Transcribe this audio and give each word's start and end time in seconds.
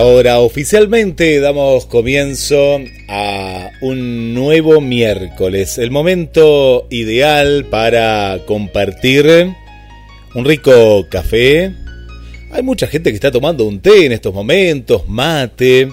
ahora 0.00 0.40
oficialmente 0.40 1.40
damos 1.40 1.84
comienzo 1.84 2.80
a 3.06 3.70
un 3.82 4.32
nuevo 4.32 4.80
miércoles, 4.80 5.76
el 5.76 5.90
momento 5.90 6.86
ideal 6.88 7.66
para 7.68 8.40
compartir 8.46 9.50
un 10.34 10.44
rico 10.46 11.06
café. 11.10 11.74
Hay 12.50 12.62
mucha 12.62 12.86
gente 12.86 13.10
que 13.10 13.16
está 13.16 13.30
tomando 13.30 13.66
un 13.66 13.80
té 13.80 14.06
en 14.06 14.12
estos 14.12 14.32
momentos, 14.32 15.06
mate, 15.06 15.90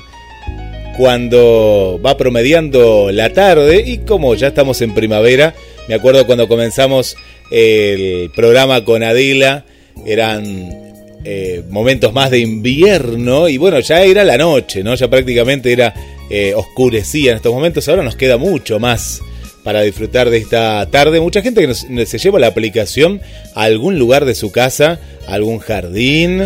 cuando 0.95 1.99
va 2.03 2.15
promediando 2.15 3.11
la 3.11 3.33
tarde 3.33 3.83
y 3.85 3.97
como 3.99 4.35
ya 4.35 4.47
estamos 4.47 4.81
en 4.81 4.93
primavera, 4.93 5.53
me 5.89 5.95
acuerdo 5.95 6.25
cuando 6.25 6.47
comenzamos 6.47 7.17
el 7.51 8.31
programa 8.33 8.85
con 8.85 9.03
Adela, 9.03 9.65
eran 10.05 10.86
eh, 11.29 11.61
momentos 11.69 12.13
más 12.13 12.31
de 12.31 12.39
invierno 12.39 13.49
y 13.49 13.57
bueno, 13.57 13.81
ya 13.81 14.01
era 14.01 14.23
la 14.23 14.37
noche, 14.37 14.81
¿no? 14.81 14.95
Ya 14.95 15.09
prácticamente 15.09 15.73
era 15.73 15.93
eh, 16.29 16.53
oscurecía 16.55 17.31
en 17.31 17.35
estos 17.35 17.53
momentos, 17.53 17.89
ahora 17.89 18.01
nos 18.01 18.15
queda 18.15 18.37
mucho 18.37 18.79
más 18.79 19.19
para 19.61 19.81
disfrutar 19.81 20.29
de 20.29 20.37
esta 20.37 20.89
tarde. 20.89 21.19
Mucha 21.19 21.41
gente 21.41 21.67
que 21.67 22.05
se 22.05 22.17
lleva 22.17 22.39
la 22.39 22.47
aplicación 22.47 23.19
a 23.55 23.63
algún 23.63 23.99
lugar 23.99 24.23
de 24.23 24.35
su 24.35 24.53
casa, 24.53 25.01
a 25.27 25.33
algún 25.33 25.59
jardín, 25.59 26.43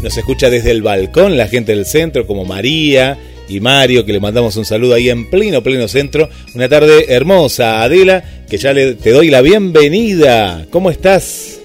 nos 0.00 0.16
escucha 0.16 0.48
desde 0.48 0.70
el 0.70 0.82
balcón 0.82 1.36
la 1.36 1.48
gente 1.48 1.74
del 1.74 1.84
centro 1.84 2.24
como 2.24 2.44
María 2.44 3.18
y 3.48 3.58
Mario, 3.58 4.06
que 4.06 4.12
le 4.12 4.20
mandamos 4.20 4.54
un 4.54 4.64
saludo 4.64 4.94
ahí 4.94 5.10
en 5.10 5.28
pleno, 5.28 5.60
pleno 5.60 5.88
centro. 5.88 6.28
Una 6.54 6.68
tarde 6.68 7.06
hermosa, 7.08 7.82
Adela, 7.82 8.22
que 8.48 8.58
ya 8.58 8.72
le, 8.72 8.94
te 8.94 9.10
doy 9.10 9.28
la 9.28 9.42
bienvenida. 9.42 10.66
¿Cómo 10.70 10.92
estás? 10.92 11.58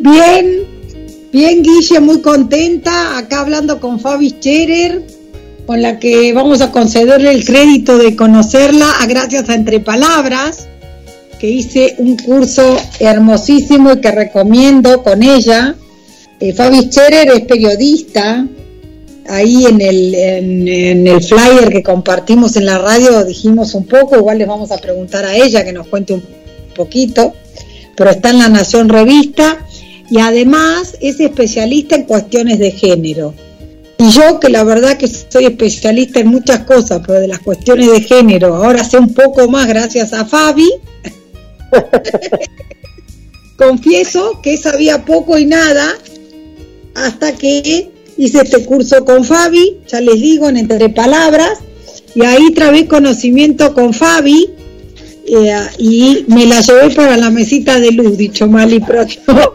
Bien, 0.00 0.59
bien 1.32 1.62
Guille, 1.62 2.00
muy 2.00 2.20
contenta, 2.20 3.18
acá 3.18 3.40
hablando 3.40 3.80
con 3.80 4.00
Fabi 4.00 4.30
Scherer, 4.30 5.02
con 5.66 5.82
la 5.82 5.98
que 5.98 6.32
vamos 6.32 6.60
a 6.60 6.72
concederle 6.72 7.30
el 7.30 7.44
crédito 7.44 7.98
de 7.98 8.16
conocerla 8.16 8.86
a 9.00 9.06
gracias 9.06 9.48
a 9.48 9.54
Entre 9.54 9.80
Palabras, 9.80 10.66
que 11.38 11.48
hice 11.48 11.94
un 11.98 12.16
curso 12.16 12.76
hermosísimo 12.98 13.92
y 13.92 14.00
que 14.00 14.10
recomiendo 14.10 15.02
con 15.02 15.22
ella. 15.22 15.74
Eh, 16.40 16.52
Fabi 16.52 16.90
Scherer 16.90 17.28
es 17.28 17.40
periodista, 17.42 18.46
ahí 19.28 19.66
en 19.66 19.80
el, 19.80 20.14
en, 20.14 21.06
el 21.06 21.22
flyer 21.22 21.70
que 21.70 21.82
compartimos 21.82 22.56
en 22.56 22.66
la 22.66 22.78
radio 22.78 23.24
dijimos 23.24 23.74
un 23.74 23.86
poco, 23.86 24.16
igual 24.16 24.38
les 24.38 24.48
vamos 24.48 24.72
a 24.72 24.78
preguntar 24.78 25.24
a 25.24 25.36
ella 25.36 25.64
que 25.64 25.72
nos 25.72 25.86
cuente 25.86 26.14
un 26.14 26.24
poquito, 26.74 27.34
pero 27.96 28.10
está 28.10 28.30
en 28.30 28.38
La 28.38 28.48
Nación 28.48 28.88
Revista 28.88 29.66
y 30.10 30.18
además 30.18 30.96
es 31.00 31.20
especialista 31.20 31.94
en 31.94 32.02
cuestiones 32.04 32.58
de 32.58 32.72
género. 32.72 33.32
Y 33.98 34.10
yo 34.10 34.40
que 34.40 34.48
la 34.48 34.64
verdad 34.64 34.96
que 34.96 35.06
soy 35.06 35.44
especialista 35.44 36.20
en 36.20 36.28
muchas 36.28 36.60
cosas, 36.60 37.00
pero 37.06 37.20
de 37.20 37.28
las 37.28 37.40
cuestiones 37.40 37.92
de 37.92 38.00
género, 38.00 38.56
ahora 38.56 38.82
sé 38.82 38.98
un 38.98 39.14
poco 39.14 39.48
más 39.48 39.68
gracias 39.68 40.12
a 40.12 40.24
Fabi. 40.24 40.68
Confieso 43.56 44.40
que 44.42 44.56
sabía 44.56 45.04
poco 45.04 45.38
y 45.38 45.44
nada 45.44 45.94
hasta 46.94 47.32
que 47.32 47.90
hice 48.16 48.40
este 48.42 48.64
curso 48.64 49.04
con 49.04 49.24
Fabi, 49.24 49.78
ya 49.86 50.00
les 50.00 50.14
digo, 50.14 50.48
en 50.48 50.56
Entre 50.56 50.88
Palabras, 50.88 51.58
y 52.14 52.24
ahí 52.24 52.50
trabé 52.52 52.88
conocimiento 52.88 53.74
con 53.74 53.92
Fabi 53.94 54.50
eh, 55.26 55.56
y 55.78 56.24
me 56.26 56.46
la 56.46 56.60
llevé 56.60 56.90
para 56.94 57.16
la 57.16 57.30
mesita 57.30 57.78
de 57.78 57.92
luz, 57.92 58.16
dicho 58.16 58.48
mal 58.48 58.72
y 58.72 58.80
pronto. 58.80 59.54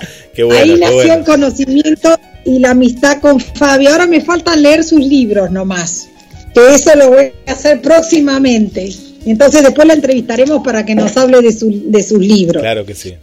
Qué 0.34 0.42
bueno, 0.44 0.60
ahí 0.74 0.78
nació 0.80 0.94
bueno. 0.94 1.14
el 1.14 1.24
conocimiento 1.24 2.18
y 2.44 2.58
la 2.60 2.70
amistad 2.70 3.20
con 3.20 3.40
Fabi. 3.40 3.86
Ahora 3.86 4.06
me 4.06 4.20
falta 4.20 4.54
leer 4.56 4.84
sus 4.84 5.00
libros 5.00 5.50
nomás, 5.50 6.08
que 6.54 6.74
eso 6.74 6.94
lo 6.96 7.10
voy 7.10 7.32
a 7.46 7.52
hacer 7.52 7.80
próximamente. 7.82 8.90
Entonces 9.26 9.62
después 9.62 9.86
la 9.86 9.94
entrevistaremos 9.94 10.62
para 10.64 10.84
que 10.86 10.94
nos 10.94 11.16
hable 11.16 11.42
de, 11.42 11.52
su- 11.52 11.82
de 11.90 12.02
sus 12.02 12.20
libros. 12.20 12.62
Claro 12.62 12.86
que 12.86 12.94
sí. 12.94 13.14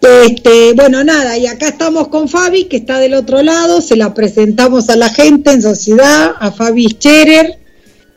Este, 0.00 0.72
bueno, 0.74 1.02
nada, 1.02 1.36
y 1.36 1.46
acá 1.46 1.68
estamos 1.68 2.08
con 2.08 2.28
Fabi, 2.28 2.64
que 2.64 2.76
está 2.76 3.00
del 3.00 3.14
otro 3.14 3.42
lado, 3.42 3.80
se 3.80 3.96
la 3.96 4.14
presentamos 4.14 4.88
a 4.90 4.96
la 4.96 5.08
gente 5.08 5.50
en 5.50 5.60
sociedad, 5.60 6.32
a 6.38 6.52
Fabi 6.52 6.86
Scherer. 6.88 7.58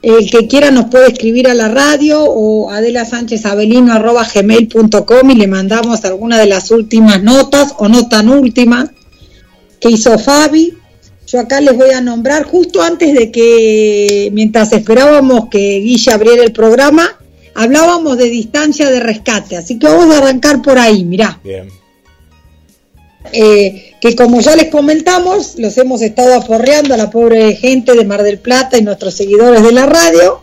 El 0.02 0.32
que 0.32 0.48
quiera 0.48 0.72
nos 0.72 0.86
puede 0.86 1.10
escribir 1.10 1.48
a 1.48 1.54
la 1.54 1.68
radio 1.68 2.24
o 2.24 2.72
Adela 2.72 3.06
Sánchez 3.06 3.46
Avelino 3.46 3.94
arroba 3.94 4.28
gmail.com 4.34 5.30
y 5.30 5.36
le 5.36 5.48
mandamos 5.48 6.04
alguna 6.06 6.40
de 6.40 6.48
las 6.48 6.72
últimas 6.72 7.22
notas 7.22 7.76
o 7.78 7.88
no 7.88 8.08
tan 8.08 8.30
últimas 8.30 8.90
que 9.80 9.90
hizo 9.90 10.18
Fabi. 10.18 10.74
Yo 11.28 11.40
acá 11.40 11.62
les 11.62 11.78
voy 11.78 11.92
a 11.92 12.02
nombrar 12.02 12.44
justo 12.44 12.82
antes 12.82 13.14
de 13.14 13.32
que, 13.32 14.30
mientras 14.34 14.74
esperábamos 14.74 15.50
que 15.50 15.80
Guille 15.80 16.12
abriera 16.12 16.44
el 16.44 16.52
programa, 16.52 17.08
hablábamos 17.54 18.18
de 18.18 18.26
distancia 18.26 18.90
de 18.90 19.00
rescate, 19.00 19.56
así 19.56 19.78
que 19.78 19.88
vamos 19.88 20.14
a 20.14 20.18
arrancar 20.18 20.62
por 20.62 20.78
ahí, 20.78 21.06
mirá. 21.06 21.40
Bien. 21.44 21.81
Eh, 23.34 23.94
que 24.02 24.16
como 24.16 24.42
ya 24.42 24.56
les 24.56 24.70
comentamos, 24.70 25.56
los 25.58 25.78
hemos 25.78 26.02
estado 26.02 26.34
aporreando 26.34 26.94
a 26.94 26.98
la 26.98 27.10
pobre 27.10 27.56
gente 27.56 27.94
de 27.94 28.04
Mar 28.04 28.24
del 28.24 28.40
Plata 28.40 28.78
y 28.78 28.82
nuestros 28.82 29.14
seguidores 29.14 29.62
de 29.64 29.72
la 29.72 29.86
radio. 29.86 30.42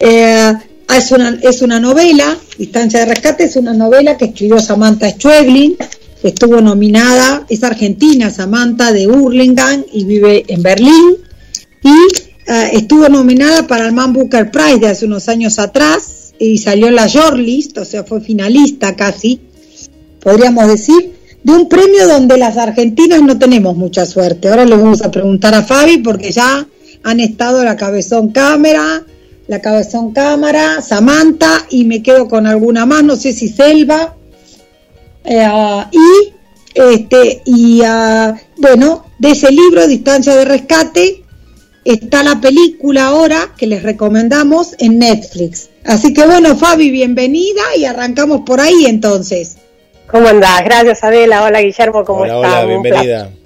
Eh, 0.00 0.52
es, 0.96 1.12
una, 1.12 1.38
es 1.42 1.62
una 1.62 1.80
novela, 1.80 2.38
Distancia 2.56 3.00
de 3.00 3.06
Rescate, 3.06 3.44
es 3.44 3.56
una 3.56 3.74
novela 3.74 4.16
que 4.16 4.26
escribió 4.26 4.58
Samantha 4.58 5.10
Schweblin, 5.10 5.76
que 6.22 6.28
estuvo 6.28 6.60
nominada, 6.60 7.44
es 7.48 7.62
argentina, 7.62 8.30
Samantha 8.30 8.92
de 8.92 9.06
Hurlingham 9.06 9.84
y 9.92 10.04
vive 10.04 10.44
en 10.48 10.62
Berlín, 10.62 11.16
y 11.82 12.50
eh, 12.50 12.70
estuvo 12.72 13.08
nominada 13.08 13.66
para 13.66 13.86
el 13.86 13.92
Man 13.92 14.14
Booker 14.14 14.50
Prize 14.50 14.78
de 14.78 14.88
hace 14.88 15.04
unos 15.04 15.28
años 15.28 15.58
atrás, 15.58 16.32
y 16.38 16.58
salió 16.58 16.88
en 16.88 16.94
la 16.94 17.06
shortlist, 17.06 17.76
o 17.78 17.84
sea, 17.84 18.04
fue 18.04 18.20
finalista 18.20 18.96
casi, 18.96 19.40
podríamos 20.20 20.68
decir, 20.68 21.17
de 21.42 21.52
un 21.52 21.68
premio 21.68 22.06
donde 22.08 22.36
las 22.36 22.56
argentinas 22.56 23.22
no 23.22 23.38
tenemos 23.38 23.76
mucha 23.76 24.06
suerte. 24.06 24.48
Ahora 24.48 24.64
le 24.64 24.76
vamos 24.76 25.02
a 25.02 25.10
preguntar 25.10 25.54
a 25.54 25.62
Fabi 25.62 25.98
porque 25.98 26.32
ya 26.32 26.66
han 27.02 27.20
estado 27.20 27.64
la 27.64 27.76
Cabezón 27.76 28.30
Cámara, 28.30 29.04
la 29.46 29.60
Cabezón 29.60 30.12
Cámara, 30.12 30.82
Samantha 30.82 31.66
y 31.70 31.84
me 31.84 32.02
quedo 32.02 32.28
con 32.28 32.46
alguna 32.46 32.86
más, 32.86 33.04
no 33.04 33.16
sé 33.16 33.32
si 33.32 33.48
Selva. 33.48 34.14
Eh, 35.24 35.46
y 35.92 36.32
este 36.74 37.42
y 37.44 37.82
ah, 37.84 38.34
bueno, 38.56 39.04
de 39.18 39.32
ese 39.32 39.50
libro 39.50 39.86
Distancia 39.86 40.34
de 40.34 40.44
Rescate 40.44 41.24
está 41.84 42.22
la 42.22 42.40
película 42.40 43.06
ahora 43.06 43.54
que 43.56 43.66
les 43.66 43.82
recomendamos 43.82 44.74
en 44.78 44.98
Netflix. 44.98 45.70
Así 45.84 46.12
que 46.12 46.26
bueno, 46.26 46.56
Fabi, 46.56 46.90
bienvenida 46.90 47.62
y 47.76 47.84
arrancamos 47.84 48.42
por 48.44 48.60
ahí 48.60 48.86
entonces. 48.86 49.57
¿Cómo 50.10 50.28
andás? 50.28 50.64
Gracias, 50.64 51.04
Adela. 51.04 51.44
Hola, 51.44 51.60
Guillermo, 51.60 52.04
¿cómo 52.04 52.20
hola, 52.22 52.36
estás? 52.36 52.52
hola, 52.52 52.62
Un 52.76 52.82
bienvenida. 52.82 53.18
placer. 53.28 53.38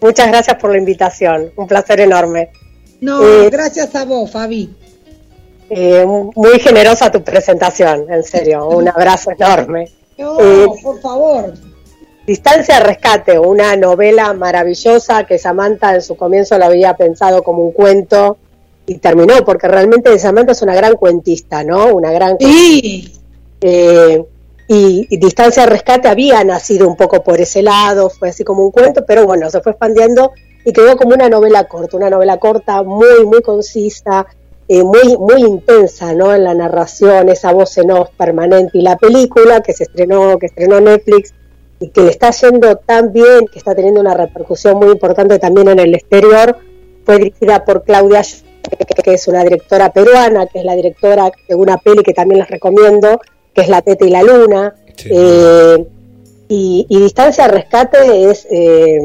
Muchas 0.00 0.28
gracias 0.28 0.56
por 0.56 0.70
la 0.72 0.78
invitación. 0.78 1.50
Un 1.56 1.66
placer 1.66 2.00
enorme. 2.00 2.50
No, 3.00 3.22
Eh, 3.22 3.48
gracias 3.50 3.94
a 3.94 4.04
vos, 4.04 4.30
Fabi. 4.30 4.74
Eh, 5.70 6.04
muy 6.06 6.58
generosa 6.60 7.10
tu 7.12 7.22
presentación, 7.22 8.06
en 8.10 8.22
serio. 8.24 8.66
Un 8.68 8.88
abrazo 8.88 9.30
enorme. 9.32 9.90
No, 10.16 10.40
Eh, 10.40 10.66
por 10.82 11.00
favor. 11.00 11.52
Distancia 12.26 12.76
de 12.78 12.80
Rescate, 12.84 13.38
una 13.38 13.74
novela 13.76 14.32
maravillosa 14.34 15.24
que 15.24 15.38
Samantha 15.38 15.94
en 15.94 16.02
su 16.02 16.16
comienzo 16.16 16.58
la 16.58 16.66
había 16.66 16.94
pensado 16.94 17.42
como 17.42 17.62
un 17.62 17.72
cuento 17.72 18.36
y 18.86 18.96
terminó, 18.98 19.44
porque 19.44 19.68
realmente 19.68 20.18
Samantha 20.18 20.52
es 20.52 20.62
una 20.62 20.74
gran 20.74 20.94
cuentista, 20.96 21.62
¿no? 21.64 21.86
Una 21.94 22.10
gran 22.12 22.36
Sí, 22.38 23.12
Eh, 23.60 24.22
y, 24.68 25.16
Distancia 25.16 25.64
de 25.64 25.70
Rescate 25.70 26.08
había 26.08 26.44
nacido 26.44 26.86
un 26.86 26.94
poco 26.94 27.24
por 27.24 27.40
ese 27.40 27.62
lado, 27.62 28.10
fue 28.10 28.28
así 28.28 28.44
como 28.44 28.62
un 28.62 28.70
cuento, 28.70 29.04
pero 29.06 29.24
bueno, 29.24 29.50
se 29.50 29.60
fue 29.60 29.72
expandiendo 29.72 30.32
y 30.64 30.72
quedó 30.72 30.96
como 30.96 31.14
una 31.14 31.30
novela 31.30 31.64
corta, 31.64 31.96
una 31.96 32.10
novela 32.10 32.36
corta 32.36 32.82
muy, 32.82 33.24
muy 33.24 33.40
concisa, 33.40 34.26
eh, 34.68 34.82
muy, 34.82 35.16
muy 35.16 35.40
intensa, 35.40 36.12
¿no? 36.12 36.34
En 36.34 36.44
la 36.44 36.54
narración, 36.54 37.30
esa 37.30 37.52
voz 37.52 37.78
en 37.78 37.90
off 37.90 38.10
permanente 38.18 38.76
y 38.76 38.82
la 38.82 38.98
película 38.98 39.62
que 39.62 39.72
se 39.72 39.84
estrenó, 39.84 40.38
que 40.38 40.46
estrenó 40.46 40.78
Netflix, 40.80 41.32
y 41.80 41.88
que 41.88 42.02
le 42.02 42.10
está 42.10 42.30
yendo 42.30 42.76
tan 42.76 43.12
bien, 43.12 43.46
que 43.50 43.58
está 43.58 43.74
teniendo 43.74 44.00
una 44.00 44.14
repercusión 44.14 44.76
muy 44.76 44.90
importante 44.90 45.38
también 45.38 45.68
en 45.68 45.78
el 45.78 45.94
exterior, 45.94 46.58
fue 47.06 47.18
dirigida 47.18 47.64
por 47.64 47.84
Claudia, 47.84 48.22
que 49.02 49.14
es 49.14 49.28
una 49.28 49.42
directora 49.44 49.90
peruana, 49.92 50.46
que 50.46 50.58
es 50.58 50.64
la 50.64 50.74
directora 50.74 51.30
de 51.48 51.54
una 51.54 51.78
peli 51.78 52.02
que 52.02 52.12
también 52.12 52.40
les 52.40 52.50
recomiendo, 52.50 53.20
que 53.58 53.62
es 53.62 53.68
La 53.68 53.82
Teta 53.82 54.06
y 54.06 54.10
la 54.10 54.22
Luna. 54.22 54.74
Eh, 55.04 55.84
y, 56.46 56.86
Distancia 56.88 57.48
Rescate 57.48 58.30
es 58.30 58.46
eh, 58.48 59.00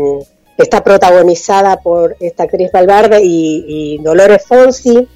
está 0.59 0.83
protagonizada 0.83 1.77
por 1.77 2.15
esta 2.19 2.44
actriz 2.44 2.71
Valverde 2.71 3.19
y, 3.23 3.97
Dolores 3.97 4.45
Fonsi. 4.45 5.07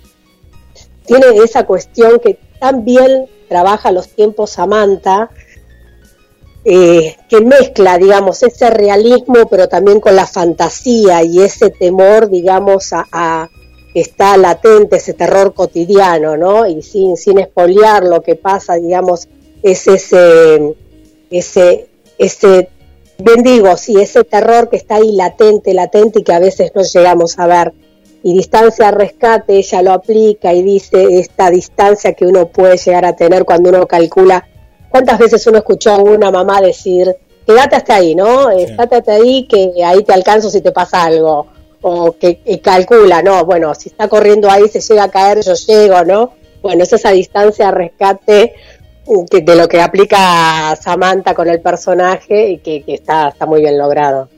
Tiene 1.06 1.28
esa 1.44 1.68
cuestión 1.68 2.20
que 2.20 2.40
también 2.60 3.28
trabaja 3.48 3.92
los 3.92 4.10
tiempos 4.10 4.50
Samantha, 4.50 5.30
eh, 6.66 7.16
que 7.30 7.42
mezcla, 7.42 8.00
digamos, 8.00 8.42
ese 8.42 8.72
realismo, 8.72 9.48
pero 9.48 9.70
también 9.70 10.00
con 10.00 10.16
la 10.16 10.26
fantasía 10.26 11.24
y 11.24 11.44
ese 11.44 11.70
temor, 11.70 12.32
digamos, 12.32 12.90
a, 12.92 13.50
está 14.02 14.38
latente, 14.38 14.98
ese 14.98 15.14
terror 15.14 15.54
cotidiano, 15.54 16.38
¿no? 16.38 16.66
Y 16.68 16.82
sin, 16.82 17.18
sin 17.18 17.40
espoliar 17.40 18.04
lo 18.04 18.22
que 18.22 18.36
pasa, 18.36 18.76
digamos, 18.76 19.28
es 19.64 19.88
ese, 19.88 20.76
ese, 21.30 21.88
ese, 22.18 22.70
bendigo, 23.20 23.76
sí, 23.78 24.00
ese 24.00 24.24
terror 24.24 24.70
que 24.70 24.78
está 24.78 24.96
ahí 24.96 25.16
latente, 25.16 25.74
latente 25.74 26.20
y 26.20 26.24
que 26.24 26.34
a 26.34 26.40
veces 26.40 26.72
no 26.76 26.84
llegamos 26.84 27.40
a 27.40 27.48
ver. 27.48 27.74
Y 28.24 28.34
distancia 28.34 28.92
rescate, 28.92 29.58
ella 29.58 29.82
lo 29.82 29.94
aplica 29.94 30.54
y 30.54 30.62
dice 30.62 31.20
esta 31.20 31.50
distancia 31.50 32.14
que 32.14 32.26
uno 32.26 32.48
puede 32.48 32.78
llegar 32.78 33.06
a 33.06 33.16
tener 33.16 33.46
cuando 33.46 33.70
uno 33.70 33.88
calcula 33.88 34.46
¿Cuántas 34.90 35.20
veces 35.20 35.46
uno 35.48 35.58
escuchó 35.58 35.92
a 35.92 35.98
una 35.98 36.32
mamá 36.32 36.62
decir, 36.62 37.16
quédate 37.46 37.76
hasta 37.76 37.96
ahí, 37.96 38.16
¿no? 38.16 38.50
Estate 38.50 38.96
hasta 38.96 39.14
ahí 39.14 39.48
que 39.48 39.72
ahí 39.84 40.04
te 40.04 40.14
alcanzo 40.14 40.50
si 40.50 40.62
te 40.62 40.72
pasa 40.72 41.04
algo. 41.04 41.48
O 41.82 42.14
que 42.14 42.40
calcula, 42.62 43.22
¿no? 43.22 43.46
Bueno, 43.46 43.74
si 43.76 43.90
está 43.90 44.08
corriendo 44.08 44.50
ahí, 44.50 44.68
se 44.68 44.82
llega 44.82 45.04
a 45.04 45.12
caer, 45.12 45.42
yo 45.44 45.54
llego, 45.54 46.04
¿no? 46.04 46.34
Bueno, 46.62 46.84
es 46.84 46.94
esa 46.94 47.12
distancia 47.12 47.72
rescate 47.72 48.54
uh, 49.06 49.26
de 49.30 49.56
lo 49.56 49.68
que 49.68 49.80
aplica 49.80 50.76
Samantha 50.76 51.34
con 51.34 51.48
el 51.48 51.62
personaje 51.62 52.50
y 52.50 52.58
que, 52.58 52.84
está, 52.88 53.30
está 53.30 53.46
muy 53.46 53.62
bien 53.62 53.78
logrado. 53.78 54.30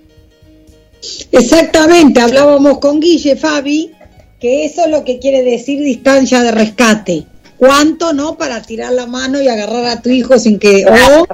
Exactamente, 1.31 2.19
hablábamos 2.19 2.79
con 2.79 2.99
Guille 2.99 3.37
Fabi, 3.37 3.93
que 4.39 4.65
eso 4.65 4.83
es 4.83 4.91
lo 4.91 5.05
que 5.05 5.17
quiere 5.17 5.43
decir 5.43 5.81
distancia 5.81 6.43
de 6.43 6.51
rescate 6.51 7.25
cuánto, 7.59 8.13
¿no? 8.13 8.37
Para 8.37 8.61
tirar 8.61 8.93
la 8.93 9.05
mano 9.05 9.39
y 9.41 9.47
agarrar 9.47 9.85
a 9.85 10.01
tu 10.01 10.09
hijo 10.09 10.39
sin 10.39 10.57
que, 10.57 10.85
o 10.85 11.27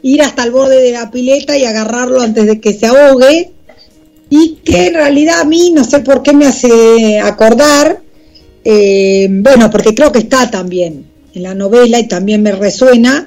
ir 0.00 0.22
hasta 0.22 0.44
el 0.44 0.52
borde 0.52 0.80
de 0.80 0.92
la 0.92 1.10
pileta 1.10 1.58
y 1.58 1.64
agarrarlo 1.64 2.22
antes 2.22 2.46
de 2.46 2.60
que 2.60 2.72
se 2.72 2.86
ahogue. 2.86 3.52
Y 4.34 4.60
que 4.64 4.86
en 4.86 4.94
realidad 4.94 5.40
a 5.40 5.44
mí, 5.44 5.72
no 5.72 5.84
sé 5.84 5.98
por 5.98 6.22
qué 6.22 6.32
me 6.32 6.46
hace 6.46 7.20
acordar, 7.20 8.00
eh, 8.64 9.28
bueno, 9.30 9.70
porque 9.70 9.94
creo 9.94 10.10
que 10.10 10.20
está 10.20 10.50
también 10.50 11.04
en 11.34 11.42
la 11.42 11.54
novela 11.54 11.98
y 11.98 12.08
también 12.08 12.42
me 12.42 12.52
resuena, 12.52 13.26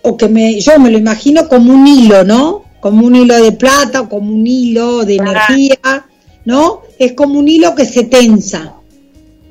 o 0.00 0.16
que 0.16 0.28
me, 0.28 0.58
yo 0.58 0.78
me 0.78 0.90
lo 0.90 0.96
imagino 0.96 1.46
como 1.50 1.74
un 1.74 1.86
hilo, 1.86 2.24
¿no? 2.24 2.64
Como 2.80 3.06
un 3.06 3.14
hilo 3.14 3.42
de 3.42 3.52
plata 3.52 4.00
o 4.00 4.08
como 4.08 4.32
un 4.32 4.46
hilo 4.46 5.04
de 5.04 5.16
energía, 5.16 6.06
¿no? 6.46 6.80
Es 6.98 7.12
como 7.12 7.38
un 7.38 7.46
hilo 7.46 7.74
que 7.74 7.84
se 7.84 8.04
tensa. 8.04 8.72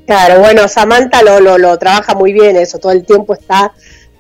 Claro, 0.07 0.39
bueno, 0.39 0.68
Samantha 0.68 1.22
lo, 1.22 1.39
lo, 1.39 1.60
lo 1.60 1.77
trabaja 1.77 2.16
muy 2.16 2.34
bien 2.34 2.56
eso, 2.56 2.80
todo 2.80 2.92
el 2.92 3.06
tiempo 3.06 3.36
está 3.36 3.72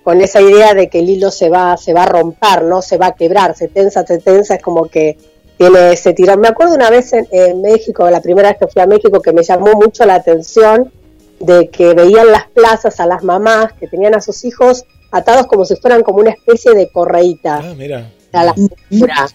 con 0.03 0.21
esa 0.21 0.39
idea 0.39 0.75
de 0.75 0.89
que 0.89 0.99
el 0.99 1.09
hilo 1.09 1.31
se 1.31 1.49
va, 1.49 1.75
se 1.75 1.91
va 1.91 2.03
a 2.03 2.05
romper, 2.05 2.65
no 2.65 2.83
se 2.83 2.97
va 2.97 3.07
a 3.07 3.15
quebrar, 3.15 3.57
se 3.57 3.67
tensa, 3.67 4.05
se 4.05 4.19
tensa, 4.19 4.53
es 4.53 4.61
como 4.61 4.85
que 4.85 5.17
tiene 5.61 5.91
ese 5.91 6.13
tirón. 6.13 6.39
Me 6.39 6.47
acuerdo 6.47 6.73
una 6.73 6.89
vez 6.89 7.13
en, 7.13 7.61
México, 7.61 8.09
la 8.09 8.19
primera 8.19 8.49
vez 8.49 8.57
que 8.57 8.67
fui 8.67 8.81
a 8.81 8.87
México, 8.87 9.21
que 9.21 9.31
me 9.31 9.43
llamó 9.43 9.73
mucho 9.73 10.05
la 10.05 10.15
atención 10.15 10.91
de 11.39 11.69
que 11.69 11.93
veían 11.93 12.31
las 12.31 12.47
plazas 12.47 12.99
a 12.99 13.05
las 13.05 13.23
mamás 13.23 13.73
que 13.73 13.87
tenían 13.87 14.15
a 14.15 14.21
sus 14.21 14.43
hijos 14.43 14.85
atados 15.11 15.45
como 15.45 15.63
si 15.65 15.75
fueran 15.75 16.01
como 16.01 16.17
una 16.17 16.31
especie 16.31 16.73
de 16.73 16.89
correíta. 16.89 17.61
Ah, 17.63 17.73
mira. 17.77 18.09
A 18.33 18.45
la 18.45 18.55
cintura. 18.55 19.27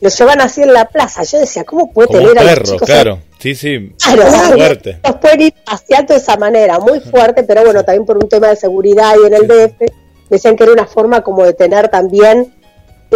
Los 0.00 0.16
llevan 0.16 0.40
así 0.40 0.62
en 0.62 0.72
la 0.72 0.84
plaza. 0.84 1.24
Yo 1.24 1.40
decía, 1.40 1.64
¿cómo 1.64 1.92
puede 1.92 2.08
tener 2.08 2.38
a 2.38 2.44
los 2.44 2.62
chicos 2.62 2.82
claro. 2.82 3.18
Sí, 3.38 3.56
sí, 3.56 3.92
claro, 3.98 4.22
fuerte. 4.54 5.00
Los 5.02 5.16
pueden 5.16 5.40
ir 5.40 5.54
paseando 5.64 6.14
de 6.14 6.20
esa 6.20 6.36
manera, 6.36 6.78
muy 6.78 7.00
fuerte, 7.00 7.42
pero 7.42 7.64
bueno, 7.64 7.84
también 7.84 8.06
por 8.06 8.18
un 8.18 8.28
tema 8.28 8.48
de 8.48 8.56
seguridad 8.56 9.14
y 9.20 9.26
en 9.26 9.34
el 9.34 9.48
DF, 9.48 9.90
decían 10.30 10.54
que 10.54 10.62
era 10.62 10.72
una 10.72 10.86
forma 10.86 11.22
como 11.22 11.44
de 11.44 11.54
tener 11.54 11.88
también 11.88 12.54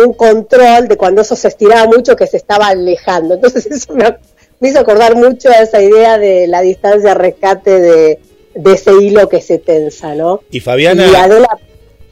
un 0.04 0.12
control 0.12 0.88
de 0.88 0.96
cuando 0.96 1.22
eso 1.22 1.36
se 1.36 1.48
estiraba 1.48 1.86
mucho 1.86 2.16
que 2.16 2.26
se 2.26 2.36
estaba 2.36 2.68
alejando. 2.68 3.34
Entonces 3.34 3.66
eso 3.70 3.94
me, 3.94 4.68
hizo 4.68 4.80
acordar 4.80 5.14
mucho 5.14 5.50
a 5.50 5.62
esa 5.62 5.82
idea 5.82 6.18
de 6.18 6.46
la 6.46 6.60
distancia 6.60 7.14
rescate 7.14 7.80
de, 7.80 8.18
ese 8.64 8.92
hilo 9.00 9.28
que 9.28 9.40
se 9.40 9.58
tensa, 9.58 10.14
¿no? 10.14 10.42
Y 10.50 10.60
Fabiana... 10.60 11.04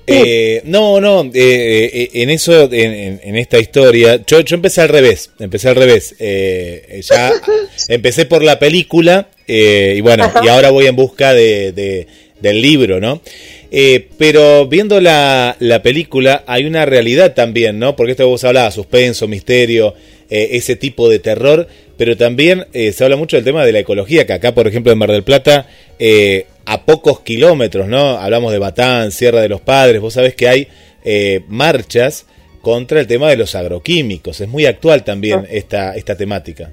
Eh, 0.07 0.61
no, 0.65 1.01
no, 1.01 1.23
eh, 1.23 1.31
eh, 1.33 2.11
en 2.13 2.29
eso, 2.29 2.69
en, 2.71 3.37
esta 3.37 3.59
historia, 3.59 4.21
yo, 4.27 4.41
yo, 4.41 4.57
empecé 4.57 4.83
al 4.83 4.91
revés, 4.91 5.31
empecé 5.39 5.71
al 5.71 5.77
revés. 5.77 6.15
ya 7.09 7.33
empecé 7.89 8.27
por 8.27 8.43
la 8.43 8.59
película 8.59 9.29
y 9.47 10.01
bueno, 10.03 10.31
y 10.43 10.49
ahora 10.49 10.71
voy 10.71 10.87
en 10.87 10.97
busca 10.97 11.33
de, 11.33 12.07
del 12.39 12.61
libro, 12.61 13.01
¿no? 13.01 13.23
Pero 14.19 14.67
viendo 14.67 15.01
la, 15.01 15.57
la, 15.59 15.83
película 15.83 16.45
hay 16.47 16.65
una 16.65 16.85
realidad 16.85 17.35
también, 17.35 17.79
¿no? 17.79 17.97
Porque 17.97 18.13
esto 18.13 18.29
vos 18.29 18.45
hablabas, 18.45 18.75
suspenso, 18.75 19.27
misterio, 19.27 19.95
ese 20.29 20.77
tipo 20.77 21.09
de 21.09 21.19
terror, 21.19 21.69
pero 21.97 22.17
también 22.17 22.67
se 22.73 23.05
habla 23.05 23.17
mucho 23.17 23.37
del 23.37 23.45
tema 23.45 23.65
de 23.65 23.73
la 23.73 23.81
ecología, 23.81 24.27
que 24.27 24.33
acá, 24.33 24.55
por 24.55 24.67
ejemplo, 24.67 24.91
en 24.91 24.99
Mar 24.99 25.11
del 25.11 25.23
Plata, 25.23 25.67
a 26.67 26.85
pocos 26.85 27.21
kilómetros, 27.21 27.89
¿no? 27.89 28.19
Hablamos 28.19 28.53
de 28.53 28.59
Batán, 28.59 29.13
Sierra 29.13 29.41
de 29.41 29.49
los 29.49 29.61
Padres, 29.61 30.01
vos 30.01 30.15
sabés 30.15 30.35
que 30.35 30.49
hay 30.49 30.69
eh, 31.05 31.43
marchas 31.49 32.27
contra 32.63 33.01
el 33.01 33.07
tema 33.07 33.29
de 33.29 33.37
los 33.37 33.55
agroquímicos. 33.55 34.41
Es 34.41 34.49
muy 34.49 34.67
actual 34.67 35.05
también 35.05 35.41
ah. 35.41 35.49
esta, 35.51 35.95
esta 35.95 36.17
temática. 36.17 36.73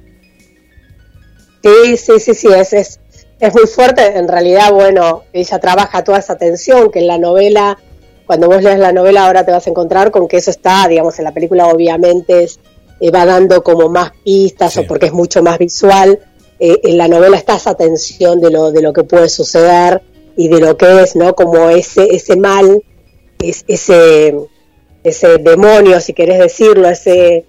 Sí, 1.64 1.98
sí, 1.98 2.14
sí, 2.20 2.34
sí, 2.34 2.48
es, 2.56 2.74
es, 2.74 3.00
es 3.42 3.54
muy 3.54 3.68
fuerte. 3.68 4.18
En 4.18 4.28
realidad, 4.28 4.72
bueno, 4.72 5.24
ella 5.34 5.60
trabaja 5.60 6.04
toda 6.04 6.20
esa 6.20 6.38
tensión 6.38 6.92
que 6.92 7.00
en 7.00 7.08
la 7.08 7.18
novela, 7.18 7.78
cuando 8.26 8.48
vos 8.48 8.64
lees 8.64 8.80
la 8.80 8.94
novela 8.94 9.26
ahora 9.26 9.44
te 9.44 9.52
vas 9.52 9.68
a 9.68 9.70
encontrar 9.70 10.12
con 10.12 10.28
que 10.28 10.38
eso 10.38 10.52
está, 10.52 10.88
digamos, 10.88 11.20
en 11.20 11.26
la 11.26 11.34
película 11.34 11.68
obviamente 11.68 12.44
es, 12.44 12.60
eh, 13.02 13.12
va 13.12 13.26
dando 13.26 13.64
como 13.64 13.90
más 13.90 14.12
pistas 14.24 14.78
o 14.78 14.84
porque 14.88 15.08
es 15.08 15.14
mucho 15.14 15.44
más 15.44 15.58
visual 15.58 16.20
eh, 16.64 16.80
en 16.84 16.98
la 17.00 17.08
novela 17.08 17.38
está 17.38 17.56
esa 17.56 17.74
tensión 17.74 18.40
de 18.40 18.52
lo, 18.52 18.72
de 18.72 18.84
lo 18.84 18.94
que 18.94 19.04
puede 19.04 19.30
suceder 19.30 20.04
y 20.38 20.48
de 20.48 20.60
lo 20.60 20.78
que 20.78 21.02
es, 21.02 21.16
¿no? 21.16 21.34
Como 21.34 21.72
ese, 21.72 22.16
ese 22.16 22.36
mal, 22.36 22.84
ese, 23.40 24.36
ese 25.04 25.38
demonio, 25.40 26.00
si 26.00 26.14
querés 26.14 26.38
decirlo, 26.38 26.88
ese... 26.88 27.46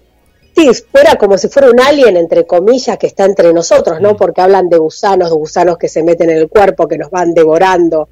Sí, 0.54 0.70
fuera 0.90 1.16
como 1.16 1.38
si 1.38 1.48
fuera 1.48 1.70
un 1.70 1.80
alien, 1.80 2.16
entre 2.16 2.46
comillas, 2.46 2.98
que 2.98 3.06
está 3.06 3.24
entre 3.24 3.52
nosotros, 3.52 4.00
¿no? 4.00 4.12
Mm. 4.12 4.16
Porque 4.16 4.40
hablan 4.40 4.68
de 4.68 4.78
gusanos, 4.78 5.30
de 5.30 5.36
gusanos 5.36 5.78
que 5.78 5.88
se 5.88 6.02
meten 6.02 6.30
en 6.30 6.36
el 6.36 6.48
cuerpo, 6.48 6.86
que 6.86 6.98
nos 6.98 7.10
van 7.10 7.32
devorando. 7.32 8.08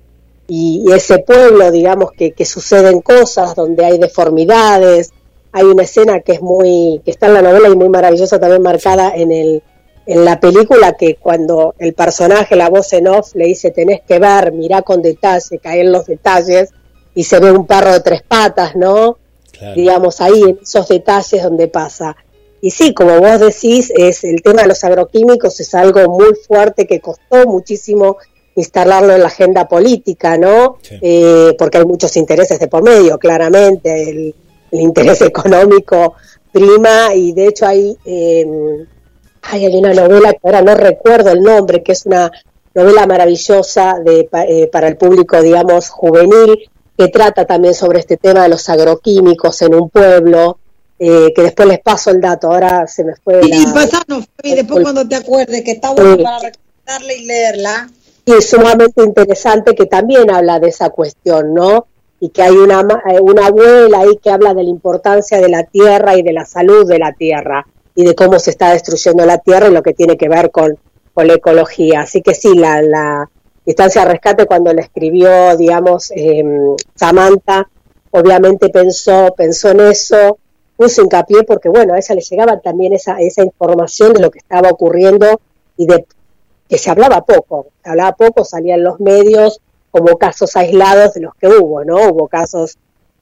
Y, 0.48 0.84
ese 0.92 1.18
pueblo, 1.18 1.70
digamos, 1.70 2.12
que, 2.12 2.32
que 2.32 2.44
suceden 2.44 3.02
cosas, 3.02 3.54
donde 3.54 3.84
hay 3.84 3.98
deformidades. 3.98 5.10
Hay 5.52 5.64
una 5.64 5.82
escena 5.82 6.20
que 6.20 6.32
es 6.32 6.42
muy, 6.42 7.00
que 7.04 7.10
está 7.10 7.26
en 7.26 7.34
la 7.34 7.42
novela 7.42 7.68
y 7.68 7.76
muy 7.76 7.88
maravillosa 7.88 8.40
también 8.40 8.62
marcada 8.62 9.12
en 9.14 9.32
el, 9.32 9.62
en 10.06 10.24
la 10.24 10.40
película 10.40 10.94
que 10.94 11.16
cuando 11.16 11.74
el 11.78 11.94
personaje, 11.94 12.56
la 12.56 12.68
voz 12.68 12.92
en 12.94 13.06
off, 13.06 13.34
le 13.34 13.46
dice 13.46 13.70
tenés 13.70 14.00
que 14.00 14.18
ver, 14.18 14.52
mirá 14.52 14.82
con 14.82 15.02
detalle, 15.02 15.58
caer 15.58 15.86
los 15.86 16.06
detalles, 16.06 16.70
y 17.14 17.24
se 17.24 17.38
ve 17.38 17.52
un 17.52 17.66
perro 17.66 17.92
de 17.92 18.00
tres 18.00 18.22
patas, 18.22 18.74
¿no? 18.76 19.18
Digamos, 19.74 20.20
ahí 20.20 20.40
en 20.42 20.58
esos 20.62 20.88
detalles 20.88 21.42
donde 21.42 21.68
pasa. 21.68 22.16
Y 22.62 22.70
sí, 22.70 22.92
como 22.92 23.20
vos 23.20 23.40
decís, 23.40 23.92
es 23.96 24.24
el 24.24 24.42
tema 24.42 24.62
de 24.62 24.68
los 24.68 24.84
agroquímicos 24.84 25.58
es 25.60 25.74
algo 25.74 26.08
muy 26.08 26.34
fuerte 26.46 26.86
que 26.86 27.00
costó 27.00 27.46
muchísimo 27.46 28.18
instalarlo 28.54 29.14
en 29.14 29.20
la 29.20 29.28
agenda 29.28 29.66
política, 29.66 30.36
¿no? 30.36 30.78
Eh, 30.90 31.54
porque 31.58 31.78
hay 31.78 31.84
muchos 31.84 32.16
intereses 32.16 32.58
de 32.58 32.68
por 32.68 32.82
medio, 32.82 33.18
claramente, 33.18 34.10
el, 34.10 34.34
interés 34.72 35.20
económico 35.22 36.14
prima 36.52 37.12
y 37.14 37.32
de 37.32 37.46
hecho 37.46 37.66
hay 37.66 37.96
eh, 38.04 38.46
hay 39.42 39.66
una 39.66 39.92
novela 39.94 40.32
que 40.32 40.38
ahora 40.44 40.62
no 40.62 40.74
recuerdo 40.74 41.30
el 41.30 41.42
nombre, 41.42 41.82
que 41.82 41.92
es 41.92 42.06
una 42.06 42.30
novela 42.74 43.06
maravillosa 43.06 43.98
de, 44.04 44.28
eh, 44.48 44.68
para 44.68 44.88
el 44.88 44.96
público, 44.96 45.40
digamos, 45.40 45.88
juvenil, 45.88 46.70
que 46.96 47.08
trata 47.08 47.46
también 47.46 47.74
sobre 47.74 48.00
este 48.00 48.16
tema 48.16 48.42
de 48.42 48.50
los 48.50 48.68
agroquímicos 48.68 49.62
en 49.62 49.74
un 49.74 49.88
pueblo, 49.88 50.58
eh, 51.00 51.32
que 51.34 51.42
después 51.42 51.66
les 51.66 51.80
paso 51.80 52.10
el 52.10 52.20
dato, 52.20 52.48
ahora 52.48 52.86
se 52.86 53.02
me 53.02 53.14
fue. 53.16 53.40
Y 53.42 53.64
pasanos, 53.72 54.28
y 54.42 54.54
después 54.54 54.82
cuando 54.82 55.08
te 55.08 55.16
acuerdes, 55.16 55.62
que 55.62 55.72
está 55.72 55.90
bueno 55.90 56.22
para 56.22 56.38
recordarla 56.38 57.12
y 57.14 57.24
leerla. 57.24 57.90
Y 58.26 58.32
es 58.34 58.48
sumamente 58.48 59.02
interesante 59.02 59.74
que 59.74 59.86
también 59.86 60.30
habla 60.30 60.60
de 60.60 60.68
esa 60.68 60.90
cuestión, 60.90 61.54
¿no? 61.54 61.86
y 62.20 62.28
que 62.28 62.42
hay 62.42 62.54
una, 62.54 62.80
eh, 63.10 63.18
una 63.20 63.46
abuela 63.46 64.00
ahí 64.00 64.18
que 64.22 64.30
habla 64.30 64.52
de 64.52 64.62
la 64.62 64.68
importancia 64.68 65.40
de 65.40 65.48
la 65.48 65.64
tierra 65.64 66.16
y 66.16 66.22
de 66.22 66.34
la 66.34 66.44
salud 66.44 66.86
de 66.86 66.98
la 66.98 67.12
tierra 67.14 67.66
y 67.94 68.04
de 68.04 68.14
cómo 68.14 68.38
se 68.38 68.50
está 68.50 68.72
destruyendo 68.72 69.24
la 69.24 69.38
tierra 69.38 69.68
y 69.68 69.72
lo 69.72 69.82
que 69.82 69.94
tiene 69.94 70.18
que 70.18 70.28
ver 70.28 70.50
con, 70.50 70.78
con 71.14 71.26
la 71.26 71.34
ecología. 71.34 72.02
Así 72.02 72.20
que 72.20 72.34
sí, 72.34 72.54
la, 72.54 72.82
la 72.82 73.30
distancia 73.64 74.04
de 74.04 74.12
rescate 74.12 74.46
cuando 74.46 74.72
le 74.72 74.82
escribió, 74.82 75.56
digamos, 75.56 76.12
eh, 76.14 76.44
Samantha, 76.94 77.68
obviamente 78.10 78.68
pensó, 78.68 79.34
pensó 79.34 79.70
en 79.70 79.80
eso, 79.80 80.38
puso 80.80 81.02
hincapié 81.02 81.42
porque, 81.42 81.68
bueno, 81.68 81.92
a 81.92 81.98
ella 81.98 82.14
le 82.14 82.22
llegaba 82.22 82.58
también 82.58 82.94
esa, 82.94 83.20
esa 83.20 83.42
información 83.44 84.14
de 84.14 84.20
lo 84.20 84.30
que 84.30 84.38
estaba 84.38 84.70
ocurriendo 84.70 85.38
y 85.76 85.84
de 85.86 86.06
que 86.66 86.78
se 86.78 86.90
hablaba 86.90 87.22
poco, 87.22 87.66
se 87.84 87.90
hablaba 87.90 88.12
poco, 88.12 88.46
salían 88.46 88.82
los 88.82 88.98
medios 88.98 89.60
como 89.90 90.16
casos 90.16 90.56
aislados 90.56 91.12
de 91.12 91.20
los 91.20 91.34
que 91.34 91.48
hubo, 91.48 91.84
¿no? 91.84 92.08
Hubo 92.08 92.28
casos 92.28 92.78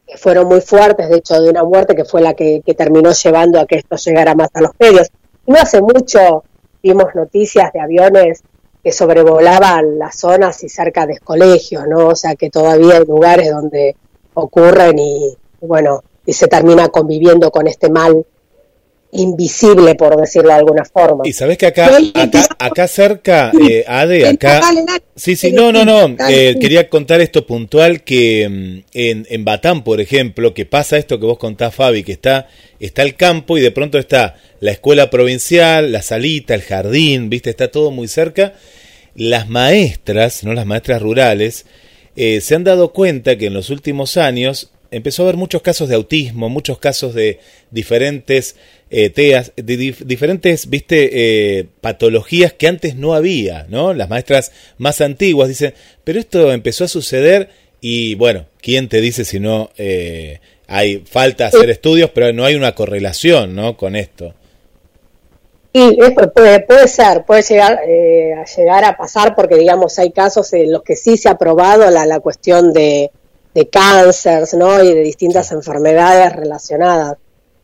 que 0.06 0.16
fueron 0.16 0.46
muy 0.46 0.60
fuertes, 0.60 1.08
de 1.08 1.16
hecho, 1.16 1.42
de 1.42 1.50
una 1.50 1.64
muerte 1.64 1.96
que 1.96 2.04
fue 2.04 2.20
la 2.20 2.34
que, 2.34 2.62
que 2.64 2.74
terminó 2.74 3.10
llevando 3.10 3.58
a 3.58 3.66
que 3.66 3.74
esto 3.74 3.96
llegara 3.96 4.36
más 4.36 4.50
a 4.54 4.60
los 4.60 4.70
medios. 4.78 5.08
Y 5.44 5.50
no 5.50 5.58
hace 5.58 5.82
mucho 5.82 6.44
vimos 6.80 7.06
noticias 7.16 7.72
de 7.72 7.80
aviones 7.80 8.44
que 8.84 8.92
sobrevolaban 8.92 9.98
las 9.98 10.16
zonas 10.16 10.62
y 10.62 10.68
cerca 10.68 11.06
de 11.06 11.18
colegios, 11.18 11.88
¿no? 11.88 12.06
O 12.06 12.14
sea 12.14 12.36
que 12.36 12.50
todavía 12.50 12.98
hay 12.98 13.04
lugares 13.04 13.50
donde 13.50 13.96
ocurren 14.34 14.96
y, 15.00 15.36
bueno, 15.60 16.04
y 16.28 16.34
se 16.34 16.46
termina 16.46 16.88
conviviendo 16.88 17.50
con 17.50 17.66
este 17.66 17.88
mal 17.88 18.26
invisible, 19.12 19.94
por 19.94 20.14
decirlo 20.20 20.50
de 20.50 20.56
alguna 20.56 20.84
forma. 20.84 21.26
Y 21.26 21.32
sabes 21.32 21.56
que 21.56 21.64
acá, 21.64 21.90
acá, 22.12 22.48
acá 22.58 22.86
cerca, 22.86 23.50
eh, 23.66 23.82
Ade, 23.88 24.28
acá... 24.28 24.60
Sí, 25.16 25.36
sí, 25.36 25.52
no, 25.52 25.72
no, 25.72 25.86
no, 25.86 26.14
eh, 26.28 26.58
quería 26.60 26.90
contar 26.90 27.22
esto 27.22 27.46
puntual, 27.46 28.04
que 28.04 28.46
mm, 28.46 28.88
en, 28.92 29.26
en 29.30 29.44
Batán, 29.46 29.82
por 29.84 30.02
ejemplo, 30.02 30.52
que 30.52 30.66
pasa 30.66 30.98
esto 30.98 31.18
que 31.18 31.24
vos 31.24 31.38
contás, 31.38 31.74
Fabi, 31.74 32.02
que 32.02 32.12
está, 32.12 32.48
está 32.78 33.00
el 33.04 33.16
campo 33.16 33.56
y 33.56 33.62
de 33.62 33.70
pronto 33.70 33.98
está 33.98 34.36
la 34.60 34.72
escuela 34.72 35.08
provincial, 35.08 35.92
la 35.92 36.02
salita, 36.02 36.54
el 36.54 36.60
jardín, 36.60 37.30
viste, 37.30 37.48
está 37.48 37.70
todo 37.70 37.90
muy 37.90 38.06
cerca. 38.06 38.52
Las 39.14 39.48
maestras, 39.48 40.44
no 40.44 40.52
las 40.52 40.66
maestras 40.66 41.00
rurales, 41.00 41.64
eh, 42.16 42.42
se 42.42 42.54
han 42.54 42.64
dado 42.64 42.92
cuenta 42.92 43.38
que 43.38 43.46
en 43.46 43.54
los 43.54 43.70
últimos 43.70 44.18
años 44.18 44.72
empezó 44.90 45.22
a 45.22 45.26
haber 45.26 45.36
muchos 45.36 45.62
casos 45.62 45.88
de 45.88 45.94
autismo, 45.94 46.48
muchos 46.48 46.78
casos 46.78 47.14
de 47.14 47.40
diferentes 47.70 48.56
eh, 48.90 49.10
teas, 49.10 49.52
de 49.56 49.76
diferentes, 49.76 50.70
viste, 50.70 51.10
eh, 51.58 51.66
patologías 51.80 52.52
que 52.52 52.68
antes 52.68 52.96
no 52.96 53.14
había, 53.14 53.66
¿no? 53.68 53.92
Las 53.94 54.08
maestras 54.08 54.52
más 54.78 55.00
antiguas 55.00 55.48
dicen, 55.48 55.74
pero 56.04 56.18
esto 56.18 56.52
empezó 56.52 56.84
a 56.84 56.88
suceder 56.88 57.50
y 57.80 58.14
bueno, 58.14 58.46
¿quién 58.60 58.88
te 58.88 59.00
dice 59.00 59.24
si 59.24 59.40
no 59.40 59.70
eh, 59.76 60.40
hay 60.66 60.98
falta 60.98 61.46
hacer 61.46 61.70
estudios, 61.70 62.10
pero 62.10 62.32
no 62.32 62.44
hay 62.44 62.54
una 62.54 62.74
correlación, 62.74 63.54
¿no? 63.54 63.76
Con 63.76 63.96
esto. 63.96 64.34
Sí, 65.74 65.96
puede, 66.34 66.60
puede 66.60 66.88
ser, 66.88 67.24
puede 67.24 67.42
llegar, 67.42 67.80
eh, 67.86 68.34
a 68.34 68.44
llegar 68.44 68.84
a 68.84 68.96
pasar 68.96 69.34
porque, 69.34 69.56
digamos, 69.56 69.98
hay 69.98 70.12
casos 70.12 70.52
en 70.54 70.72
los 70.72 70.82
que 70.82 70.96
sí 70.96 71.16
se 71.16 71.28
ha 71.28 71.36
probado 71.36 71.90
la, 71.90 72.06
la 72.06 72.20
cuestión 72.20 72.72
de, 72.72 73.10
de 73.54 73.68
cánceres, 73.68 74.54
¿no? 74.54 74.82
Y 74.82 74.94
de 74.94 75.00
distintas 75.00 75.50
enfermedades 75.52 76.34
relacionadas. 76.34 77.16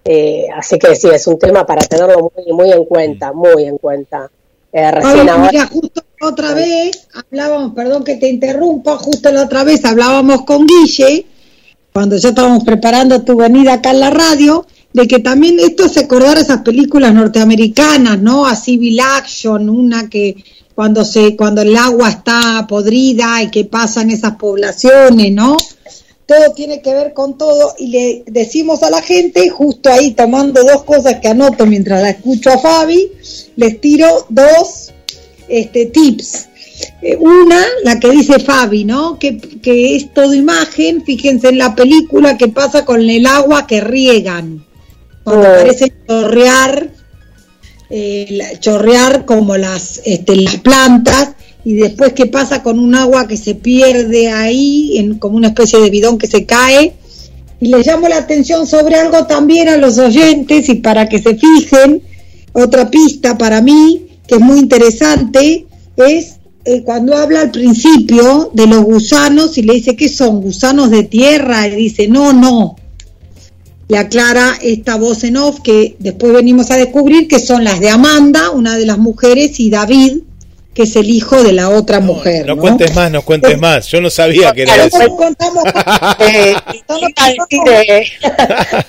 Eh, 0.04 0.46
así 0.54 0.78
que 0.78 0.94
sí, 0.96 1.08
es 1.08 1.26
un 1.26 1.38
tema 1.38 1.64
para 1.64 1.82
tenerlo 1.82 2.30
muy, 2.34 2.52
muy 2.52 2.72
en 2.72 2.84
cuenta, 2.84 3.32
muy 3.32 3.64
en 3.64 3.78
cuenta. 3.78 4.30
Eh, 4.72 4.90
recién 4.90 5.26
Mira, 5.40 5.66
justo 5.66 6.02
la 6.20 6.28
otra 6.28 6.52
vez 6.52 7.08
hablábamos, 7.14 7.74
perdón 7.74 8.04
que 8.04 8.16
te 8.16 8.28
interrumpa, 8.28 8.96
justo 8.98 9.30
la 9.30 9.44
otra 9.44 9.62
vez 9.62 9.84
hablábamos 9.84 10.42
con 10.42 10.66
Guille, 10.66 11.26
cuando 11.92 12.16
ya 12.16 12.30
estábamos 12.30 12.64
preparando 12.64 13.22
tu 13.22 13.36
venida 13.36 13.74
acá 13.74 13.92
en 13.92 14.00
la 14.00 14.10
radio, 14.10 14.66
de 14.92 15.06
que 15.06 15.20
también 15.20 15.58
esto 15.60 15.88
se 15.88 16.00
acordara 16.00 16.40
esas 16.40 16.62
películas 16.62 17.14
norteamericanas, 17.14 18.18
¿no? 18.18 18.46
A 18.46 18.56
Civil 18.56 18.98
Action, 19.00 19.70
una 19.70 20.08
que 20.08 20.36
cuando 20.74 21.04
se 21.04 21.36
cuando 21.36 21.62
el 21.62 21.76
agua 21.76 22.08
está 22.08 22.66
podrida 22.68 23.42
y 23.42 23.50
que 23.50 23.64
pasan 23.64 24.10
esas 24.10 24.36
poblaciones, 24.36 25.32
¿no? 25.32 25.56
Todo 26.26 26.52
tiene 26.54 26.80
que 26.80 26.94
ver 26.94 27.12
con 27.12 27.36
todo 27.36 27.74
y 27.78 27.88
le 27.88 28.24
decimos 28.26 28.82
a 28.82 28.90
la 28.90 29.02
gente, 29.02 29.48
justo 29.50 29.90
ahí 29.90 30.12
tomando 30.12 30.64
dos 30.64 30.84
cosas 30.84 31.20
que 31.20 31.28
anoto 31.28 31.66
mientras 31.66 32.00
la 32.00 32.10
escucho 32.10 32.50
a 32.50 32.58
Fabi, 32.58 33.10
les 33.56 33.80
tiro 33.80 34.26
dos 34.30 34.92
este, 35.48 35.86
tips. 35.86 36.48
Eh, 37.02 37.16
una, 37.16 37.62
la 37.84 38.00
que 38.00 38.10
dice 38.10 38.38
Fabi, 38.40 38.84
¿no? 38.84 39.18
Que, 39.18 39.38
que 39.38 39.96
es 39.96 40.12
todo 40.14 40.34
imagen, 40.34 41.04
fíjense 41.04 41.50
en 41.50 41.58
la 41.58 41.74
película 41.74 42.38
que 42.38 42.48
pasa 42.48 42.84
con 42.84 43.02
el 43.02 43.26
agua 43.26 43.66
que 43.66 43.80
riegan 43.80 44.64
cuando 45.24 45.48
oh. 45.48 45.54
parece 45.54 45.92
chorrear, 46.06 46.90
eh, 47.90 48.56
chorrear 48.60 49.24
como 49.24 49.56
las, 49.56 50.00
este, 50.04 50.36
las 50.36 50.56
plantas, 50.56 51.30
y 51.64 51.74
después 51.74 52.12
qué 52.12 52.26
pasa 52.26 52.62
con 52.62 52.78
un 52.78 52.94
agua 52.94 53.26
que 53.26 53.36
se 53.36 53.54
pierde 53.54 54.30
ahí, 54.30 54.98
en, 54.98 55.18
como 55.18 55.36
una 55.36 55.48
especie 55.48 55.80
de 55.80 55.90
bidón 55.90 56.18
que 56.18 56.26
se 56.26 56.44
cae. 56.44 56.94
Y 57.60 57.68
les 57.68 57.86
llamo 57.86 58.08
la 58.08 58.18
atención 58.18 58.66
sobre 58.66 58.96
algo 58.96 59.26
también 59.26 59.68
a 59.68 59.76
los 59.76 59.96
oyentes 59.98 60.68
y 60.68 60.74
para 60.74 61.08
que 61.08 61.22
se 61.22 61.36
fijen, 61.36 62.02
otra 62.52 62.90
pista 62.90 63.38
para 63.38 63.62
mí 63.62 64.04
que 64.26 64.36
es 64.36 64.40
muy 64.40 64.58
interesante 64.58 65.66
es 65.96 66.36
eh, 66.64 66.82
cuando 66.82 67.16
habla 67.16 67.42
al 67.42 67.50
principio 67.50 68.50
de 68.54 68.66
los 68.66 68.82
gusanos 68.82 69.58
y 69.58 69.62
le 69.62 69.74
dice 69.74 69.96
que 69.96 70.08
son 70.08 70.40
gusanos 70.40 70.90
de 70.90 71.04
tierra 71.04 71.66
y 71.68 71.76
dice 71.76 72.08
no, 72.08 72.32
no, 72.32 72.76
le 73.88 73.98
aclara 73.98 74.54
esta 74.62 74.96
voz 74.96 75.24
en 75.24 75.36
off 75.36 75.60
que 75.60 75.96
después 75.98 76.32
venimos 76.32 76.70
a 76.70 76.76
descubrir 76.76 77.28
que 77.28 77.38
son 77.38 77.64
las 77.64 77.80
de 77.80 77.90
Amanda, 77.90 78.50
una 78.50 78.76
de 78.76 78.86
las 78.86 78.98
mujeres, 78.98 79.60
y 79.60 79.70
David, 79.70 80.18
que 80.72 80.82
es 80.82 80.96
el 80.96 81.08
hijo 81.08 81.42
de 81.42 81.52
la 81.52 81.68
otra 81.68 82.00
mujer. 82.00 82.46
No, 82.46 82.56
cuentes 82.56 82.94
más, 82.94 83.10
no 83.10 83.22
cuentes 83.22 83.58
más. 83.60 83.86
Yo 83.86 84.00
no 84.00 84.10
sabía 84.10 84.52
que 84.52 84.62
era 84.62 84.84
eso. 84.84 84.98
Contamos, 85.16 85.64
eh, 86.18 86.54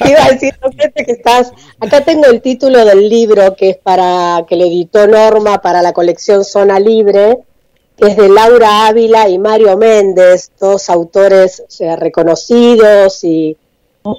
iba 0.06 0.26
a 0.26 0.32
decir, 0.32 0.56
que 0.96 1.12
estás. 1.12 1.52
Acá 1.80 2.04
tengo 2.04 2.26
el 2.26 2.42
título 2.42 2.84
del 2.86 3.08
libro 3.08 3.56
que 3.56 3.72
es 3.72 3.78
para 3.78 4.46
que 4.48 4.56
le 4.56 4.66
editó 4.68 5.06
Norma 5.06 5.62
para 5.62 5.82
la 5.82 5.94
colección 5.94 6.44
Zona 6.44 6.80
Libre, 6.80 7.38
que 7.98 8.08
es 8.08 8.18
de 8.18 8.30
Laura 8.30 8.88
Ávila 8.88 9.30
y 9.30 9.38
Mario 9.38 9.78
Méndez, 9.78 10.52
dos 10.60 10.90
autores 10.90 11.64
reconocidos 12.00 13.24
y 13.24 13.56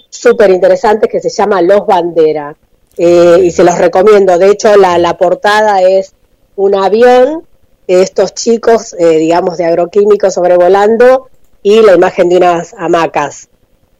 súper 0.08 0.50
interesante 0.50 1.08
que 1.08 1.20
se 1.20 1.30
llama 1.30 1.62
Los 1.62 1.86
Bandera. 1.86 2.56
Eh, 2.98 3.40
y 3.44 3.50
se 3.50 3.62
los 3.62 3.76
recomiendo. 3.78 4.38
De 4.38 4.50
hecho, 4.50 4.74
la, 4.76 4.96
la 4.98 5.18
portada 5.18 5.82
es 5.82 6.14
un 6.56 6.74
avión 6.74 7.44
estos 7.86 8.34
chicos, 8.34 8.94
eh, 8.98 9.18
digamos, 9.18 9.58
de 9.58 9.66
agroquímicos 9.66 10.34
sobrevolando 10.34 11.28
y 11.62 11.82
la 11.82 11.94
imagen 11.94 12.28
de 12.28 12.38
unas 12.38 12.74
hamacas. 12.78 13.48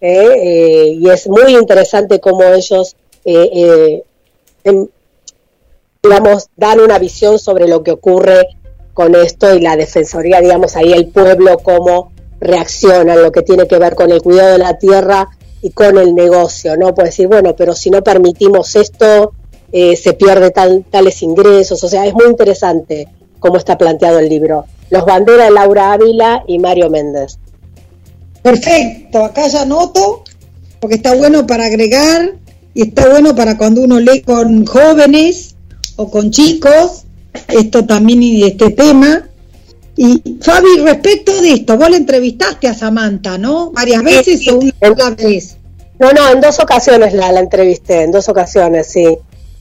¿eh? 0.00 0.92
y 0.98 1.08
es 1.08 1.26
muy 1.26 1.56
interesante 1.56 2.20
cómo 2.20 2.42
ellos, 2.44 2.96
digamos, 6.02 6.48
dan 6.56 6.80
una 6.80 6.98
visión 6.98 7.38
sobre 7.38 7.66
lo 7.68 7.82
que 7.82 7.92
ocurre 7.92 8.46
con 8.92 9.14
esto 9.14 9.54
y 9.54 9.60
la 9.60 9.76
defensoría, 9.76 10.40
digamos, 10.40 10.74
ahí 10.76 10.92
el 10.92 11.08
pueblo, 11.08 11.58
cómo 11.58 12.12
reacciona 12.40 13.14
en 13.14 13.22
lo 13.22 13.32
que 13.32 13.42
tiene 13.42 13.66
que 13.66 13.78
ver 13.78 13.94
con 13.94 14.10
el 14.10 14.22
cuidado 14.22 14.52
de 14.52 14.58
la 14.58 14.78
tierra 14.78 15.28
y 15.62 15.70
con 15.70 15.98
el 15.98 16.14
negocio, 16.14 16.76
¿no? 16.76 16.94
Puede 16.94 17.08
decir, 17.08 17.28
bueno, 17.28 17.56
pero 17.56 17.74
si 17.74 17.90
no 17.90 18.02
permitimos 18.02 18.76
esto, 18.76 19.32
eh, 19.72 19.96
se 19.96 20.12
pierde 20.12 20.50
tales 20.50 21.22
ingresos, 21.22 21.82
o 21.82 21.88
sea, 21.88 22.06
es 22.06 22.14
muy 22.14 22.26
interesante 22.26 23.08
cómo 23.38 23.56
está 23.56 23.76
planteado 23.76 24.18
el 24.18 24.28
libro. 24.28 24.64
Los 24.90 25.04
banderas 25.04 25.50
Laura 25.50 25.92
Ávila 25.92 26.44
y 26.46 26.58
Mario 26.58 26.90
Méndez. 26.90 27.38
Perfecto, 28.42 29.24
acá 29.24 29.48
ya 29.48 29.64
noto, 29.64 30.22
porque 30.80 30.96
está 30.96 31.14
bueno 31.14 31.46
para 31.46 31.66
agregar 31.66 32.34
y 32.74 32.88
está 32.88 33.08
bueno 33.08 33.34
para 33.34 33.58
cuando 33.58 33.82
uno 33.82 33.98
lee 33.98 34.22
con 34.22 34.66
jóvenes 34.66 35.56
o 35.96 36.10
con 36.10 36.30
chicos, 36.30 37.04
esto 37.48 37.84
también 37.86 38.22
y 38.22 38.44
este 38.44 38.70
tema. 38.70 39.28
Y 39.96 40.38
Fabi, 40.42 40.78
respecto 40.84 41.40
de 41.40 41.52
esto, 41.54 41.78
vos 41.78 41.88
le 41.88 41.96
entrevistaste 41.96 42.68
a 42.68 42.74
Samantha, 42.74 43.38
¿no? 43.38 43.70
Varias 43.70 44.02
veces 44.02 44.46
o 44.48 44.58
una 44.58 45.10
vez. 45.10 45.56
No, 45.98 46.12
no, 46.12 46.30
en 46.30 46.40
dos 46.42 46.60
ocasiones 46.60 47.14
la, 47.14 47.32
la 47.32 47.40
entrevisté, 47.40 48.02
en 48.02 48.12
dos 48.12 48.28
ocasiones, 48.28 48.86
sí. 48.88 49.18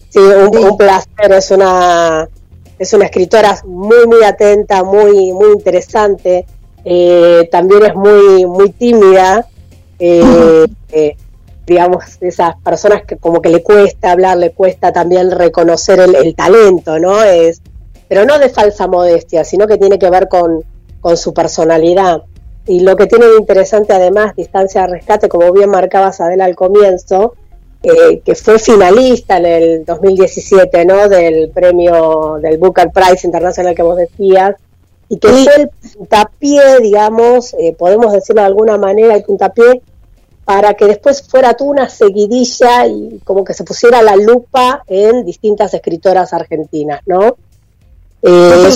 Sí, 0.09 0.19
un, 0.19 0.77
placer, 0.77 1.31
es 1.31 1.51
una, 1.51 2.27
es 2.77 2.93
una 2.93 3.05
escritora 3.05 3.57
muy, 3.65 4.05
muy 4.07 4.23
atenta, 4.23 4.83
muy, 4.83 5.31
muy 5.31 5.53
interesante. 5.53 6.45
Eh, 6.83 7.47
también 7.51 7.85
es 7.85 7.95
muy, 7.95 8.45
muy 8.45 8.71
tímida. 8.71 9.47
Eh, 9.99 10.65
eh, 10.91 11.15
digamos, 11.65 12.03
esas 12.21 12.55
personas 12.57 13.03
que 13.03 13.17
como 13.17 13.41
que 13.41 13.49
le 13.49 13.63
cuesta 13.63 14.11
hablar, 14.11 14.37
le 14.37 14.51
cuesta 14.51 14.93
también 14.93 15.31
reconocer 15.31 15.99
el, 15.99 16.15
el 16.15 16.35
talento, 16.35 16.99
¿no? 16.99 17.23
Es, 17.23 17.61
pero 18.07 18.25
no 18.25 18.39
de 18.39 18.49
falsa 18.49 18.87
modestia, 18.87 19.43
sino 19.43 19.67
que 19.67 19.77
tiene 19.77 19.99
que 19.99 20.09
ver 20.09 20.27
con, 20.27 20.63
con 21.01 21.17
su 21.17 21.33
personalidad. 21.33 22.23
y 22.67 22.79
lo 22.79 22.95
que 22.95 23.05
tiene 23.05 23.27
de 23.27 23.37
interesante 23.37 23.93
además, 23.93 24.35
Distancia 24.35 24.81
de 24.81 24.87
Rescate, 24.87 25.29
como 25.29 25.51
bien 25.51 25.69
marcaba 25.69 26.11
Adela 26.17 26.45
al 26.45 26.55
comienzo, 26.55 27.35
eh, 27.83 28.21
que 28.25 28.33
fue 28.33 28.57
finalista 28.57 29.37
en 29.37 29.45
el 29.45 29.85
2017, 29.85 30.85
¿no? 30.85 31.07
Del 31.07 31.51
premio 31.51 32.39
del 32.41 32.57
Booker 32.57 32.89
Prize 32.91 33.27
Internacional 33.27 33.75
que 33.75 33.83
vos 33.83 33.97
decías, 33.97 34.55
y 35.07 35.19
que 35.19 35.27
fue 35.27 35.55
el 35.55 35.69
puntapié, 35.69 36.79
digamos, 36.81 37.53
eh, 37.59 37.75
podemos 37.77 38.11
decirlo 38.11 38.41
de 38.41 38.47
alguna 38.47 38.77
manera, 38.77 39.13
el 39.13 39.23
puntapié 39.23 39.83
para 40.45 40.73
que 40.75 40.85
después 40.85 41.21
fuera 41.27 41.55
tú 41.55 41.65
una 41.65 41.89
seguidilla 41.89 42.85
y 42.87 43.19
como 43.23 43.43
que 43.43 43.53
se 43.53 43.63
pusiera 43.63 44.01
la 44.01 44.15
lupa 44.15 44.83
en 44.87 45.25
distintas 45.25 45.73
escritoras 45.73 46.33
argentinas, 46.33 47.01
¿no? 47.05 47.37
Eh, 48.21 48.69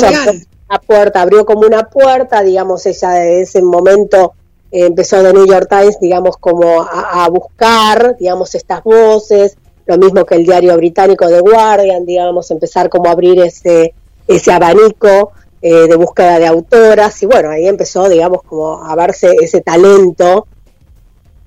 una 0.70 0.80
puerta, 0.80 1.22
abrió 1.22 1.46
como 1.46 1.62
una 1.62 1.90
puerta, 1.90 2.44
digamos, 2.44 2.86
ella 2.86 3.10
de 3.12 3.42
ese 3.42 3.62
momento 3.62 4.34
empezó 4.72 5.24
de 5.24 5.34
New 5.34 5.48
York 5.48 5.68
Times, 5.70 6.00
digamos, 6.00 6.38
como 6.38 6.82
a, 6.82 7.28
buscar, 7.30 8.16
digamos, 8.18 8.54
estas 8.56 8.84
voces, 8.84 9.58
lo 9.86 9.98
mismo 9.98 10.26
que 10.26 10.36
el 10.36 10.46
diario 10.46 10.76
británico 10.78 11.28
The 11.28 11.40
Guardian, 11.40 12.06
digamos, 12.06 12.52
empezar 12.52 12.90
como 12.90 13.10
a 13.10 13.14
abrir 13.14 13.40
ese, 13.40 13.94
ese 14.28 14.52
abanico 14.52 15.32
eh, 15.62 15.88
de 15.88 15.96
búsqueda 15.96 16.38
de 16.38 16.48
autoras, 16.48 17.22
y 17.24 17.26
bueno, 17.26 17.50
ahí 17.50 17.68
empezó, 17.68 18.08
digamos, 18.08 18.44
como 18.44 18.84
a 18.84 18.96
verse 18.96 19.36
ese 19.42 19.62
talento 19.62 20.48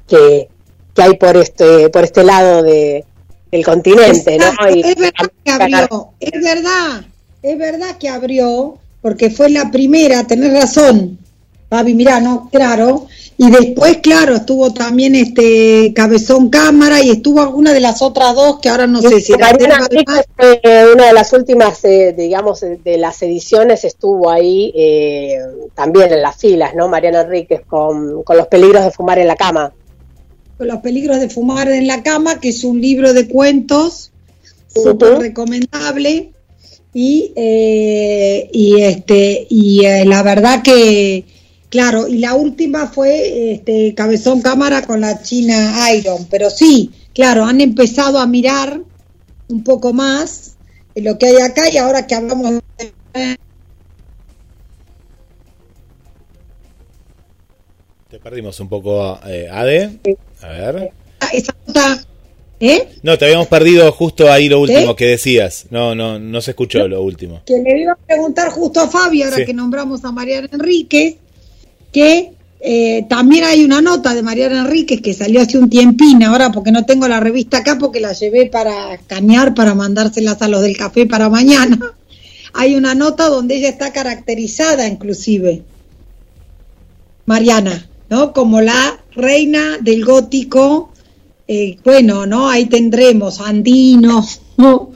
que, 0.08 0.48
que 0.94 1.02
hay 1.02 1.16
por 1.16 1.36
este, 1.36 1.88
por 1.90 2.02
este 2.02 2.24
lado 2.24 2.62
de, 2.62 3.04
del 3.50 3.64
continente, 3.64 4.36
¿no? 4.36 4.66
es 4.66 4.96
verdad 4.96 5.32
que 5.44 5.50
abrió, 5.50 6.08
es 6.18 6.42
verdad, 6.42 7.04
es 7.42 7.58
verdad 7.58 7.98
que 7.98 8.08
abrió, 8.08 8.78
porque 9.00 9.30
fue 9.30 9.50
la 9.50 9.70
primera, 9.70 10.26
tenés 10.26 10.52
razón, 10.52 11.18
Fabi 11.68 11.94
Mirano, 11.94 12.48
claro, 12.52 13.06
y 13.38 13.50
después, 13.50 13.96
claro, 13.98 14.36
estuvo 14.36 14.72
también 14.72 15.16
este 15.16 15.92
Cabezón 15.94 16.48
Cámara 16.48 17.02
y 17.02 17.10
estuvo 17.10 17.40
alguna 17.40 17.72
de 17.72 17.80
las 17.80 18.00
otras 18.02 18.34
dos 18.34 18.60
que 18.60 18.68
ahora 18.68 18.86
no 18.86 19.00
sé 19.00 19.20
si 19.20 19.32
era. 19.32 19.50
Eh, 19.50 20.84
una 20.94 21.06
de 21.06 21.12
las 21.12 21.32
últimas, 21.32 21.84
eh, 21.84 22.14
digamos, 22.16 22.60
de 22.60 22.98
las 22.98 23.20
ediciones 23.22 23.84
estuvo 23.84 24.30
ahí 24.30 24.72
eh, 24.76 25.38
también 25.74 26.12
en 26.12 26.22
las 26.22 26.36
filas, 26.36 26.74
¿no? 26.76 26.88
Mariana 26.88 27.22
Enríquez 27.22 27.62
con, 27.66 28.22
con 28.22 28.36
Los 28.36 28.46
peligros 28.46 28.84
de 28.84 28.90
fumar 28.90 29.18
en 29.18 29.26
la 29.26 29.36
cama. 29.36 29.72
Con 30.58 30.68
Los 30.68 30.78
peligros 30.78 31.18
de 31.18 31.28
fumar 31.28 31.68
en 31.68 31.86
la 31.86 32.02
cama, 32.02 32.38
que 32.38 32.50
es 32.50 32.62
un 32.62 32.80
libro 32.80 33.12
de 33.12 33.26
cuentos 33.26 34.12
súper 34.68 35.18
recomendable 35.18 36.32
y, 36.94 37.32
y 38.52 38.80
este 38.80 39.46
y 39.48 39.82
la 40.04 40.22
verdad 40.22 40.62
que 40.62 41.24
Claro, 41.72 42.06
y 42.06 42.18
la 42.18 42.34
última 42.34 42.86
fue 42.86 43.54
este, 43.54 43.94
Cabezón 43.94 44.42
Cámara 44.42 44.82
con 44.82 45.00
la 45.00 45.22
China 45.22 45.90
Iron, 45.94 46.26
pero 46.30 46.50
sí, 46.50 46.90
claro, 47.14 47.46
han 47.46 47.62
empezado 47.62 48.18
a 48.18 48.26
mirar 48.26 48.82
un 49.48 49.64
poco 49.64 49.94
más 49.94 50.56
lo 50.94 51.16
que 51.16 51.28
hay 51.28 51.36
acá 51.38 51.70
y 51.70 51.78
ahora 51.78 52.06
que 52.06 52.14
hablamos 52.14 52.60
de... 52.76 53.38
Te 58.10 58.18
perdimos 58.18 58.60
un 58.60 58.68
poco, 58.68 59.18
eh, 59.26 59.48
Ade. 59.50 59.98
A 60.42 60.48
ver. 60.48 60.92
Esa 61.32 61.54
nota, 61.66 62.04
¿eh? 62.62 62.88
No, 63.02 63.18
te 63.18 63.24
habíamos 63.24 63.48
perdido 63.48 63.90
justo 63.92 64.30
ahí 64.30 64.48
lo 64.48 64.60
último 64.60 64.92
¿Eh? 64.92 64.96
que 64.96 65.06
decías. 65.06 65.66
No, 65.70 65.94
no, 65.94 66.18
no 66.18 66.40
se 66.40 66.52
escuchó 66.52 66.86
lo 66.86 67.02
último. 67.02 67.42
Que 67.44 67.58
le 67.58 67.82
iba 67.82 67.92
a 67.92 67.96
preguntar 67.96 68.50
justo 68.50 68.80
a 68.80 68.88
Fabio, 68.88 69.24
ahora 69.24 69.44
que 69.44 69.52
nombramos 69.52 70.04
a 70.04 70.12
Mariana 70.12 70.48
Enrique, 70.52 71.18
que 71.90 72.32
eh, 72.60 73.04
también 73.08 73.42
hay 73.42 73.64
una 73.64 73.80
nota 73.80 74.14
de 74.14 74.22
Mariana 74.22 74.60
Enríquez 74.60 75.00
que 75.00 75.14
salió 75.14 75.40
hace 75.40 75.58
un 75.58 75.68
tiempín 75.68 76.22
ahora 76.22 76.52
porque 76.52 76.70
no 76.70 76.86
tengo 76.86 77.08
la 77.08 77.18
revista 77.18 77.58
acá 77.58 77.76
porque 77.76 77.98
la 77.98 78.12
llevé 78.12 78.46
para 78.46 78.94
escanear 78.94 79.52
para 79.52 79.74
mandárselas 79.74 80.40
a 80.42 80.48
los 80.48 80.62
del 80.62 80.76
café 80.76 81.06
para 81.06 81.28
mañana. 81.28 81.78
Hay 82.54 82.76
una 82.76 82.94
nota 82.94 83.28
donde 83.28 83.56
ella 83.56 83.70
está 83.70 83.92
caracterizada 83.92 84.86
inclusive, 84.86 85.62
Mariana, 87.26 87.88
¿no? 88.10 88.32
Como 88.32 88.60
la 88.60 89.02
reina 89.10 89.78
del 89.80 90.04
gótico, 90.04 90.91
eh, 91.48 91.76
bueno, 91.84 92.26
¿no? 92.26 92.48
Ahí 92.48 92.66
tendremos 92.66 93.40
andino, 93.40 94.26
¿no? 94.56 94.92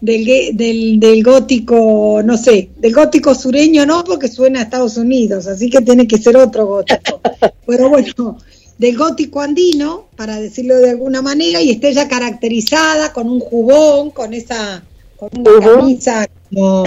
del, 0.00 0.56
del, 0.56 1.00
del, 1.00 1.22
gótico, 1.22 2.20
no 2.24 2.36
sé, 2.36 2.70
del 2.78 2.94
gótico 2.94 3.34
sureño 3.34 3.84
no, 3.84 4.04
porque 4.04 4.28
suena 4.28 4.60
a 4.60 4.62
Estados 4.64 4.96
Unidos, 4.96 5.46
así 5.46 5.68
que 5.68 5.80
tiene 5.80 6.06
que 6.06 6.18
ser 6.18 6.36
otro 6.36 6.66
gótico. 6.66 7.20
Pero 7.66 7.88
bueno, 7.88 8.38
del 8.78 8.96
gótico 8.96 9.40
andino, 9.40 10.06
para 10.16 10.40
decirlo 10.40 10.76
de 10.76 10.90
alguna 10.90 11.22
manera, 11.22 11.60
y 11.60 11.70
está 11.70 11.88
ella 11.88 12.08
caracterizada 12.08 13.12
con 13.12 13.28
un 13.28 13.40
jubón, 13.40 14.10
con 14.10 14.34
esa, 14.34 14.84
con 15.16 15.30
una 15.36 15.66
camisa 15.66 16.28
como 16.48 16.84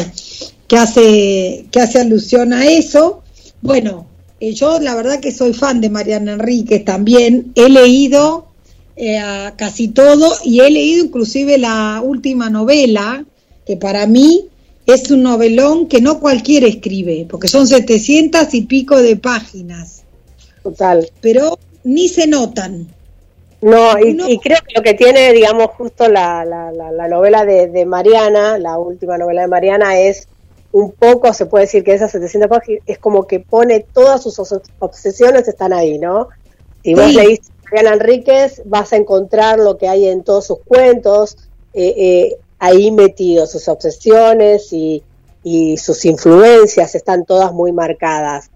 que 0.67 0.77
hace, 0.77 1.65
que 1.69 1.81
hace 1.81 1.99
alusión 1.99 2.53
a 2.53 2.65
eso. 2.65 3.23
Bueno, 3.61 4.07
eh, 4.39 4.53
yo 4.53 4.79
la 4.79 4.95
verdad 4.95 5.19
que 5.19 5.31
soy 5.31 5.53
fan 5.53 5.81
de 5.81 5.89
Mariana 5.89 6.33
Enríquez 6.33 6.85
también, 6.85 7.51
he 7.55 7.67
leído 7.67 8.47
eh, 8.95 9.17
a 9.17 9.53
casi 9.57 9.87
todo 9.87 10.33
y 10.43 10.59
he 10.59 10.69
leído 10.69 11.05
inclusive 11.05 11.57
la 11.57 12.01
última 12.03 12.49
novela, 12.49 13.25
que 13.65 13.77
para 13.77 14.05
mí 14.05 14.45
es 14.85 15.09
un 15.11 15.23
novelón 15.23 15.87
que 15.87 16.01
no 16.01 16.19
cualquiera 16.19 16.67
escribe, 16.67 17.25
porque 17.29 17.47
son 17.47 17.67
700 17.67 18.53
y 18.53 18.61
pico 18.63 18.97
de 19.01 19.15
páginas. 19.15 20.03
Total. 20.63 21.09
Pero 21.21 21.57
ni 21.83 22.07
se 22.09 22.27
notan. 22.27 22.87
No, 23.61 23.97
y, 23.99 24.39
creo 24.39 24.57
que 24.67 24.73
lo 24.75 24.81
que 24.81 24.95
tiene, 24.95 25.31
digamos, 25.33 25.67
justo 25.77 26.09
la, 26.09 26.43
la, 26.43 26.71
la, 26.71 27.07
novela 27.07 27.45
de, 27.45 27.67
de, 27.67 27.85
Mariana, 27.85 28.57
la 28.57 28.79
última 28.79 29.19
novela 29.19 29.43
de 29.43 29.47
Mariana, 29.47 29.99
es 29.99 30.27
un 30.71 30.91
poco, 30.91 31.31
se 31.31 31.45
puede 31.45 31.65
decir 31.65 31.83
que 31.83 31.93
esas 31.93 32.11
700 32.11 32.49
páginas, 32.49 32.83
es 32.87 32.97
como 32.97 33.27
que 33.27 33.39
pone 33.39 33.85
todas 33.93 34.23
sus 34.23 34.39
obsesiones, 34.79 35.47
están 35.47 35.73
ahí, 35.73 35.99
¿no? 35.99 36.29
Si 36.83 36.95
vos 36.95 37.13
leíste 37.13 37.50
Mariana 37.71 37.95
Enríquez 37.95 38.61
vas 38.65 38.91
a 38.91 38.97
encontrar 38.97 39.57
lo 39.57 39.77
que 39.77 39.87
hay 39.87 40.07
en 40.07 40.23
todos 40.23 40.45
sus 40.45 40.59
cuentos, 40.59 41.37
eh, 41.73 41.93
eh, 41.97 42.37
ahí 42.59 42.91
metidos, 42.91 43.51
sus 43.51 43.67
obsesiones 43.69 44.73
y, 44.73 45.03
sus 45.77 46.05
influencias 46.05 46.93
están 46.93 47.25
todas 47.25 47.51
muy 47.51 47.71
marcadas. 47.71 48.51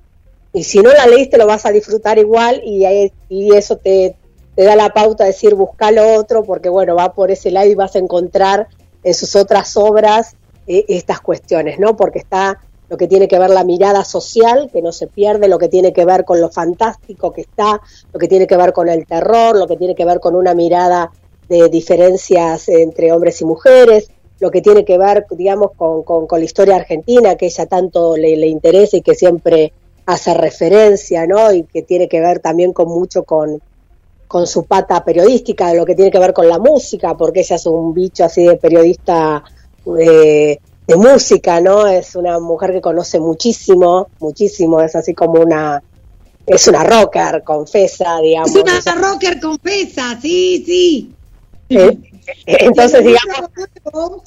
Y 0.53 0.65
si 0.65 0.79
no 0.81 0.91
la 0.91 1.07
leíste 1.07 1.37
lo 1.37 1.47
vas 1.47 1.65
a 1.65 1.71
disfrutar 1.71 2.19
igual 2.19 2.61
y, 2.63 2.85
y 3.27 3.55
eso 3.55 3.77
te, 3.77 4.15
da 4.55 4.75
la 4.75 4.89
pauta 4.93 5.23
de 5.23 5.31
decir 5.31 5.55
busca 5.55 5.89
lo 5.89 6.13
otro 6.13 6.43
porque 6.43 6.69
bueno, 6.69 6.95
va 6.95 7.13
por 7.13 7.31
ese 7.31 7.49
lado 7.49 7.67
y 7.67 7.73
vas 7.73 7.95
a 7.95 7.99
encontrar 7.99 8.67
en 9.03 9.13
sus 9.15 9.35
otras 9.35 9.75
obras 9.77 10.35
eh, 10.67 10.85
estas 10.89 11.21
cuestiones, 11.21 11.79
¿no? 11.79 11.95
Porque 11.95 12.19
está 12.19 12.61
lo 12.89 12.97
que 12.97 13.07
tiene 13.07 13.27
que 13.27 13.39
ver 13.39 13.49
la 13.49 13.63
mirada 13.63 14.03
social, 14.03 14.69
que 14.71 14.81
no 14.81 14.91
se 14.91 15.07
pierde, 15.07 15.47
lo 15.47 15.57
que 15.57 15.69
tiene 15.69 15.91
que 15.91 16.05
ver 16.05 16.23
con 16.23 16.39
lo 16.39 16.49
fantástico 16.49 17.31
que 17.33 17.41
está, 17.41 17.81
lo 18.13 18.19
que 18.19 18.27
tiene 18.27 18.47
que 18.47 18.57
ver 18.57 18.73
con 18.73 18.89
el 18.89 19.05
terror, 19.05 19.57
lo 19.57 19.67
que 19.67 19.77
tiene 19.77 19.95
que 19.95 20.05
ver 20.05 20.19
con 20.19 20.35
una 20.35 20.53
mirada 20.53 21.11
de 21.49 21.69
diferencias 21.69 22.69
entre 22.69 23.11
hombres 23.11 23.41
y 23.41 23.45
mujeres, 23.45 24.09
lo 24.39 24.51
que 24.51 24.61
tiene 24.61 24.83
que 24.83 24.97
ver, 24.97 25.25
digamos, 25.31 25.71
con, 25.75 26.03
con, 26.03 26.39
la 26.39 26.45
historia 26.45 26.75
argentina, 26.75 27.35
que 27.35 27.47
ella 27.47 27.65
tanto 27.65 28.17
le, 28.17 28.35
le, 28.35 28.47
interesa 28.47 28.97
y 28.97 29.01
que 29.01 29.15
siempre 29.15 29.71
hace 30.05 30.33
referencia, 30.33 31.25
¿no? 31.25 31.53
Y 31.53 31.63
que 31.63 31.83
tiene 31.83 32.07
que 32.07 32.19
ver 32.19 32.39
también 32.39 32.73
con 32.73 32.89
mucho 32.89 33.23
con, 33.23 33.61
con 34.27 34.45
su 34.45 34.65
pata 34.65 35.03
periodística, 35.03 35.73
lo 35.73 35.85
que 35.85 35.95
tiene 35.95 36.11
que 36.11 36.19
ver 36.19 36.33
con 36.33 36.47
la 36.47 36.59
música, 36.59 37.15
porque 37.15 37.41
ella 37.41 37.55
es 37.55 37.65
un 37.65 37.93
bicho 37.93 38.25
así 38.25 38.45
de 38.45 38.57
periodista 38.57 39.43
eh, 39.99 40.59
de 40.87 40.95
música, 40.95 41.59
¿no? 41.61 41.87
Es 41.87 42.15
una 42.15 42.39
mujer 42.39 42.71
que 42.71 42.81
conoce 42.81 43.19
muchísimo, 43.19 44.07
muchísimo, 44.19 44.81
es 44.81 44.95
así 44.95 45.13
como 45.13 45.41
una, 45.41 45.81
es 46.45 46.67
una 46.67 46.83
rocker, 46.83 47.43
confesa, 47.43 48.19
digamos. 48.21 48.55
Es 48.55 48.85
una 48.85 48.95
rocker, 48.95 49.39
confesa, 49.39 50.19
sí, 50.21 50.63
sí. 50.65 51.11
Eh, 51.69 51.97
entonces, 52.45 53.03
digamos... 53.03 54.21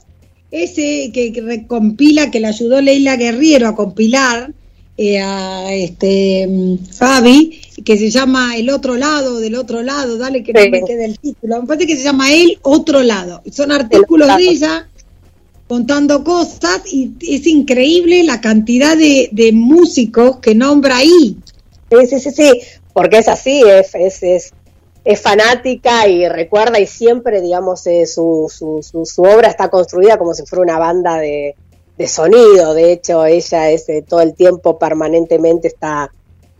Ese 0.50 1.10
que, 1.12 1.42
recompila, 1.44 2.30
que 2.30 2.40
le 2.40 2.46
ayudó 2.46 2.80
Leila 2.80 3.16
Guerriero 3.16 3.68
a 3.68 3.74
compilar 3.74 4.50
eh, 4.96 5.20
a 5.20 5.74
este 5.74 6.48
Fabi, 6.90 7.60
que 7.84 7.98
se 7.98 8.08
llama 8.08 8.56
El 8.56 8.70
otro 8.70 8.96
lado, 8.96 9.40
del 9.40 9.56
otro 9.56 9.82
lado, 9.82 10.16
dale 10.16 10.42
que 10.42 10.54
no 10.54 10.60
me 10.70 10.82
quede 10.84 11.04
el 11.04 11.18
título. 11.18 11.60
Me 11.60 11.66
parece 11.66 11.86
que 11.86 11.96
se 11.96 12.02
llama 12.02 12.32
El 12.32 12.58
otro 12.62 13.02
lado. 13.02 13.42
Son 13.52 13.70
artículos 13.70 14.34
de 14.38 14.42
ella 14.42 14.88
contando 15.68 16.24
cosas 16.24 16.82
y 16.90 17.12
es 17.20 17.46
increíble 17.46 18.24
la 18.24 18.40
cantidad 18.40 18.96
de, 18.96 19.28
de 19.32 19.52
músicos 19.52 20.38
que 20.38 20.54
nombra 20.54 20.96
ahí. 20.96 21.36
Sí, 21.90 22.18
sí, 22.20 22.30
sí, 22.30 22.60
porque 22.92 23.18
es 23.18 23.28
así, 23.28 23.62
es, 23.62 23.94
es, 23.94 24.22
es, 24.22 24.52
es 25.04 25.20
fanática 25.20 26.08
y 26.08 26.26
recuerda 26.28 26.80
y 26.80 26.86
siempre, 26.86 27.40
digamos, 27.40 27.86
eh, 27.86 28.06
su, 28.06 28.50
su, 28.50 28.80
su, 28.82 29.22
obra 29.22 29.48
está 29.48 29.68
construida 29.68 30.18
como 30.18 30.34
si 30.34 30.44
fuera 30.44 30.62
una 30.62 30.78
banda 30.78 31.18
de, 31.18 31.54
de 31.96 32.08
sonido, 32.08 32.74
de 32.74 32.92
hecho 32.92 33.24
ella 33.24 33.70
es 33.70 33.88
eh, 33.88 34.04
todo 34.06 34.20
el 34.20 34.34
tiempo 34.34 34.78
permanentemente 34.78 35.68
está 35.68 36.10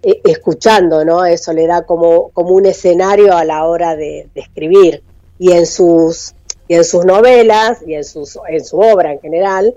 eh, 0.03 0.21
escuchando, 0.25 1.05
¿no? 1.05 1.25
Eso 1.25 1.53
le 1.53 1.67
da 1.67 1.85
como, 1.85 2.29
como 2.31 2.51
un 2.51 2.67
escenario 2.67 3.37
a 3.37 3.45
la 3.45 3.65
hora 3.65 3.97
de, 3.97 4.29
de 4.35 4.41
escribir. 4.41 5.03
Y 5.41 5.53
en 5.53 5.67
sus 5.67 6.35
y 6.69 6.75
en 6.75 6.85
sus 6.85 7.05
novelas 7.05 7.83
y 7.87 7.95
en, 7.95 8.05
sus, 8.05 8.39
en 8.47 8.65
su 8.65 8.79
obra 8.79 9.13
en 9.13 9.21
general, 9.21 9.75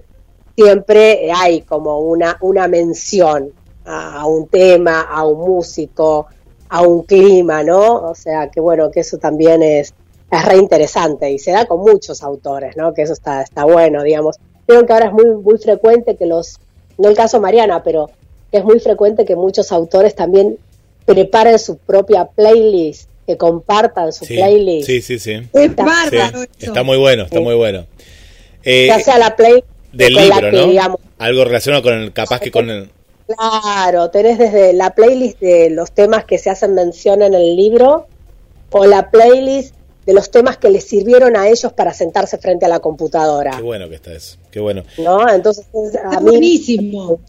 siempre 0.56 1.32
hay 1.34 1.62
como 1.62 2.00
una, 2.00 2.38
una 2.42 2.68
mención 2.68 3.52
a, 3.86 4.26
un 4.26 4.48
tema, 4.48 5.02
a 5.02 5.26
un 5.26 5.40
músico, 5.40 6.28
a 6.70 6.82
un 6.82 7.04
clima, 7.04 7.64
¿no? 7.64 8.10
O 8.10 8.16
sea, 8.16 8.50
que 8.50 8.60
bueno, 8.60 8.92
que 8.92 9.00
eso 9.00 9.18
también 9.18 9.64
es, 9.64 9.94
es 10.30 10.46
re 10.46 10.58
interesante 10.58 11.32
y 11.32 11.40
se 11.40 11.52
da 11.52 11.66
con 11.66 11.80
muchos 11.80 12.22
autores, 12.22 12.76
¿no? 12.76 12.94
Que 12.94 13.04
eso 13.04 13.14
está, 13.14 13.42
está 13.42 13.64
bueno, 13.64 14.04
digamos. 14.04 14.38
Creo 14.68 14.86
que 14.86 14.94
ahora 14.94 15.08
es 15.08 15.14
muy, 15.14 15.26
muy 15.36 15.58
frecuente 15.58 16.16
que 16.16 16.26
los, 16.26 16.60
no 16.98 17.10
el 17.10 17.16
caso 17.16 17.40
Mariana, 17.40 17.84
pero 17.84 18.10
es 18.52 18.64
muy 18.64 18.80
frecuente 18.80 19.26
que 19.26 19.36
muchos 19.36 19.72
autores 19.72 20.14
también 20.14 20.58
preparen 21.06 21.58
su 21.58 21.78
propia 21.78 22.26
playlist 22.26 23.11
que 23.32 23.38
compartan 23.38 24.12
su 24.12 24.26
playlist. 24.26 24.88
Sí, 24.88 25.02
sí, 25.02 25.20
sí. 25.20 25.41
Está, 25.54 26.84
muy 26.84 26.98
bueno, 26.98 27.24
está 27.24 27.39
muy 27.39 27.56
bueno. 27.56 27.86
Eh, 28.63 28.88
ya 28.88 29.00
sea 29.00 29.17
la 29.17 29.36
playlist 29.36 29.67
del 29.94 30.13
libro, 30.13 30.52
¿no? 30.52 31.00
Algo 31.17 31.46
relacionado 31.46 31.84
con 31.84 31.94
el, 31.94 32.13
capaz 32.13 32.39
que 32.39 32.52
con 32.52 32.70
el... 32.70 32.89
Claro, 33.28 34.10
tenés 34.10 34.38
desde 34.38 34.74
la 34.74 34.89
playlist 34.94 35.39
de 35.39 35.70
los 35.70 35.91
temas 35.94 36.26
que 36.26 36.38
se 36.38 36.50
hacen 36.50 36.74
mención 36.74 37.22
en 37.22 37.34
el 37.34 37.56
libro 37.56 38.08
o 38.72 38.86
la 38.86 39.10
playlist 39.10 39.76
de 40.06 40.13
los 40.13 40.32
temas 40.32 40.58
que 40.58 40.70
les 40.70 40.84
sirvieron 40.84 41.38
a 41.38 41.48
ellos 41.48 41.72
para 41.72 41.94
sentarse 41.94 42.38
frente 42.38 42.65
a 42.65 42.70
la 42.70 42.80
computadora. 42.80 43.52
Qué 43.56 43.62
bueno 43.62 43.88
que 43.88 43.96
está 43.96 44.12
eso, 44.12 44.38
qué 44.50 44.60
bueno. 44.60 44.84
¿No? 44.98 45.30
Entonces, 45.30 45.65
a 46.04 46.20
mí, 46.20 46.32
buenísimo. 46.32 47.20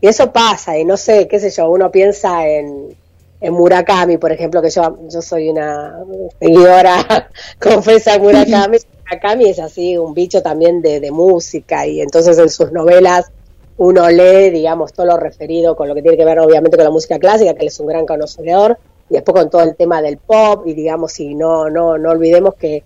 y 0.00 0.08
eso 0.08 0.32
pasa, 0.32 0.76
y 0.76 0.84
no 0.84 0.96
sé, 0.96 1.28
qué 1.28 1.38
sé 1.38 1.50
yo, 1.50 1.70
uno 1.70 1.90
piensa 1.92 2.48
en, 2.48 2.96
en 3.40 3.52
Murakami, 3.54 4.18
por 4.18 4.32
ejemplo, 4.32 4.60
que 4.60 4.70
yo, 4.70 4.98
yo 5.08 5.22
soy 5.22 5.48
una 5.48 6.04
seguidora 6.38 7.28
confesa 7.60 8.12
de 8.12 8.18
Murakami. 8.20 8.78
Murakami 9.10 9.48
es 9.48 9.58
así, 9.58 9.96
un 9.96 10.14
bicho 10.14 10.42
también 10.42 10.82
de, 10.82 11.00
de, 11.00 11.10
música 11.10 11.86
y 11.86 12.00
entonces 12.00 12.38
en 12.38 12.48
sus 12.48 12.70
novelas 12.70 13.30
uno 13.76 14.08
lee, 14.10 14.50
digamos, 14.50 14.92
todo 14.92 15.06
lo 15.06 15.16
referido 15.16 15.74
con 15.74 15.88
lo 15.88 15.94
que 15.94 16.02
tiene 16.02 16.18
que 16.18 16.24
ver 16.24 16.38
obviamente 16.38 16.76
con 16.76 16.84
la 16.84 16.90
música 16.90 17.18
clásica, 17.18 17.54
que 17.54 17.62
él 17.62 17.68
es 17.68 17.80
un 17.80 17.86
gran 17.86 18.04
conocedor, 18.04 18.76
y 19.08 19.14
después 19.14 19.34
con 19.34 19.48
todo 19.48 19.62
el 19.62 19.74
tema 19.74 20.02
del 20.02 20.18
pop 20.18 20.66
y 20.66 20.74
digamos, 20.74 21.18
y 21.18 21.34
no, 21.34 21.70
no, 21.70 21.96
no 21.96 22.10
olvidemos 22.10 22.54
que 22.56 22.84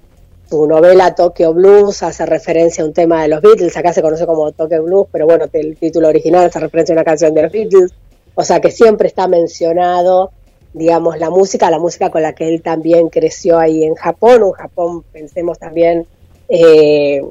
su 0.48 0.66
novela 0.66 1.14
Tokyo 1.14 1.52
Blues 1.52 2.02
hace 2.04 2.24
referencia 2.26 2.84
a 2.84 2.86
un 2.86 2.92
tema 2.92 3.22
de 3.22 3.28
los 3.28 3.42
Beatles, 3.42 3.76
acá 3.76 3.92
se 3.92 4.02
conoce 4.02 4.24
como 4.24 4.52
Tokyo 4.52 4.84
Blues, 4.84 5.08
pero 5.10 5.26
bueno, 5.26 5.46
el 5.52 5.76
título 5.76 6.08
original 6.08 6.46
hace 6.46 6.60
referencia 6.60 6.94
a 6.94 6.96
una 6.96 7.04
canción 7.04 7.34
de 7.34 7.42
los 7.42 7.50
Beatles, 7.50 7.92
o 8.36 8.44
sea 8.44 8.60
que 8.60 8.70
siempre 8.70 9.08
está 9.08 9.26
mencionado 9.26 10.30
digamos, 10.74 11.18
la 11.18 11.30
música, 11.30 11.70
la 11.70 11.78
música 11.78 12.10
con 12.10 12.22
la 12.22 12.34
que 12.34 12.48
él 12.48 12.60
también 12.60 13.08
creció 13.08 13.58
ahí 13.58 13.84
en 13.84 13.94
Japón, 13.94 14.42
un 14.42 14.52
Japón, 14.52 15.04
pensemos 15.12 15.58
también, 15.58 16.06
eh, 16.48 17.22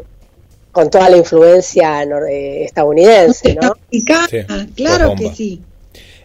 con 0.74 0.90
toda 0.90 1.08
la 1.10 1.18
influencia 1.18 2.04
eh, 2.04 2.64
estadounidense, 2.64 3.56
¿no? 3.62 3.78
claro 4.76 5.16
que 5.16 5.30
sí. 5.34 5.62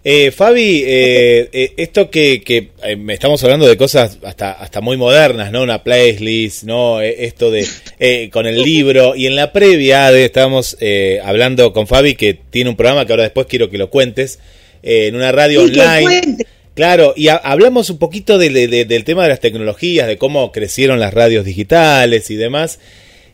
Eh, 0.02 0.30
Fabi, 0.30 0.84
eh, 0.86 1.74
esto 1.76 2.08
que, 2.08 2.40
que 2.40 2.70
me 2.96 3.12
estamos 3.12 3.44
hablando 3.44 3.66
de 3.66 3.76
cosas 3.76 4.16
hasta 4.22 4.52
hasta 4.52 4.80
muy 4.80 4.96
modernas, 4.96 5.52
¿no? 5.52 5.62
Una 5.62 5.82
playlist, 5.84 6.62
¿no? 6.62 7.02
esto 7.02 7.50
de 7.50 8.30
con 8.32 8.46
el 8.46 8.62
libro 8.62 9.14
y 9.14 9.26
en 9.26 9.36
la 9.36 9.52
previa 9.52 10.10
de, 10.10 10.24
estábamos 10.24 10.78
hablando 11.22 11.72
con 11.74 11.86
Fabi 11.86 12.14
que 12.14 12.32
tiene 12.32 12.70
un 12.70 12.76
programa 12.76 13.04
que 13.04 13.12
ahora 13.12 13.24
después 13.24 13.48
quiero 13.48 13.68
que 13.68 13.76
lo 13.76 13.90
cuentes 13.90 14.38
en 14.82 15.14
una 15.14 15.30
radio 15.30 15.62
online. 15.62 16.38
Claro, 16.78 17.12
y 17.16 17.26
hablamos 17.26 17.90
un 17.90 17.98
poquito 17.98 18.38
del 18.38 19.04
tema 19.04 19.24
de 19.24 19.28
las 19.28 19.40
tecnologías, 19.40 20.06
de 20.06 20.16
cómo 20.16 20.52
crecieron 20.52 21.00
las 21.00 21.12
radios 21.12 21.44
digitales 21.44 22.30
y 22.30 22.36
demás. 22.36 22.78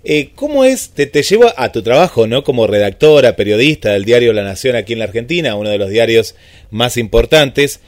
Eh, 0.03 0.31
¿Cómo 0.35 0.65
es, 0.65 0.93
te, 0.95 1.05
te 1.05 1.23
llevo 1.23 1.53
a 1.55 1.71
tu 1.71 1.83
trabajo, 1.83 2.27
¿no? 2.27 2.43
Como 2.43 2.67
redactora, 2.67 3.37
periodista 3.37 3.93
del 3.93 4.07
diario 4.07 4.33
La 4.33 4.45
Nación 4.45 4.77
aquí 4.77 4.95
en 4.95 5.01
la 5.01 5.05
Argentina, 5.05 5.57
uno 5.57 5.69
de 5.69 5.77
los 5.77 5.91
diarios 5.91 6.35
más 6.71 6.97
importantes. 6.97 7.81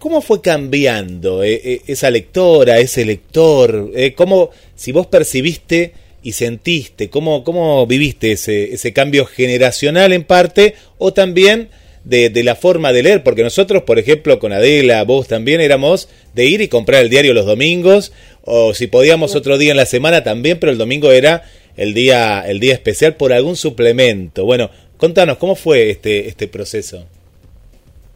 ¿Cómo 0.00 0.20
fue 0.22 0.42
cambiando 0.42 1.44
eh, 1.44 1.60
eh, 1.62 1.82
esa 1.86 2.10
lectora, 2.10 2.80
ese 2.80 3.04
lector? 3.04 3.92
¿Cómo, 4.16 4.50
si 4.74 4.90
vos 4.90 5.06
percibiste 5.06 5.92
y 6.24 6.32
sentiste, 6.32 7.10
cómo, 7.10 7.44
cómo 7.44 7.86
viviste 7.86 8.32
ese, 8.32 8.74
ese 8.74 8.92
cambio 8.92 9.24
generacional 9.24 10.12
en 10.12 10.24
parte 10.24 10.74
o 10.98 11.12
también 11.12 11.68
de, 12.06 12.44
la 12.44 12.54
forma 12.54 12.92
de 12.92 13.02
leer, 13.02 13.24
porque 13.24 13.42
nosotros, 13.42 13.82
por 13.82 13.98
ejemplo, 13.98 14.38
con 14.38 14.52
Adela, 14.52 15.02
vos 15.02 15.26
también 15.26 15.60
éramos 15.60 16.08
de 16.34 16.44
ir 16.44 16.60
y 16.60 16.68
comprar 16.68 17.02
el 17.02 17.10
diario 17.10 17.34
los 17.34 17.46
domingos, 17.46 18.12
o 18.44 18.74
si 18.74 18.86
podíamos 18.86 19.34
otro 19.34 19.58
día 19.58 19.72
en 19.72 19.76
la 19.76 19.86
semana 19.86 20.22
también, 20.22 20.60
pero 20.60 20.70
el 20.70 20.78
domingo 20.78 21.10
era 21.10 21.42
el 21.76 21.94
día, 21.94 22.44
el 22.46 22.60
día 22.60 22.74
especial 22.74 23.16
por 23.16 23.32
algún 23.32 23.56
suplemento. 23.56 24.44
Bueno, 24.44 24.70
contanos, 24.98 25.38
¿cómo 25.38 25.56
fue 25.56 25.90
este, 25.90 26.28
este 26.28 26.46
proceso? 26.46 27.04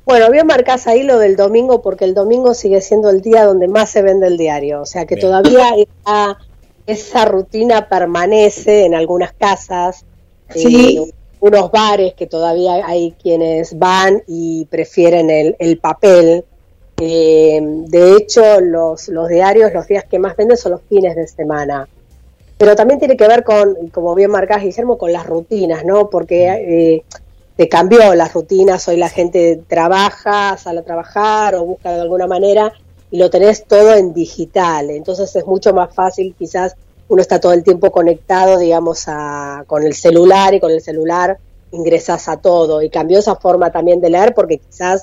Bueno, 0.05 0.31
bien 0.31 0.46
marcás 0.46 0.87
ahí 0.87 1.03
lo 1.03 1.18
del 1.18 1.35
domingo, 1.35 1.83
porque 1.83 2.05
el 2.05 2.14
domingo 2.14 2.55
sigue 2.55 2.81
siendo 2.81 3.11
el 3.11 3.22
día 3.22 3.44
donde 3.44 3.66
más 3.66 3.90
se 3.90 4.03
vende 4.03 4.29
el 4.29 4.38
diario, 4.38 4.83
o 4.83 4.87
sea 4.87 5.05
que 5.05 5.16
todavía 5.16 5.74
esa, 6.87 7.24
rutina 7.24 7.88
permanece 7.88 8.85
en 8.85 8.94
algunas 8.94 9.33
casas. 9.33 10.05
Sí. 10.55 10.98
Eh, 10.98 11.19
unos 11.40 11.70
bares 11.70 12.14
que 12.14 12.26
todavía 12.26 12.87
hay 12.87 13.12
quienes 13.20 13.79
van 13.79 14.22
y 14.26 14.66
prefieren 14.66 15.31
el, 15.31 15.57
el 15.59 15.79
papel. 15.79 16.44
Eh, 17.00 17.61
de 17.62 18.16
hecho, 18.16 18.61
los, 18.61 19.09
los 19.09 19.29
diarios, 19.29 19.72
los 19.72 19.87
días 19.87 20.05
que 20.05 20.18
más 20.18 20.37
venden 20.37 20.57
son 20.57 20.72
los 20.72 20.83
fines 20.83 21.16
de 21.16 21.26
semana. 21.26 21.88
Pero 22.59 22.76
también 22.76 22.98
tiene 22.98 23.16
que 23.16 23.26
ver 23.26 23.42
con, 23.42 23.88
como 23.88 24.14
bien 24.14 24.31
marcás, 24.31 24.62
Guillermo, 24.62 24.98
con 24.98 25.12
las 25.12 25.26
rutinas, 25.26 25.83
¿no? 25.85 26.11
Porque 26.11 26.46
eh, 26.48 27.05
te 27.57 27.68
cambió 27.70 28.14
las 28.14 28.35
rutinas, 28.35 28.87
hoy 28.88 28.98
la 28.98 29.09
gente 29.09 29.62
trabaja, 29.66 30.59
sale 30.59 30.81
a 30.81 30.85
trabajar 30.85 31.55
o 31.55 31.64
busca 31.64 31.92
de 31.92 32.03
alguna 32.03 32.26
manera 32.26 32.72
y 33.11 33.18
lo 33.18 33.31
tenés 33.31 33.64
todo 33.64 33.94
en 33.94 34.12
digital. 34.12 34.90
Entonces 34.90 35.35
es 35.35 35.46
mucho 35.46 35.72
más 35.72 35.94
fácil 35.94 36.35
quizás 36.38 36.76
uno 37.11 37.20
está 37.20 37.40
todo 37.40 37.53
el 37.53 37.64
tiempo 37.64 37.90
conectado, 37.90 38.57
digamos, 38.57 39.05
a, 39.09 39.64
con 39.66 39.83
el 39.83 39.94
celular 39.94 40.55
y 40.55 40.61
con 40.61 40.70
el 40.70 40.81
celular 40.81 41.38
ingresas 41.73 42.29
a 42.29 42.37
todo. 42.37 42.83
Y 42.83 42.88
cambió 42.88 43.18
esa 43.18 43.35
forma 43.35 43.73
también 43.73 44.01
de 44.01 44.11
leer 44.11 44.33
porque 44.33 44.59
quizás 44.59 45.03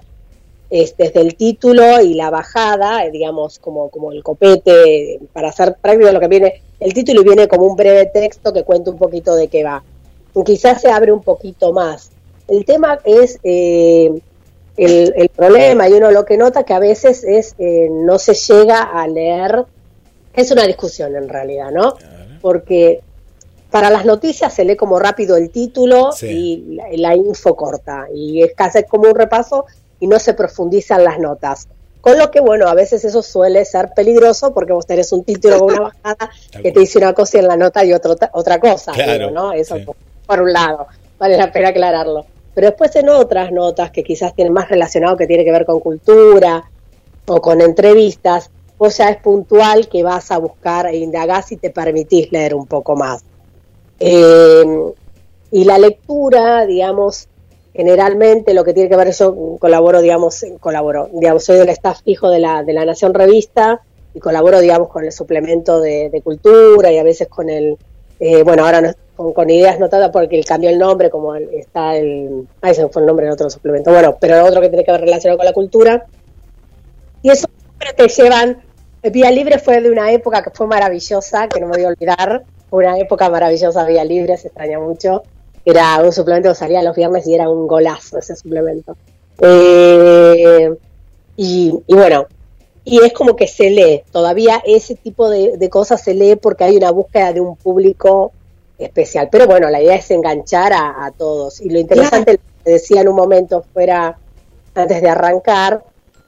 es 0.69 0.95
desde 0.95 1.19
el 1.19 1.35
título 1.35 2.01
y 2.01 2.13
la 2.13 2.29
bajada, 2.29 3.03
eh, 3.03 3.11
digamos, 3.11 3.59
como, 3.59 3.89
como 3.89 4.13
el 4.13 4.23
copete, 4.23 5.19
para 5.33 5.49
hacer 5.49 5.75
práctico 5.81 6.09
lo 6.09 6.19
que 6.21 6.27
viene, 6.29 6.61
el 6.79 6.93
título 6.93 7.23
viene 7.23 7.49
como 7.49 7.65
un 7.65 7.75
breve 7.75 8.05
texto 8.05 8.53
que 8.53 8.63
cuenta 8.63 8.89
un 8.89 8.97
poquito 8.97 9.35
de 9.35 9.49
qué 9.49 9.65
va. 9.65 9.83
Y 10.33 10.43
quizás 10.45 10.81
se 10.81 10.89
abre 10.89 11.11
un 11.11 11.23
poquito 11.23 11.73
más. 11.73 12.11
El 12.47 12.63
tema 12.63 12.99
es 13.03 13.37
eh, 13.43 14.17
el, 14.77 15.29
problema 15.35 15.89
y 15.89 15.93
uno 15.93 16.11
lo 16.11 16.23
que 16.23 16.37
nota 16.37 16.63
que 16.63 16.73
a 16.73 16.79
veces 16.79 17.25
es 17.25 17.53
eh, 17.57 17.89
no 17.91 18.17
se 18.17 18.33
llega 18.33 18.81
a 18.81 19.05
leer 19.09 19.65
es 20.37 20.51
una 20.51 20.63
discusión 20.63 21.15
en 21.15 21.27
realidad, 21.27 21.71
¿no? 21.71 21.95
Porque 22.41 23.01
para 23.71 23.89
las 23.89 24.05
noticias 24.05 24.53
se 24.53 24.63
lee 24.63 24.75
como 24.75 24.99
rápido 24.99 25.35
el 25.35 25.49
título 25.49 26.11
y 26.21 26.79
la, 26.95 27.15
info 27.15 27.55
corta, 27.55 28.07
y 28.13 28.43
es 28.43 28.53
casi 28.53 28.83
como 28.83 29.09
un 29.09 29.15
repaso 29.15 29.65
y 29.99 30.07
no 30.07 30.19
se 30.19 30.33
profundizan 30.35 31.03
las 31.03 31.19
notas. 31.19 31.67
Con 32.01 32.19
lo 32.19 32.29
que, 32.29 32.39
bueno, 32.39 32.67
a 32.67 32.75
veces 32.75 33.03
eso 33.03 33.23
suele 33.23 33.65
ser 33.65 33.89
peligroso 33.95 34.53
porque 34.53 34.71
vos 34.71 34.85
tenés 34.85 35.11
un 35.11 35.23
título 35.23 35.59
con 35.59 35.73
una 35.73 35.81
bajada 36.03 36.29
que 36.61 36.71
te 36.71 36.79
dice 36.79 36.99
una 36.99 37.13
cosa 37.13 37.39
en 37.39 37.47
la 37.47 37.57
nota 37.57 37.83
y 37.83 37.91
otra 37.91 38.15
otra 38.31 38.59
cosa, 38.59 38.93
¿no? 39.31 39.51
Eso 39.51 39.75
por 40.25 40.41
un 40.41 40.53
lado, 40.53 40.87
vale 41.17 41.35
la 41.35 41.51
pena 41.51 41.69
aclararlo. 41.69 42.25
Pero 42.53 42.67
después 42.67 42.95
en 42.95 43.09
otras 43.09 43.51
notas 43.51 43.89
que 43.89 44.03
quizás 44.03 44.35
tienen 44.35 44.53
más 44.53 44.69
relacionado, 44.69 45.17
que 45.17 45.25
tiene 45.25 45.43
que 45.43 45.51
ver 45.51 45.65
con 45.65 45.79
cultura 45.79 46.69
o 47.25 47.41
con 47.41 47.59
entrevistas, 47.59 48.51
o 48.77 48.89
sea, 48.89 49.09
es 49.09 49.17
puntual 49.17 49.87
que 49.87 50.03
vas 50.03 50.31
a 50.31 50.37
buscar 50.37 50.87
e 50.87 50.97
indagás 50.97 51.51
y 51.51 51.57
te 51.57 51.71
permitís 51.71 52.31
leer 52.31 52.53
un 52.53 52.67
poco 52.67 52.95
más. 52.95 53.23
Em, 53.99 54.91
y 55.51 55.63
la 55.63 55.79
lectura, 55.79 56.65
digamos, 56.65 57.27
generalmente 57.73 58.53
lo 58.53 58.63
que 58.63 58.73
tiene 58.73 58.89
que 58.89 58.95
ver, 58.95 59.11
yo 59.11 59.57
colaboro, 59.59 60.01
digamos, 60.01 60.45
colaboro, 60.59 61.09
digamos, 61.13 61.43
soy 61.43 61.57
del 61.57 61.69
staff 61.69 62.01
fijo 62.03 62.29
de 62.29 62.39
la, 62.39 62.63
de 62.63 62.73
la 62.73 62.85
Nación 62.85 63.13
Revista 63.13 63.81
y 64.13 64.19
colaboro, 64.19 64.59
digamos, 64.59 64.89
con 64.89 65.05
el 65.05 65.11
suplemento 65.11 65.79
de, 65.79 66.21
cultura 66.23 66.91
y 66.91 66.97
a 66.99 67.03
veces 67.03 67.27
con 67.27 67.49
el, 67.49 67.77
eh, 68.19 68.43
bueno, 68.43 68.65
ahora 68.65 68.95
con, 69.15 69.49
ideas 69.49 69.79
notadas 69.79 70.11
porque 70.11 70.43
cambió 70.43 70.69
el 70.69 70.77
nombre, 70.77 71.09
como 71.09 71.35
está 71.35 71.95
el, 71.95 72.47
ahí 72.61 72.75
se 72.75 72.87
fue 72.89 73.01
el 73.01 73.07
nombre 73.07 73.25
de 73.25 73.31
otro 73.31 73.49
suplemento, 73.49 73.91
bueno, 73.91 74.17
pero 74.19 74.45
otro 74.45 74.61
que 74.61 74.69
tiene 74.69 74.83
que 74.83 74.91
ver 74.91 75.01
relacionado 75.01 75.37
con 75.37 75.45
la 75.45 75.53
cultura. 75.53 76.05
Y 77.23 77.31
eso 77.31 77.47
te 77.95 78.07
llevan 78.07 78.61
Vía 79.09 79.31
Libre 79.31 79.59
fue 79.59 79.81
de 79.81 79.89
una 79.91 80.11
época 80.11 80.41
que 80.43 80.49
fue 80.51 80.67
maravillosa, 80.67 81.47
que 81.47 81.59
no 81.59 81.67
me 81.67 81.77
voy 81.77 81.85
a 81.85 81.89
olvidar. 81.89 82.43
Una 82.69 82.97
época 82.97 83.29
maravillosa 83.29 83.85
Vía 83.85 84.03
Libre, 84.03 84.37
se 84.37 84.47
extraña 84.47 84.79
mucho. 84.79 85.23
Era 85.65 86.01
un 86.01 86.11
suplemento 86.11 86.49
que 86.49 86.55
salía 86.55 86.81
los 86.81 86.95
viernes 86.95 87.27
y 87.27 87.35
era 87.35 87.49
un 87.49 87.67
golazo 87.67 88.17
ese 88.19 88.35
suplemento. 88.35 88.95
Eh, 89.39 90.75
y, 91.35 91.71
bueno, 91.87 92.27
y 92.83 93.03
es 93.03 93.13
como 93.13 93.35
que 93.35 93.47
se 93.47 93.69
lee, 93.69 94.03
todavía 94.11 94.61
ese 94.65 94.95
tipo 94.95 95.29
de, 95.29 95.69
cosas 95.69 96.01
se 96.01 96.13
lee 96.13 96.35
porque 96.35 96.63
hay 96.63 96.77
una 96.77 96.91
búsqueda 96.91 97.33
de 97.33 97.41
un 97.41 97.55
público 97.55 98.31
especial. 98.77 99.29
Pero 99.31 99.45
bueno, 99.45 99.69
la 99.69 99.81
idea 99.81 99.95
es 99.95 100.09
enganchar 100.09 100.73
a, 100.73 101.11
todos. 101.17 101.61
Y 101.61 101.69
lo 101.69 101.79
interesante, 101.79 102.33
lo 102.33 102.63
que 102.63 102.71
decía 102.71 103.01
en 103.01 103.09
un 103.09 103.15
momento 103.15 103.63
fuera, 103.73 104.17
antes 104.73 105.01
de 105.01 105.09
arrancar, 105.09 105.83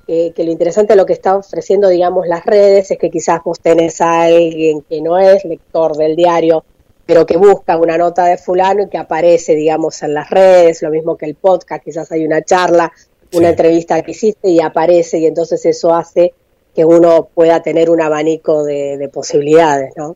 que 0.09 0.43
lo 0.43 0.51
interesante 0.51 0.93
de 0.93 0.97
lo 0.97 1.05
que 1.05 1.13
está 1.13 1.37
ofreciendo, 1.37 1.87
digamos, 1.87 2.27
las 2.27 2.43
redes 2.43 2.89
es 2.89 2.97
que 2.97 3.11
quizás 3.11 3.41
vos 3.43 3.59
tenés 3.59 4.01
a 4.01 4.23
alguien 4.23 4.81
que 4.81 5.01
no 5.01 5.19
es 5.19 5.45
lector 5.45 5.95
del 5.95 6.15
diario, 6.15 6.63
pero 7.05 7.27
que 7.27 7.37
busca 7.37 7.77
una 7.77 7.95
nota 7.95 8.25
de 8.25 8.37
fulano 8.37 8.83
y 8.83 8.89
que 8.89 8.97
aparece, 8.97 9.53
digamos, 9.53 10.01
en 10.01 10.15
las 10.15 10.29
redes, 10.31 10.81
lo 10.81 10.89
mismo 10.89 11.15
que 11.15 11.27
el 11.27 11.35
podcast, 11.35 11.83
quizás 11.83 12.11
hay 12.11 12.25
una 12.25 12.41
charla, 12.41 12.91
una 13.33 13.49
entrevista 13.49 14.01
que 14.01 14.11
hiciste 14.11 14.49
y 14.49 14.59
aparece 14.59 15.19
y 15.19 15.27
entonces 15.27 15.63
eso 15.67 15.93
hace 15.93 16.33
que 16.73 16.85
uno 16.85 17.29
pueda 17.31 17.61
tener 17.61 17.91
un 17.91 18.01
abanico 18.01 18.63
de, 18.63 19.09
posibilidades, 19.13 19.93
¿no? 19.95 20.15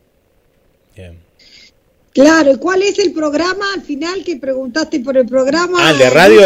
Claro, 2.14 2.52
¿y 2.52 2.58
cuál 2.58 2.80
es 2.82 2.96
el 3.00 3.12
programa 3.12 3.64
al 3.74 3.82
final 3.82 4.22
que 4.22 4.36
preguntaste 4.36 5.00
por 5.00 5.16
el 5.16 5.26
programa? 5.26 5.78
Ah, 5.80 5.90
el 5.90 5.98
de 5.98 6.10
radio 6.10 6.42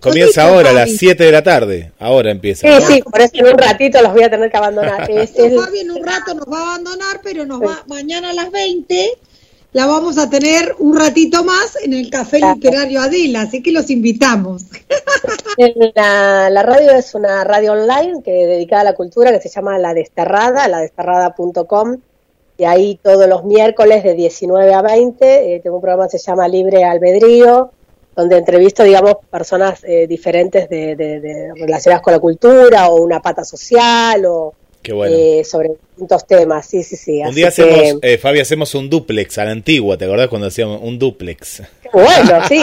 comienza 0.00 0.48
ahora 0.48 0.70
a 0.70 0.72
las 0.72 0.90
7 0.90 1.22
de 1.22 1.30
la 1.30 1.44
tarde. 1.44 1.92
Ahora 2.00 2.32
empieza. 2.32 2.66
Sí, 2.80 2.94
sí, 2.94 3.02
por 3.02 3.20
eso 3.20 3.30
en 3.34 3.46
un 3.46 3.56
ratito 3.56 4.02
los 4.02 4.12
voy 4.12 4.24
a 4.24 4.30
tener 4.30 4.50
que 4.50 4.56
abandonar. 4.56 5.08
es. 5.08 5.30
Fabi 5.30 5.78
en 5.78 5.92
un 5.92 6.04
rato 6.04 6.34
nos 6.34 6.46
va 6.46 6.58
a 6.58 6.62
abandonar, 6.74 7.20
pero 7.22 7.46
nos 7.46 7.62
va 7.62 7.84
mañana 7.86 8.30
a 8.30 8.32
las 8.32 8.50
20 8.50 9.18
la 9.72 9.86
vamos 9.86 10.18
a 10.18 10.28
tener 10.28 10.74
un 10.80 10.98
ratito 10.98 11.44
más 11.44 11.76
en 11.82 11.94
el 11.94 12.10
Café 12.10 12.40
Literario 12.40 13.00
Adela, 13.00 13.42
así 13.42 13.62
que 13.62 13.72
los 13.72 13.90
invitamos. 13.90 14.64
La, 15.94 16.50
la, 16.50 16.62
radio 16.62 16.90
es 16.90 17.14
una 17.14 17.44
radio 17.44 17.72
online 17.72 18.22
que 18.24 18.32
dedicada 18.32 18.82
a 18.82 18.84
la 18.84 18.94
cultura 18.94 19.30
que 19.30 19.40
se 19.40 19.48
llama 19.48 19.78
La 19.78 19.94
Desterrada, 19.94 20.66
ladesterrada.com 20.66 21.98
y 22.62 22.64
ahí 22.64 23.00
todos 23.02 23.26
los 23.26 23.42
miércoles 23.42 24.04
de 24.04 24.14
19 24.14 24.72
a 24.72 24.82
20 24.82 25.56
eh, 25.56 25.60
tengo 25.60 25.76
un 25.76 25.82
programa 25.82 26.08
que 26.08 26.16
se 26.16 26.30
llama 26.30 26.46
Libre 26.46 26.84
Albedrío, 26.84 27.72
donde 28.14 28.38
entrevisto, 28.38 28.84
digamos, 28.84 29.16
personas 29.28 29.82
eh, 29.82 30.06
diferentes 30.06 30.68
de, 30.68 30.94
de, 30.94 31.50
relacionadas 31.56 32.02
con 32.02 32.12
la 32.12 32.20
cultura 32.20 32.86
o 32.86 33.02
una 33.02 33.20
pata 33.20 33.42
social 33.42 34.24
o 34.26 34.54
eh, 34.84 35.42
sobre 35.44 35.70
distintos 35.70 36.24
temas. 36.24 36.64
Sí, 36.64 36.84
sí, 36.84 36.94
sí. 36.94 37.20
Un 37.20 37.34
día 37.34 37.48
hacemos, 37.48 38.00
Fabi, 38.20 38.38
hacemos 38.38 38.72
un 38.76 38.88
duplex 38.88 39.38
a 39.38 39.44
la 39.44 39.50
antigua, 39.50 39.96
¿te 39.96 40.04
acordás 40.04 40.28
cuando 40.28 40.46
hacíamos 40.46 40.82
un 40.82 41.00
duplex? 41.00 41.62
Bueno, 41.92 42.46
sí, 42.46 42.62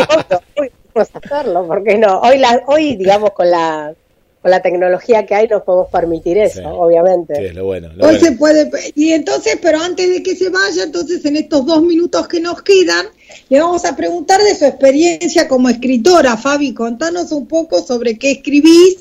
hoy 0.55 0.71
podemos 0.93 1.09
hacerlo, 1.13 1.67
porque 1.67 1.97
no? 1.97 2.21
Hoy, 2.21 2.37
la, 2.37 2.63
hoy 2.67 2.95
digamos, 2.95 3.31
con 3.31 3.51
la 3.51 3.93
con 4.41 4.51
la 4.51 4.61
tecnología 4.61 5.25
que 5.25 5.35
hay 5.35 5.47
nos 5.47 5.63
podemos 5.63 5.89
permitir 5.91 6.37
eso, 6.37 6.65
obviamente. 6.69 7.35
Sí, 7.35 7.45
es 7.45 7.55
lo 7.55 7.65
bueno. 7.65 7.89
Hoy 7.99 8.19
se 8.19 8.31
puede, 8.33 8.69
y 8.95 9.11
entonces, 9.11 9.57
pero 9.61 9.81
antes 9.81 10.09
de 10.09 10.23
que 10.23 10.35
se 10.35 10.49
vaya, 10.49 10.83
entonces 10.83 11.23
en 11.25 11.35
estos 11.35 11.65
dos 11.65 11.81
minutos 11.81 12.27
que 12.27 12.39
nos 12.39 12.61
quedan, 12.61 13.07
le 13.49 13.59
vamos 13.59 13.83
a 13.83 13.95
preguntar 13.97 14.41
de 14.41 14.55
su 14.55 14.65
experiencia 14.65 15.47
como 15.47 15.67
escritora. 15.67 16.37
Fabi, 16.37 16.73
contanos 16.73 17.31
un 17.31 17.47
poco 17.47 17.81
sobre 17.81 18.17
qué 18.17 18.31
escribís 18.31 18.99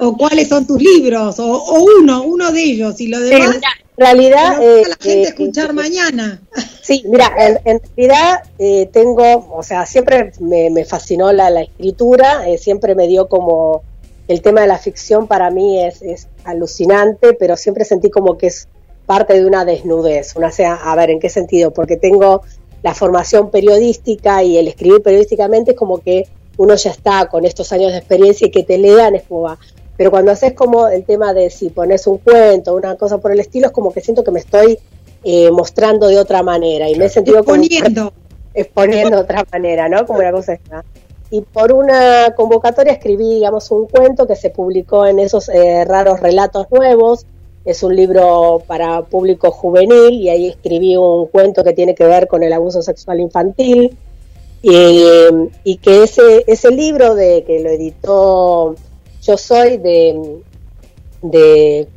o 0.00 0.16
cuáles 0.16 0.48
son 0.48 0.66
tus 0.66 0.80
libros, 0.80 1.38
o, 1.38 1.82
uno, 1.98 2.22
uno 2.22 2.52
de 2.52 2.62
ellos, 2.62 3.00
y 3.00 3.08
lo 3.08 3.20
demás. 3.20 3.56
en 3.56 3.62
realidad, 3.96 4.62
eh, 4.62 4.82
la 4.86 4.96
gente 4.96 5.22
eh, 5.22 5.28
escuchar 5.28 5.72
mañana. 5.72 6.42
Sí, 6.82 7.02
mira, 7.08 7.32
en, 7.64 7.80
realidad 7.96 8.42
eh, 8.58 8.90
tengo, 8.92 9.48
o 9.50 9.62
sea, 9.62 9.86
siempre 9.86 10.32
me, 10.40 10.68
me 10.68 10.84
fascinó 10.84 11.32
la, 11.32 11.48
la 11.48 11.62
escritura, 11.62 12.44
siempre 12.58 12.94
me 12.94 13.08
dio 13.08 13.28
como 13.28 13.82
el 14.28 14.42
tema 14.42 14.62
de 14.62 14.66
la 14.66 14.78
ficción 14.78 15.26
para 15.26 15.50
mí 15.50 15.82
es, 15.82 16.02
es, 16.02 16.28
alucinante, 16.44 17.34
pero 17.34 17.56
siempre 17.56 17.84
sentí 17.84 18.10
como 18.10 18.38
que 18.38 18.48
es 18.48 18.68
parte 19.06 19.34
de 19.34 19.46
una 19.46 19.64
desnudez. 19.64 20.34
Una 20.36 20.50
sea, 20.50 20.74
a 20.74 20.94
ver, 20.96 21.10
¿en 21.10 21.20
qué 21.20 21.28
sentido? 21.28 21.72
Porque 21.72 21.96
tengo 21.96 22.42
la 22.82 22.94
formación 22.94 23.50
periodística 23.50 24.42
y 24.42 24.56
el 24.56 24.68
escribir 24.68 25.02
periodísticamente 25.02 25.72
es 25.72 25.76
como 25.76 25.98
que 25.98 26.26
uno 26.56 26.74
ya 26.74 26.90
está 26.90 27.26
con 27.28 27.44
estos 27.44 27.72
años 27.72 27.92
de 27.92 27.98
experiencia 27.98 28.46
y 28.46 28.50
que 28.50 28.62
te 28.62 28.78
lean 28.78 29.14
es 29.14 29.22
como 29.24 29.42
va. 29.42 29.58
Pero 29.96 30.10
cuando 30.10 30.32
haces 30.32 30.54
como 30.54 30.88
el 30.88 31.04
tema 31.04 31.34
de 31.34 31.50
si 31.50 31.70
pones 31.70 32.06
un 32.06 32.18
cuento, 32.18 32.74
una 32.74 32.96
cosa 32.96 33.18
por 33.18 33.32
el 33.32 33.40
estilo, 33.40 33.68
es 33.68 33.72
como 33.72 33.92
que 33.92 34.00
siento 34.00 34.24
que 34.24 34.30
me 34.30 34.40
estoy 34.40 34.78
eh, 35.22 35.50
mostrando 35.50 36.08
de 36.08 36.18
otra 36.18 36.42
manera 36.42 36.88
y 36.88 36.96
me 36.96 37.06
he 37.06 37.08
sentido 37.08 37.38
exponiendo. 37.38 38.10
Como, 38.10 38.24
exponiendo 38.54 39.16
de 39.16 39.22
otra 39.22 39.44
manera, 39.52 39.88
¿no? 39.88 40.06
Como 40.06 40.18
una 40.20 40.32
cosa 40.32 40.54
está 40.54 40.84
y 41.34 41.40
por 41.40 41.72
una 41.72 42.32
convocatoria 42.36 42.92
escribí, 42.92 43.34
digamos, 43.34 43.68
un 43.72 43.88
cuento 43.88 44.24
que 44.24 44.36
se 44.36 44.50
publicó 44.50 45.04
en 45.04 45.18
esos 45.18 45.48
eh, 45.48 45.84
raros 45.84 46.20
relatos 46.20 46.68
nuevos. 46.70 47.26
Es 47.64 47.82
un 47.82 47.96
libro 47.96 48.62
para 48.68 49.02
público 49.02 49.50
juvenil 49.50 50.12
y 50.12 50.28
ahí 50.28 50.46
escribí 50.46 50.96
un 50.96 51.26
cuento 51.26 51.64
que 51.64 51.72
tiene 51.72 51.96
que 51.96 52.04
ver 52.04 52.28
con 52.28 52.44
el 52.44 52.52
abuso 52.52 52.82
sexual 52.82 53.18
infantil. 53.18 53.98
Y, 54.62 55.76
que 55.78 56.04
ese, 56.04 56.44
ese 56.46 56.70
libro 56.70 57.16
de 57.16 57.42
que 57.42 57.58
lo 57.58 57.70
editó 57.70 58.76
Yo 59.20 59.36
Soy 59.36 59.78
de, 59.78 60.38
de 61.20 61.88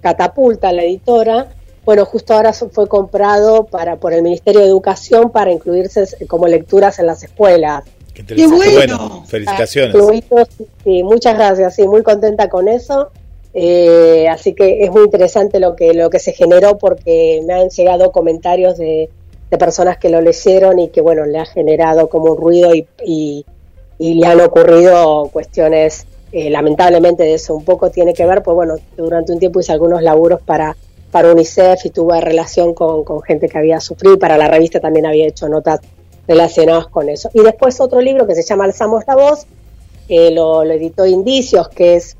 Catapulta, 0.00 0.72
la 0.72 0.84
editora, 0.84 1.48
bueno, 1.84 2.06
justo 2.06 2.32
ahora 2.32 2.54
fue 2.54 2.88
comprado 2.88 3.64
para, 3.64 3.96
por 3.96 4.14
el 4.14 4.22
Ministerio 4.22 4.62
de 4.62 4.68
Educación 4.68 5.32
para 5.32 5.52
incluirse 5.52 6.06
como 6.26 6.46
lecturas 6.46 6.98
en 6.98 7.04
las 7.04 7.22
escuelas. 7.22 7.84
Qué, 8.24 8.46
bueno. 8.46 9.24
Felicitaciones. 9.26 9.96
Sí, 10.84 11.02
muchas 11.02 11.34
gracias. 11.34 11.74
Sí, 11.74 11.86
muy 11.86 12.02
contenta 12.02 12.48
con 12.48 12.68
eso. 12.68 13.10
Eh, 13.58 14.28
así 14.28 14.54
que 14.54 14.84
es 14.84 14.90
muy 14.90 15.04
interesante 15.04 15.60
lo 15.60 15.76
que 15.76 15.94
lo 15.94 16.10
que 16.10 16.18
se 16.18 16.32
generó 16.32 16.76
porque 16.76 17.42
me 17.46 17.54
han 17.54 17.70
llegado 17.70 18.12
comentarios 18.12 18.76
de, 18.76 19.08
personas 19.58 19.96
que 19.96 20.10
lo 20.10 20.20
leyeron 20.20 20.78
y 20.78 20.88
que 20.90 21.00
bueno 21.00 21.24
le 21.24 21.38
ha 21.38 21.46
generado 21.46 22.10
como 22.10 22.32
un 22.32 22.36
ruido 22.36 22.74
y, 22.74 22.86
y, 23.98 24.14
le 24.14 24.26
han 24.26 24.42
ocurrido 24.42 25.30
cuestiones 25.32 26.06
eh, 26.32 26.50
lamentablemente 26.50 27.22
de 27.22 27.32
eso 27.32 27.54
un 27.54 27.64
poco 27.64 27.90
tiene 27.90 28.12
que 28.12 28.26
ver 28.26 28.42
pues 28.42 28.54
bueno 28.54 28.74
durante 28.94 29.32
un 29.32 29.38
tiempo 29.38 29.60
hice 29.60 29.72
algunos 29.72 30.02
laburos 30.02 30.42
para 30.42 30.76
para 31.10 31.32
UNICEF 31.32 31.86
y 31.86 31.90
tuve 31.90 32.20
relación 32.20 32.74
con, 32.74 33.04
con 33.04 33.22
gente 33.22 33.48
que 33.48 33.56
había 33.56 33.80
sufrido 33.80 34.18
para 34.18 34.36
la 34.36 34.48
revista 34.48 34.80
también 34.80 35.06
había 35.06 35.26
hecho 35.26 35.48
notas 35.48 35.80
relacionados 36.26 36.88
con 36.88 37.08
eso. 37.08 37.30
Y 37.34 37.40
después 37.40 37.80
otro 37.80 38.00
libro 38.00 38.26
que 38.26 38.34
se 38.34 38.42
llama 38.42 38.64
Alzamos 38.64 39.04
la 39.06 39.16
Voz, 39.16 39.46
que 40.08 40.30
lo, 40.30 40.62
editó 40.64 41.06
Indicios, 41.06 41.68
que 41.68 41.96
es 41.96 42.16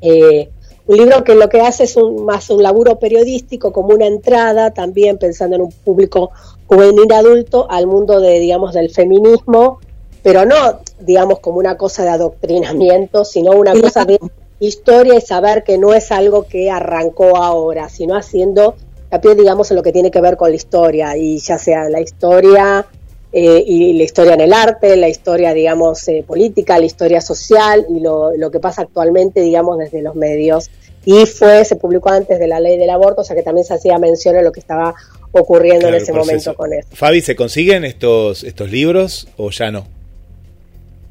eh, 0.00 0.50
un 0.86 0.96
libro 0.96 1.22
que 1.24 1.34
lo 1.34 1.48
que 1.48 1.60
hace 1.60 1.84
es 1.84 1.96
un, 1.96 2.24
más 2.24 2.50
un 2.50 2.62
laburo 2.62 2.98
periodístico, 2.98 3.72
como 3.72 3.94
una 3.94 4.06
entrada 4.06 4.72
también 4.72 5.18
pensando 5.18 5.56
en 5.56 5.62
un 5.62 5.72
público 5.72 6.30
juvenil 6.66 7.12
adulto 7.12 7.66
al 7.70 7.86
mundo 7.86 8.20
de, 8.20 8.38
digamos, 8.38 8.74
del 8.74 8.90
feminismo, 8.90 9.80
pero 10.22 10.44
no, 10.44 10.80
digamos, 11.00 11.40
como 11.40 11.58
una 11.58 11.76
cosa 11.76 12.04
de 12.04 12.10
adoctrinamiento, 12.10 13.24
sino 13.24 13.52
una 13.52 13.72
cosa 13.72 14.04
de 14.04 14.18
historia 14.60 15.16
y 15.16 15.20
saber 15.20 15.64
que 15.64 15.78
no 15.78 15.94
es 15.94 16.12
algo 16.12 16.44
que 16.44 16.70
arrancó 16.70 17.36
ahora, 17.36 17.88
sino 17.88 18.14
haciendo 18.14 18.74
pie 19.18 19.34
digamos, 19.34 19.70
en 19.70 19.76
lo 19.76 19.82
que 19.82 19.92
tiene 19.92 20.10
que 20.10 20.20
ver 20.20 20.36
con 20.36 20.50
la 20.50 20.56
historia, 20.56 21.16
y 21.16 21.38
ya 21.38 21.58
sea 21.58 21.88
la 21.88 22.00
historia 22.00 22.86
eh, 23.32 23.62
y 23.64 23.92
la 23.94 24.02
historia 24.04 24.34
en 24.34 24.40
el 24.40 24.52
arte, 24.52 24.96
la 24.96 25.08
historia, 25.08 25.54
digamos, 25.54 26.06
eh, 26.08 26.24
política, 26.26 26.78
la 26.78 26.84
historia 26.84 27.20
social 27.20 27.86
y 27.88 28.00
lo, 28.00 28.36
lo, 28.36 28.50
que 28.50 28.58
pasa 28.58 28.82
actualmente, 28.82 29.40
digamos, 29.40 29.78
desde 29.78 30.02
los 30.02 30.16
medios. 30.16 30.68
Y 31.04 31.26
fue, 31.26 31.64
se 31.64 31.76
publicó 31.76 32.10
antes 32.10 32.38
de 32.38 32.46
la 32.46 32.60
ley 32.60 32.76
del 32.76 32.90
aborto, 32.90 33.22
o 33.22 33.24
sea 33.24 33.36
que 33.36 33.42
también 33.42 33.64
se 33.64 33.74
hacía 33.74 33.98
mención 33.98 34.36
a 34.36 34.42
lo 34.42 34.52
que 34.52 34.60
estaba 34.60 34.94
ocurriendo 35.32 35.88
en 35.88 35.94
ese 35.94 36.12
momento 36.12 36.54
con 36.54 36.72
eso. 36.72 36.88
Fabi, 36.92 37.20
¿se 37.20 37.36
consiguen 37.36 37.84
estos, 37.84 38.42
estos 38.42 38.70
libros 38.70 39.28
o 39.36 39.50
ya 39.50 39.70
no? 39.70 39.99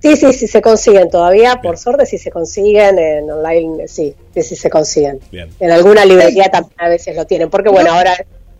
Sí, 0.02 0.16
sí, 0.16 0.32
sí 0.32 0.48
se 0.48 0.62
consiguen 0.62 1.10
todavía, 1.10 1.60
por 1.62 1.78
suerte 1.78 2.06
sí 2.06 2.18
se 2.18 2.32
consiguen 2.32 2.98
en 2.98 3.30
online, 3.30 3.88
sí, 3.88 4.16
sí, 4.34 4.44
sí 4.44 4.56
se 4.56 4.70
consiguen. 4.70 5.20
En 5.32 5.72
alguna 5.72 6.06
librería 6.06 6.50
también 6.50 6.76
a 6.78 6.88
veces 6.88 7.16
lo 7.16 7.26
tienen, 7.26 7.50
porque 7.50 7.70
bueno, 7.70 7.92
ahora 7.92 8.14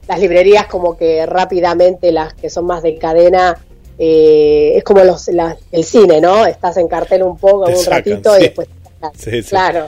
las 0.08 0.20
librerías 0.20 0.66
como 0.66 0.98
que 0.98 1.26
rápidamente 1.26 2.12
las 2.12 2.34
que 2.34 2.50
son 2.50 2.66
más 2.66 2.84
de 2.84 2.98
cadena 2.98 3.58
eh, 3.98 4.74
es 4.76 4.84
como 4.84 5.04
los, 5.04 5.30
el 5.30 5.84
cine, 5.84 6.20
¿no? 6.20 6.46
Estás 6.46 6.78
en 6.78 6.88
cartel 6.88 7.24
un 7.24 7.38
poco, 7.38 7.70
un 7.70 7.86
ratito 7.86 8.38
y 8.38 8.44
después... 8.44 8.68
Sí, 9.18 9.42
claro. 9.44 9.88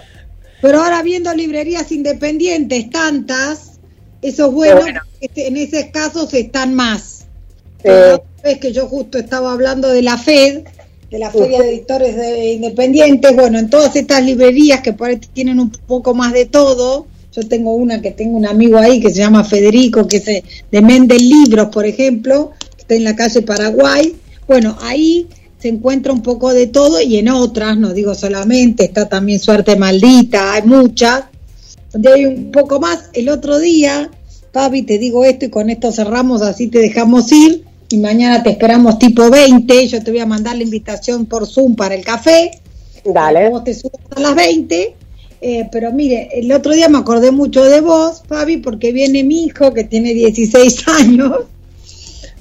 Pero 0.61 0.81
ahora 0.81 1.01
viendo 1.01 1.33
librerías 1.33 1.91
independientes 1.91 2.89
tantas, 2.89 3.79
eso 4.21 4.47
es 4.47 4.51
bueno, 4.53 5.01
en 5.21 5.57
esos 5.57 5.85
casos 5.91 6.33
están 6.33 6.75
más. 6.75 7.25
Es 7.83 8.59
que 8.59 8.71
yo 8.71 8.87
justo 8.87 9.17
estaba 9.17 9.51
hablando 9.51 9.89
de 9.89 10.01
la 10.01 10.17
FED, 10.17 10.65
de 11.11 11.19
la 11.19 11.29
Feria 11.29 11.61
de 11.61 11.71
Editores 11.71 12.15
de 12.15 12.53
Independientes, 12.53 13.35
bueno, 13.35 13.59
en 13.59 13.69
todas 13.69 13.93
estas 13.97 14.23
librerías 14.23 14.79
que 14.79 14.93
por 14.93 15.13
tienen 15.17 15.59
un 15.59 15.69
poco 15.69 16.13
más 16.13 16.31
de 16.31 16.45
todo, 16.45 17.05
yo 17.35 17.47
tengo 17.49 17.75
una 17.75 18.01
que 18.01 18.11
tengo 18.11 18.37
un 18.37 18.45
amigo 18.45 18.77
ahí 18.77 19.01
que 19.01 19.09
se 19.09 19.17
llama 19.17 19.43
Federico, 19.43 20.07
que 20.07 20.17
es 20.17 20.25
de 20.71 20.81
Mendel 20.81 21.27
Libros, 21.27 21.67
por 21.67 21.85
ejemplo, 21.85 22.51
que 22.77 22.81
está 22.81 22.95
en 22.95 23.03
la 23.03 23.15
calle 23.17 23.41
Paraguay, 23.41 24.15
bueno, 24.47 24.77
ahí 24.81 25.27
se 25.59 25.67
encuentra 25.67 26.13
un 26.13 26.21
poco 26.21 26.53
de 26.53 26.67
todo 26.67 27.01
y 27.01 27.17
en 27.17 27.27
otras, 27.27 27.77
no 27.77 27.93
digo 27.93 28.15
solamente, 28.15 28.85
está 28.85 29.09
también 29.09 29.39
Suerte 29.39 29.75
Maldita, 29.75 30.53
hay 30.53 30.63
muchas, 30.63 31.25
donde 31.91 32.13
hay 32.13 32.25
un 32.25 32.51
poco 32.51 32.79
más. 32.79 33.09
El 33.11 33.27
otro 33.27 33.59
día, 33.59 34.09
Papi, 34.53 34.83
te 34.83 34.97
digo 34.97 35.25
esto 35.25 35.43
y 35.43 35.49
con 35.49 35.69
esto 35.69 35.91
cerramos, 35.91 36.41
así 36.41 36.67
te 36.67 36.79
dejamos 36.79 37.29
ir 37.33 37.65
y 37.93 37.97
mañana 37.97 38.41
te 38.43 38.51
esperamos 38.51 38.97
tipo 38.99 39.29
20, 39.29 39.87
yo 39.87 40.03
te 40.03 40.11
voy 40.11 40.19
a 40.19 40.25
mandar 40.25 40.55
la 40.57 40.63
invitación 40.63 41.25
por 41.25 41.47
Zoom 41.47 41.75
para 41.75 41.95
el 41.95 42.03
café. 42.03 42.59
Dale. 43.05 43.49
Vos 43.49 43.63
te 43.63 43.73
subas 43.73 44.01
a 44.15 44.19
las 44.19 44.35
20. 44.35 44.95
eh, 45.41 45.67
pero 45.71 45.91
mire, 45.91 46.29
el 46.33 46.51
otro 46.51 46.71
día 46.73 46.87
me 46.89 46.99
acordé 46.99 47.31
mucho 47.31 47.63
de 47.63 47.81
vos, 47.81 48.21
Fabi, 48.27 48.57
porque 48.57 48.91
viene 48.91 49.23
mi 49.23 49.45
hijo 49.45 49.73
que 49.73 49.83
tiene 49.85 50.13
16 50.13 50.87
años, 50.99 51.31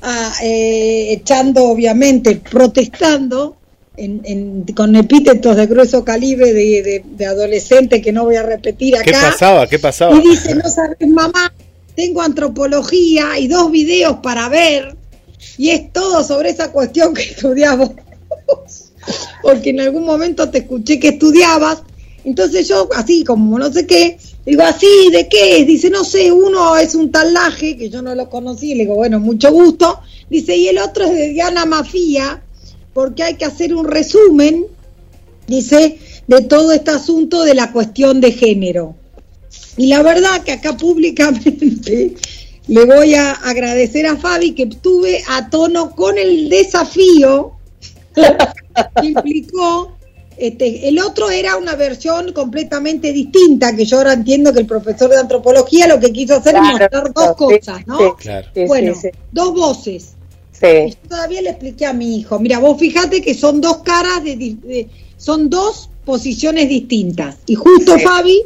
a, 0.02 0.32
eh, 0.42 1.12
echando, 1.12 1.64
obviamente, 1.64 2.36
protestando 2.36 3.56
en, 3.96 4.20
en- 4.24 4.64
con 4.74 4.96
epítetos 4.96 5.56
de 5.56 5.66
grueso 5.66 6.04
calibre 6.04 6.52
de, 6.54 6.82
de- 6.82 7.04
de 7.06 7.26
adolescente 7.26 8.00
que 8.00 8.12
no 8.12 8.24
voy 8.24 8.36
a 8.36 8.42
repetir 8.42 8.96
acá. 8.96 9.04
¿Qué 9.04 9.12
pasaba? 9.12 9.66
¿Qué 9.66 9.78
pasaba? 9.78 10.16
Y 10.16 10.20
dice, 10.28 10.54
no 10.54 10.68
sabes, 10.70 10.96
mamá, 11.08 11.52
tengo 11.94 12.22
antropología 12.22 13.38
y 13.38 13.48
dos 13.48 13.70
videos 13.70 14.16
para 14.22 14.48
ver, 14.48 14.96
y 15.58 15.70
es 15.70 15.92
todo 15.92 16.24
sobre 16.24 16.50
esa 16.50 16.72
cuestión 16.72 17.14
que 17.14 17.22
estudiamos. 17.22 17.90
Porque 19.42 19.70
en 19.70 19.80
algún 19.80 20.04
momento 20.04 20.50
te 20.50 20.58
escuché 20.58 20.98
que 20.98 21.08
estudiabas, 21.08 21.82
entonces 22.24 22.68
yo, 22.68 22.88
así 22.94 23.24
como 23.24 23.58
no 23.58 23.72
sé 23.72 23.86
qué, 23.86 24.18
digo, 24.44 24.62
así, 24.62 25.10
¿de 25.10 25.28
qué 25.28 25.60
es? 25.60 25.66
Dice, 25.66 25.90
no 25.90 26.04
sé, 26.04 26.30
uno 26.30 26.76
es 26.76 26.94
un 26.94 27.10
talaje, 27.10 27.76
que 27.76 27.88
yo 27.88 28.02
no 28.02 28.14
lo 28.14 28.28
conocí, 28.28 28.74
le 28.74 28.84
digo, 28.84 28.94
bueno, 28.94 29.20
mucho 29.20 29.50
gusto. 29.52 30.00
Dice, 30.28 30.56
y 30.56 30.68
el 30.68 30.78
otro 30.78 31.04
es 31.04 31.12
de 31.12 31.28
Diana 31.30 31.64
Mafía, 31.64 32.42
porque 32.92 33.22
hay 33.22 33.34
que 33.34 33.46
hacer 33.46 33.74
un 33.74 33.86
resumen, 33.86 34.66
dice, 35.46 35.98
de 36.26 36.42
todo 36.42 36.72
este 36.72 36.90
asunto 36.90 37.42
de 37.42 37.54
la 37.54 37.72
cuestión 37.72 38.20
de 38.20 38.32
género. 38.32 38.96
Y 39.76 39.86
la 39.86 40.02
verdad 40.02 40.42
que 40.42 40.52
acá 40.52 40.76
públicamente 40.76 42.14
le 42.70 42.84
voy 42.84 43.14
a 43.14 43.32
agradecer 43.32 44.06
a 44.06 44.16
Fabi 44.16 44.52
que 44.52 44.62
estuve 44.64 45.22
a 45.28 45.50
tono 45.50 45.94
con 45.94 46.16
el 46.18 46.48
desafío 46.48 47.52
que 48.14 48.22
implicó. 49.06 49.96
Este, 50.36 50.88
el 50.88 50.98
otro 50.98 51.28
era 51.28 51.56
una 51.58 51.74
versión 51.74 52.32
completamente 52.32 53.12
distinta, 53.12 53.76
que 53.76 53.84
yo 53.84 53.98
ahora 53.98 54.14
entiendo 54.14 54.54
que 54.54 54.60
el 54.60 54.66
profesor 54.66 55.10
de 55.10 55.18
antropología 55.18 55.86
lo 55.86 56.00
que 56.00 56.10
quiso 56.12 56.36
hacer 56.36 56.54
es 56.56 56.62
mostrar 56.62 57.12
dos 57.12 57.24
sí, 57.28 57.34
cosas, 57.36 57.86
¿no? 57.86 57.98
sí, 57.98 58.04
Claro. 58.20 58.48
bueno, 58.66 58.94
sí, 58.94 59.00
sí. 59.02 59.18
dos 59.32 59.52
voces. 59.52 60.12
Yo 60.62 60.94
todavía 61.08 61.42
le 61.42 61.50
expliqué 61.50 61.84
a 61.84 61.92
mi 61.92 62.16
hijo, 62.20 62.38
mira, 62.38 62.58
vos 62.58 62.78
fíjate 62.78 63.20
que 63.20 63.34
son 63.34 63.60
dos 63.60 63.78
caras, 63.78 64.24
de, 64.24 64.36
di- 64.36 64.58
de- 64.62 64.88
son 65.18 65.50
dos 65.50 65.90
posiciones 66.06 66.70
distintas. 66.70 67.36
Y 67.46 67.54
justo, 67.54 67.98
Sí. 67.98 68.04
Fabi, 68.04 68.40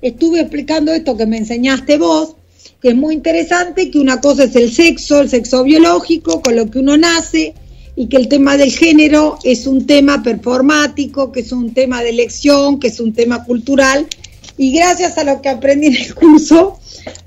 estuve 0.00 0.40
explicando 0.40 0.92
esto 0.94 1.14
que 1.14 1.26
me 1.26 1.36
enseñaste 1.36 1.98
vos, 1.98 2.36
que 2.84 2.90
es 2.90 2.96
muy 2.96 3.14
interesante, 3.14 3.90
que 3.90 3.98
una 3.98 4.20
cosa 4.20 4.44
es 4.44 4.54
el 4.56 4.70
sexo, 4.70 5.22
el 5.22 5.30
sexo 5.30 5.64
biológico, 5.64 6.42
con 6.42 6.54
lo 6.54 6.70
que 6.70 6.80
uno 6.80 6.98
nace, 6.98 7.54
y 7.96 8.08
que 8.08 8.18
el 8.18 8.28
tema 8.28 8.58
del 8.58 8.70
género 8.70 9.38
es 9.42 9.66
un 9.66 9.86
tema 9.86 10.22
performático, 10.22 11.32
que 11.32 11.40
es 11.40 11.50
un 11.52 11.72
tema 11.72 12.02
de 12.02 12.10
elección, 12.10 12.78
que 12.78 12.88
es 12.88 13.00
un 13.00 13.14
tema 13.14 13.42
cultural, 13.44 14.06
y 14.58 14.76
gracias 14.76 15.16
a 15.16 15.24
lo 15.24 15.40
que 15.40 15.48
aprendí 15.48 15.86
en 15.86 15.96
el 15.96 16.14
curso, 16.14 16.78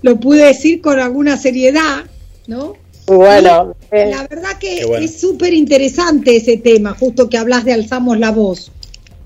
lo 0.04 0.20
pude 0.20 0.46
decir 0.46 0.80
con 0.80 1.00
alguna 1.00 1.38
seriedad, 1.38 2.04
¿no? 2.46 2.76
bueno, 3.08 3.76
eh, 3.90 4.12
La 4.12 4.28
verdad 4.28 4.60
que 4.60 4.86
bueno. 4.86 5.04
es 5.04 5.20
súper 5.20 5.56
interesante 5.56 6.36
ese 6.36 6.58
tema, 6.58 6.94
justo 6.94 7.30
que 7.30 7.40
hablas 7.40 7.66
de 7.66 7.74
alzamos 7.74 8.20
la 8.20 8.30
voz. 8.30 8.72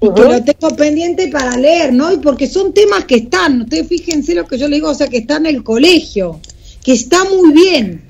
Y 0.01 0.13
que 0.13 0.21
lo 0.21 0.43
tengo 0.43 0.75
pendiente 0.75 1.27
para 1.27 1.55
leer, 1.57 1.93
¿no? 1.93 2.11
Y 2.11 2.17
porque 2.17 2.47
son 2.47 2.73
temas 2.73 3.05
que 3.05 3.15
están, 3.15 3.61
ustedes 3.61 3.87
fíjense 3.87 4.33
lo 4.33 4.47
que 4.47 4.57
yo 4.57 4.67
le 4.67 4.75
digo, 4.77 4.89
o 4.89 4.95
sea, 4.95 5.07
que 5.07 5.17
está 5.19 5.37
en 5.37 5.45
el 5.45 5.63
colegio, 5.63 6.39
que 6.83 6.93
está 6.93 7.23
muy 7.25 7.53
bien. 7.53 8.01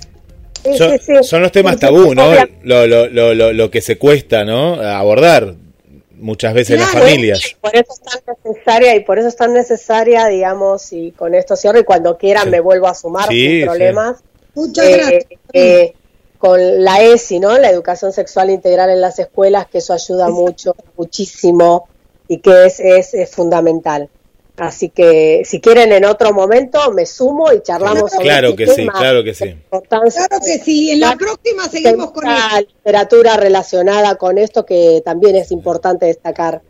sí, 0.64 0.76
Son, 0.78 0.90
sí, 0.92 0.98
sí. 1.06 1.12
son 1.22 1.42
los 1.42 1.52
temas 1.52 1.78
tabú, 1.78 2.14
¿no? 2.14 2.32
Lo, 2.62 2.86
lo, 2.86 3.08
lo, 3.08 3.34
lo, 3.34 3.52
lo 3.52 3.70
que 3.70 3.80
se 3.82 3.98
cuesta, 3.98 4.44
¿no? 4.44 4.74
Abordar 4.80 5.54
muchas 6.18 6.54
veces 6.54 6.78
las 6.78 6.90
familias. 6.92 7.56
Por 7.60 7.74
eso 7.74 7.92
es 7.92 8.00
tan 8.00 8.36
necesaria 8.44 8.94
y 8.96 9.00
por 9.00 9.18
eso 9.18 9.28
es 9.28 9.36
tan 9.36 9.52
necesaria, 9.52 10.26
digamos, 10.28 10.92
y 10.92 11.10
con 11.10 11.34
esto 11.34 11.56
cierro 11.56 11.80
y 11.80 11.84
cuando 11.84 12.16
quieran 12.16 12.44
Sí. 12.44 12.50
me 12.50 12.60
vuelvo 12.60 12.86
a 12.86 12.94
sumar 12.94 13.28
Sí, 13.28 13.34
sin 13.46 13.60
sí. 13.60 13.64
problemas. 13.64 14.16
Muchas 14.54 14.86
Eh, 14.86 14.92
gracias. 14.96 15.24
eh, 15.52 15.92
con 16.42 16.82
la 16.82 17.00
ESI, 17.00 17.38
¿no? 17.38 17.56
La 17.56 17.70
educación 17.70 18.12
sexual 18.12 18.50
integral 18.50 18.90
en 18.90 19.00
las 19.00 19.16
escuelas, 19.20 19.68
que 19.68 19.78
eso 19.78 19.92
ayuda 19.92 20.28
mucho, 20.28 20.74
muchísimo 20.96 21.88
y 22.26 22.38
que 22.38 22.66
es, 22.66 22.80
es, 22.80 23.14
es 23.14 23.30
fundamental. 23.30 24.10
Así 24.56 24.88
que 24.88 25.42
si 25.44 25.60
quieren 25.60 25.92
en 25.92 26.04
otro 26.04 26.32
momento 26.32 26.90
me 26.90 27.06
sumo 27.06 27.52
y 27.52 27.62
charlamos 27.62 28.10
sobre 28.10 28.24
Claro 28.24 28.48
este 28.48 28.64
que 28.64 28.74
sí, 28.74 28.88
claro 28.88 29.22
que 29.22 29.34
sí. 29.34 29.44
la 29.44 29.50
importancia 29.52 30.26
Claro 30.26 30.44
que 30.44 30.58
sí, 30.58 30.90
en 30.90 30.98
la 30.98 31.14
próxima 31.14 31.68
seguimos 31.68 32.10
con 32.10 32.26
esto. 32.26 32.58
literatura 32.58 33.36
relacionada 33.36 34.16
con 34.16 34.36
esto 34.36 34.66
que 34.66 35.00
también 35.04 35.36
es 35.36 35.52
importante 35.52 36.06
destacar. 36.06 36.60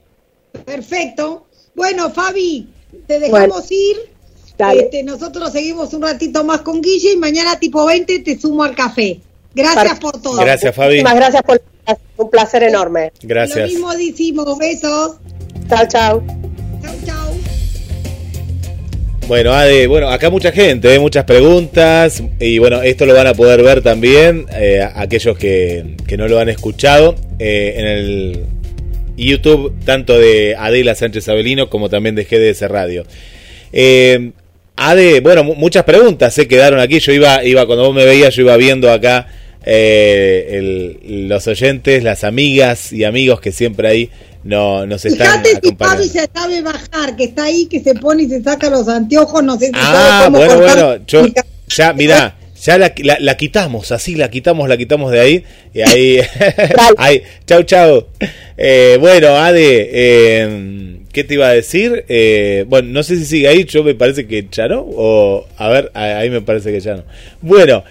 Perfecto. 0.67 1.47
Bueno, 1.75 2.11
Fabi, 2.11 2.69
te 3.07 3.21
dejamos 3.21 3.73
ir. 3.73 3.97
Dale. 4.59 4.83
Este, 4.83 5.03
nosotros 5.03 5.51
seguimos 5.51 5.95
un 5.95 6.03
ratito 6.03 6.45
más 6.45 6.61
con 6.61 6.83
Guille 6.83 7.13
y 7.13 7.17
mañana 7.17 7.59
tipo 7.59 7.87
20 7.87 8.19
te 8.19 8.39
sumo 8.39 8.65
al 8.65 8.75
café. 8.75 9.23
Gracias 9.55 9.99
por 10.01 10.21
todo. 10.23 10.37
Gracias, 10.41 10.75
Fabi. 10.75 11.01
Muchísimas 11.03 11.15
gracias 11.17 11.43
por 11.43 11.63
un 12.17 12.31
placer 12.31 12.63
enorme. 12.63 13.13
Lo 13.23 13.29
Gracias. 13.29 13.69
mismo 13.71 13.93
decimos, 13.95 14.59
besos. 14.59 15.17
Chao, 15.69 15.87
chao. 15.89 16.23
Chau, 16.83 16.95
chau. 17.07 17.33
Bueno, 19.29 19.53
Ade, 19.53 19.87
bueno, 19.87 20.09
acá 20.11 20.31
mucha 20.31 20.53
gente, 20.53 20.95
¿eh? 20.95 20.99
muchas 20.99 21.25
preguntas 21.25 22.23
y 22.41 22.59
bueno, 22.59 22.83
esto 22.83 23.07
lo 23.07 23.15
van 23.15 23.29
a 23.29 23.35
poder 23.35 23.63
ver 23.63 23.81
también 23.83 24.47
eh, 24.53 24.87
aquellos 24.95 25.39
que, 25.39 25.97
que 26.07 26.17
no 26.17 26.27
lo 26.29 26.39
han 26.41 26.49
escuchado 26.49 27.15
eh, 27.39 27.75
en 27.77 27.87
el 27.87 28.45
YouTube, 29.17 29.75
tanto 29.85 30.19
de 30.19 30.57
Adela 30.59 30.95
Sánchez 30.97 31.29
Avelino 31.29 31.71
como 31.71 31.89
también 31.89 32.15
de 32.17 32.25
GDS 32.25 32.69
Radio. 32.69 33.05
Eh, 33.73 34.33
Ade, 34.77 35.21
bueno, 35.21 35.45
mu- 35.45 35.55
muchas 35.55 35.85
preguntas 35.85 36.35
se 36.35 36.49
quedaron 36.49 36.81
aquí. 36.81 36.99
Yo 36.99 37.13
iba, 37.13 37.45
iba 37.45 37.65
cuando 37.67 37.85
vos 37.87 37.95
me 37.95 38.05
veías, 38.05 38.35
yo 38.35 38.43
iba 38.43 38.57
viendo 38.57 38.91
acá 38.91 39.29
eh, 39.65 40.47
el- 40.51 41.29
los 41.29 41.47
oyentes, 41.47 42.03
las 42.03 42.25
amigas 42.25 42.93
y 42.93 43.05
amigos 43.05 43.41
que 43.41 43.53
siempre 43.53 43.89
ahí 43.89 44.11
no, 44.45 44.87
nos 44.87 45.05
están 45.05 45.43
Fíjate 45.45 45.61
si 45.69 45.75
Fabi 45.77 46.09
se 46.09 46.29
sabe 46.35 46.63
bajar, 46.63 47.15
que 47.17 47.25
está 47.25 47.45
ahí, 47.45 47.67
que 47.67 47.81
se 47.81 47.95
pone 47.95 48.25
y 48.25 48.29
se 48.29 48.43
saca 48.43 48.69
los 48.71 48.89
anteojos, 48.89 49.43
no 49.45 49.57
sé 49.59 49.67
si 49.67 49.73
Ah, 49.75 50.23
sabe 50.23 50.25
cómo 50.27 50.39
bueno, 50.39 50.55
cortar 50.55 50.77
bueno, 50.97 51.05
yo 51.07 51.27
ya, 51.69 51.93
mirá, 51.93 52.37
ya 52.61 52.77
la, 52.79 52.93
la, 52.99 53.17
la 53.21 53.37
quitamos, 53.37 53.93
así 53.93 54.15
la 54.17 54.31
quitamos, 54.31 54.69
la 54.69 54.77
quitamos 54.77 55.13
de 55.13 55.21
ahí, 55.21 55.45
y 55.73 55.81
ahí, 55.83 56.19
ahí, 56.99 57.23
chau, 57.47 57.63
chau. 57.63 58.07
Eh, 58.57 58.97
bueno, 59.01 59.29
Ade, 59.37 59.89
eh, 59.93 60.99
¿qué 61.13 61.25
te 61.25 61.35
iba 61.35 61.47
a 61.49 61.53
decir? 61.53 62.05
Eh, 62.09 62.65
bueno, 62.69 62.89
no 62.91 63.03
sé 63.05 63.17
si 63.17 63.25
sigue 63.25 63.49
ahí, 63.49 63.65
yo 63.65 63.83
me 63.85 63.95
parece 63.95 64.27
que 64.27 64.47
ya 64.51 64.67
no, 64.69 64.81
o, 64.87 65.47
a 65.57 65.69
ver, 65.69 65.91
ahí 65.95 66.31
me 66.31 66.41
parece 66.43 66.73
que 66.73 66.81
ya 66.81 66.97
no. 66.97 67.05
Bueno, 67.41 67.85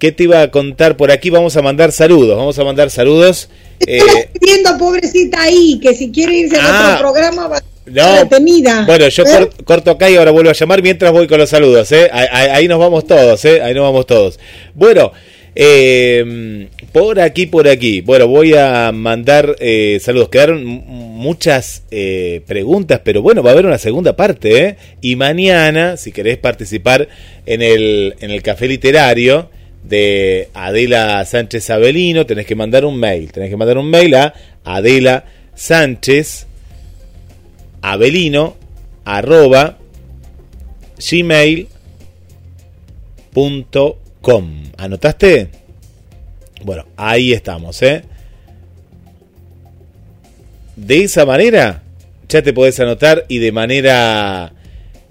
¿qué 0.00 0.10
te 0.10 0.24
iba 0.24 0.42
a 0.42 0.50
contar 0.50 0.96
por 0.96 1.12
aquí? 1.12 1.30
Vamos 1.30 1.56
a 1.56 1.62
mandar 1.62 1.92
saludos, 1.92 2.36
vamos 2.36 2.58
a 2.58 2.64
mandar 2.64 2.90
saludos. 2.90 3.48
Estoy 3.78 4.08
Eh, 4.22 4.28
pidiendo, 4.38 4.76
pobrecita 4.78 5.42
ahí, 5.42 5.78
que 5.80 5.94
si 5.94 6.10
quiere 6.10 6.34
irse 6.34 6.56
a 6.56 6.60
Ah, 6.62 6.94
otro 6.96 7.00
programa 7.12 7.46
va 7.46 7.58
a 7.58 7.62
no. 7.86 8.14
detenida. 8.24 8.84
Bueno, 8.86 9.08
yo 9.08 9.22
¿Eh? 9.22 9.26
cor- 9.26 9.64
corto 9.64 9.90
acá 9.92 10.10
y 10.10 10.16
ahora 10.16 10.32
vuelvo 10.32 10.50
a 10.50 10.54
llamar 10.54 10.82
mientras 10.82 11.12
voy 11.12 11.26
con 11.28 11.38
los 11.38 11.48
saludos, 11.50 11.92
¿eh? 11.92 12.10
Ahí, 12.12 12.66
nos 12.66 12.78
vamos 12.80 13.06
todos, 13.06 13.44
¿eh? 13.44 13.62
Ahí 13.62 13.72
nos 13.74 13.84
vamos 13.84 14.06
todos. 14.06 14.38
Bueno, 14.74 15.12
eh, 15.54 16.68
por 16.92 17.20
aquí, 17.20 17.46
por 17.46 17.68
aquí. 17.68 18.00
Bueno, 18.02 18.26
voy 18.28 18.54
a 18.54 18.92
mandar 18.92 19.56
eh, 19.60 19.98
saludos. 20.02 20.28
Quedaron 20.28 20.64
muchas 20.64 21.82
eh, 21.90 22.42
preguntas, 22.46 23.00
pero 23.04 23.22
bueno, 23.22 23.42
va 23.42 23.50
a 23.50 23.52
haber 23.54 23.66
una 23.66 23.78
segunda 23.78 24.14
parte, 24.16 24.58
¿eh? 24.64 24.76
Y 25.00 25.16
mañana, 25.16 25.96
si 25.96 26.12
querés 26.12 26.38
participar 26.38 27.08
en 27.46 27.62
el, 27.62 28.14
en 28.20 28.30
el 28.30 28.42
café 28.42 28.68
literario 28.68 29.48
de 29.82 30.48
Adela 30.54 31.24
Sánchez 31.24 31.70
Avelino, 31.70 32.26
tenés 32.26 32.46
que 32.46 32.54
mandar 32.54 32.84
un 32.84 32.98
mail. 32.98 33.32
Tenés 33.32 33.50
que 33.50 33.56
mandar 33.56 33.78
un 33.78 33.90
mail 33.90 34.14
a 34.14 34.34
Adela 34.64 35.24
Sánchez 35.54 36.46
avelino 37.82 38.56
arroba 39.04 39.78
gmail.com 41.10 41.70
¿Anotaste? 44.76 45.48
Bueno, 46.62 46.86
ahí 46.96 47.32
estamos, 47.32 47.80
¿eh? 47.82 48.02
De 50.76 51.04
esa 51.04 51.24
manera 51.24 51.82
ya 52.30 52.42
te 52.42 52.52
podés 52.52 52.78
anotar 52.80 53.26
y 53.28 53.38
de 53.38 53.50
manera, 53.52 54.52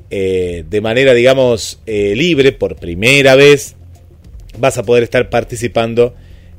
eh, 0.10 0.64
de 0.68 0.82
manera, 0.82 1.14
digamos, 1.14 1.80
eh, 1.86 2.14
libre, 2.16 2.54
por 2.54 2.78
primera 2.78 3.36
vez, 3.36 3.76
vas 4.58 4.78
a 4.78 4.84
poder 4.84 5.04
estar 5.04 5.30
participando 5.30 6.16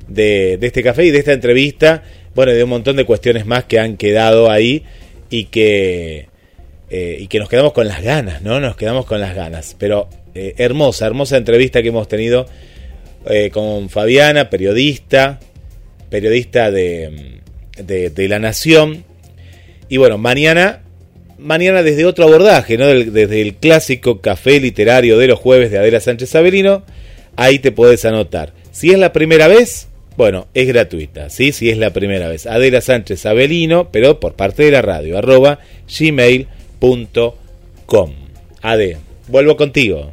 de, 0.09 0.59
este 0.61 0.83
café 0.83 1.05
y 1.05 1.11
de 1.11 1.19
esta 1.19 1.33
entrevista 1.33 2.03
bueno, 2.35 2.53
de 2.53 2.63
un 2.63 2.71
montón 2.71 2.97
de 2.97 3.05
cuestiones 3.05 3.47
más 3.47 3.65
que 3.65 3.79
han 3.79 3.97
quedado 3.97 4.51
ahí 4.51 4.85
y 5.31 5.45
que, 5.45 6.29
eh, 6.91 7.17
y 7.21 7.27
que 7.27 7.39
nos 7.39 7.49
quedamos 7.49 7.73
con 7.73 7.89
las 7.89 8.03
ganas, 8.03 8.43
¿no? 8.43 8.61
Nos 8.61 8.77
quedamos 8.77 9.05
con 9.05 9.21
las 9.21 9.35
ganas. 9.35 9.77
Pero 9.79 10.09
eh, 10.35 10.55
hermosa, 10.59 11.07
hermosa 11.07 11.37
entrevista 11.37 11.83
que 11.83 11.89
hemos 11.89 12.09
tenido 12.09 12.47
eh, 13.29 13.51
con 13.51 13.91
Fabiana, 13.91 14.49
periodista, 14.49 15.41
periodista 16.09 16.71
de, 16.71 17.41
de, 17.77 18.29
La 18.29 18.39
Nación. 18.39 19.05
Y 19.89 19.97
bueno, 19.97 20.19
mañana, 20.19 20.83
mañana 21.39 21.83
desde 21.83 22.05
otro 22.05 22.25
abordaje, 22.25 22.79
¿no? 22.79 22.87
desde 22.87 23.43
el 23.43 23.55
clásico 23.55 24.21
café 24.21 24.61
literario 24.61 25.19
de 25.19 25.27
los 25.27 25.39
jueves 25.39 25.71
de 25.71 25.79
Adela 25.79 26.01
Sánchez 26.01 26.35
Avelino, 26.37 26.85
ahí 27.37 27.59
te 27.59 27.73
puedes 27.73 28.05
anotar. 28.05 28.53
Si 28.73 28.91
es 28.91 28.99
la 28.99 29.13
primera 29.13 29.49
vez, 29.49 29.89
bueno, 30.17 30.47
es 30.55 30.69
gratuita, 30.69 31.31
¿sí? 31.31 31.53
Si 31.53 31.71
es 31.71 31.79
la 31.79 31.93
primera 31.93 32.29
vez. 32.29 32.47
Adela 32.47 32.81
Sánchez 32.81 33.25
Avelino, 33.27 33.91
pero 33.91 34.21
por 34.21 34.35
parte 34.35 34.65
de 34.65 34.71
la 34.71 34.83
radio, 34.83 35.17
arroba 35.19 35.61
gmail.com. 35.99 37.31
Ade, 38.63 38.99
vuelvo 39.29 39.57
contigo. 39.57 40.11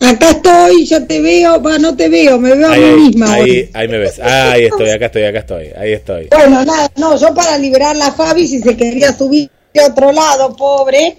Acá 0.00 0.30
estoy, 0.30 0.86
yo 0.86 1.04
te 1.06 1.20
veo, 1.20 1.60
va, 1.60 1.76
no 1.78 1.96
te 1.96 2.08
veo, 2.08 2.38
me 2.38 2.54
veo 2.54 2.68
a 2.68 2.76
mí 2.76 3.00
misma. 3.02 3.34
Ahí, 3.34 3.68
ahí, 3.72 3.88
me 3.88 3.98
ves. 3.98 4.20
Ahí 4.20 4.66
estoy, 4.66 4.90
acá 4.90 5.06
estoy, 5.06 5.24
acá 5.24 5.38
estoy, 5.40 5.66
ahí 5.76 5.92
estoy. 5.92 6.28
Bueno, 6.30 6.64
nada, 6.64 6.88
no, 6.96 7.18
yo 7.18 7.34
para 7.34 7.58
liberar 7.58 7.96
a 8.00 8.12
Fabi, 8.12 8.46
si 8.46 8.60
se 8.60 8.76
quería 8.76 9.12
subir 9.12 9.50
de 9.74 9.80
otro 9.80 10.12
lado, 10.12 10.54
pobre. 10.54 11.18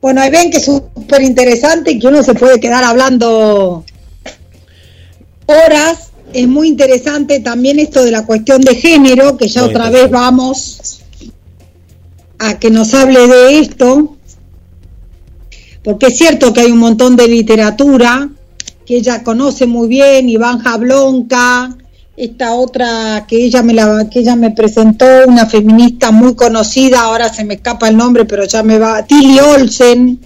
Bueno, 0.00 0.20
ahí 0.20 0.30
ven 0.30 0.50
que 0.50 0.58
es 0.58 0.64
súper 0.66 1.22
interesante 1.22 1.92
y 1.92 1.98
que 1.98 2.06
uno 2.06 2.22
se 2.22 2.34
puede 2.34 2.60
quedar 2.60 2.84
hablando 2.84 3.82
horas. 5.48 6.10
Es 6.32 6.46
muy 6.46 6.68
interesante 6.68 7.40
también 7.40 7.78
esto 7.78 8.04
de 8.04 8.10
la 8.10 8.24
cuestión 8.24 8.60
de 8.60 8.74
género, 8.74 9.36
que 9.36 9.48
ya 9.48 9.64
otra 9.64 9.90
vez 9.90 10.10
vamos 10.10 11.00
a 12.38 12.58
que 12.58 12.70
nos 12.70 12.94
hable 12.94 13.26
de 13.26 13.58
esto 13.58 14.18
porque 15.88 16.08
es 16.08 16.18
cierto 16.18 16.52
que 16.52 16.60
hay 16.60 16.70
un 16.70 16.78
montón 16.78 17.16
de 17.16 17.26
literatura 17.28 18.28
que 18.84 18.96
ella 18.96 19.24
conoce 19.24 19.66
muy 19.66 19.88
bien, 19.88 20.28
Iván 20.28 20.58
Jablonka, 20.58 21.76
esta 22.14 22.52
otra 22.52 23.24
que 23.26 23.42
ella 23.42 23.62
me 23.62 23.72
la 23.72 24.06
que 24.10 24.20
ella 24.20 24.36
me 24.36 24.50
presentó, 24.50 25.06
una 25.26 25.46
feminista 25.46 26.10
muy 26.10 26.34
conocida, 26.34 27.00
ahora 27.00 27.32
se 27.32 27.42
me 27.44 27.54
escapa 27.54 27.88
el 27.88 27.96
nombre, 27.96 28.26
pero 28.26 28.44
ya 28.44 28.62
me 28.62 28.78
va, 28.78 29.02
Tilly 29.02 29.38
Olsen. 29.40 30.20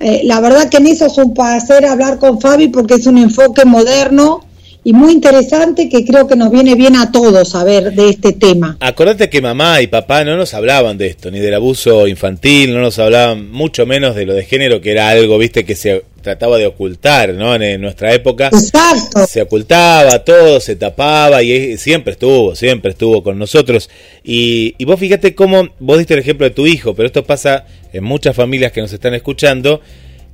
Eh, 0.00 0.22
la 0.24 0.40
verdad 0.40 0.68
que 0.68 0.76
en 0.76 0.86
eso 0.86 1.06
es 1.06 1.18
un 1.18 1.34
placer 1.34 1.84
hablar 1.84 2.18
con 2.18 2.40
Fabi 2.40 2.68
porque 2.68 2.94
es 2.94 3.06
un 3.06 3.18
enfoque 3.18 3.64
moderno 3.64 4.44
y 4.84 4.92
muy 4.92 5.12
interesante 5.12 5.88
que 5.88 6.04
creo 6.04 6.26
que 6.26 6.36
nos 6.36 6.50
viene 6.50 6.74
bien 6.74 6.96
a 6.96 7.10
todos 7.10 7.50
saber 7.50 7.92
de 7.92 8.08
este 8.08 8.32
tema. 8.32 8.76
Acordate 8.80 9.28
que 9.28 9.42
mamá 9.42 9.82
y 9.82 9.88
papá 9.88 10.24
no 10.24 10.36
nos 10.36 10.54
hablaban 10.54 10.96
de 10.96 11.08
esto, 11.08 11.30
ni 11.30 11.40
del 11.40 11.54
abuso 11.54 12.06
infantil, 12.06 12.72
no 12.72 12.80
nos 12.80 12.98
hablaban 12.98 13.50
mucho 13.50 13.86
menos 13.86 14.14
de 14.14 14.24
lo 14.24 14.34
de 14.34 14.44
género, 14.44 14.80
que 14.80 14.92
era 14.92 15.08
algo, 15.08 15.36
viste, 15.36 15.64
que 15.64 15.74
se 15.74 16.04
trataba 16.22 16.58
de 16.58 16.66
ocultar, 16.66 17.34
¿no? 17.34 17.54
En, 17.54 17.80
nuestra 17.80 18.12
época 18.12 18.48
Exacto. 18.48 19.26
se 19.26 19.42
ocultaba 19.42 20.24
todo, 20.24 20.60
se 20.60 20.76
tapaba 20.76 21.42
y 21.42 21.76
siempre 21.78 22.12
estuvo, 22.12 22.54
siempre 22.54 22.90
estuvo 22.90 23.22
con 23.22 23.38
nosotros. 23.38 23.88
Y, 24.24 24.74
y 24.78 24.84
vos 24.84 24.98
fíjate 24.98 25.34
cómo, 25.34 25.68
vos 25.78 25.98
diste 25.98 26.14
el 26.14 26.20
ejemplo 26.20 26.44
de 26.48 26.54
tu 26.54 26.66
hijo, 26.66 26.94
pero 26.94 27.06
esto 27.06 27.24
pasa 27.24 27.66
en 27.92 28.04
muchas 28.04 28.34
familias 28.34 28.72
que 28.72 28.80
nos 28.80 28.92
están 28.92 29.14
escuchando, 29.14 29.80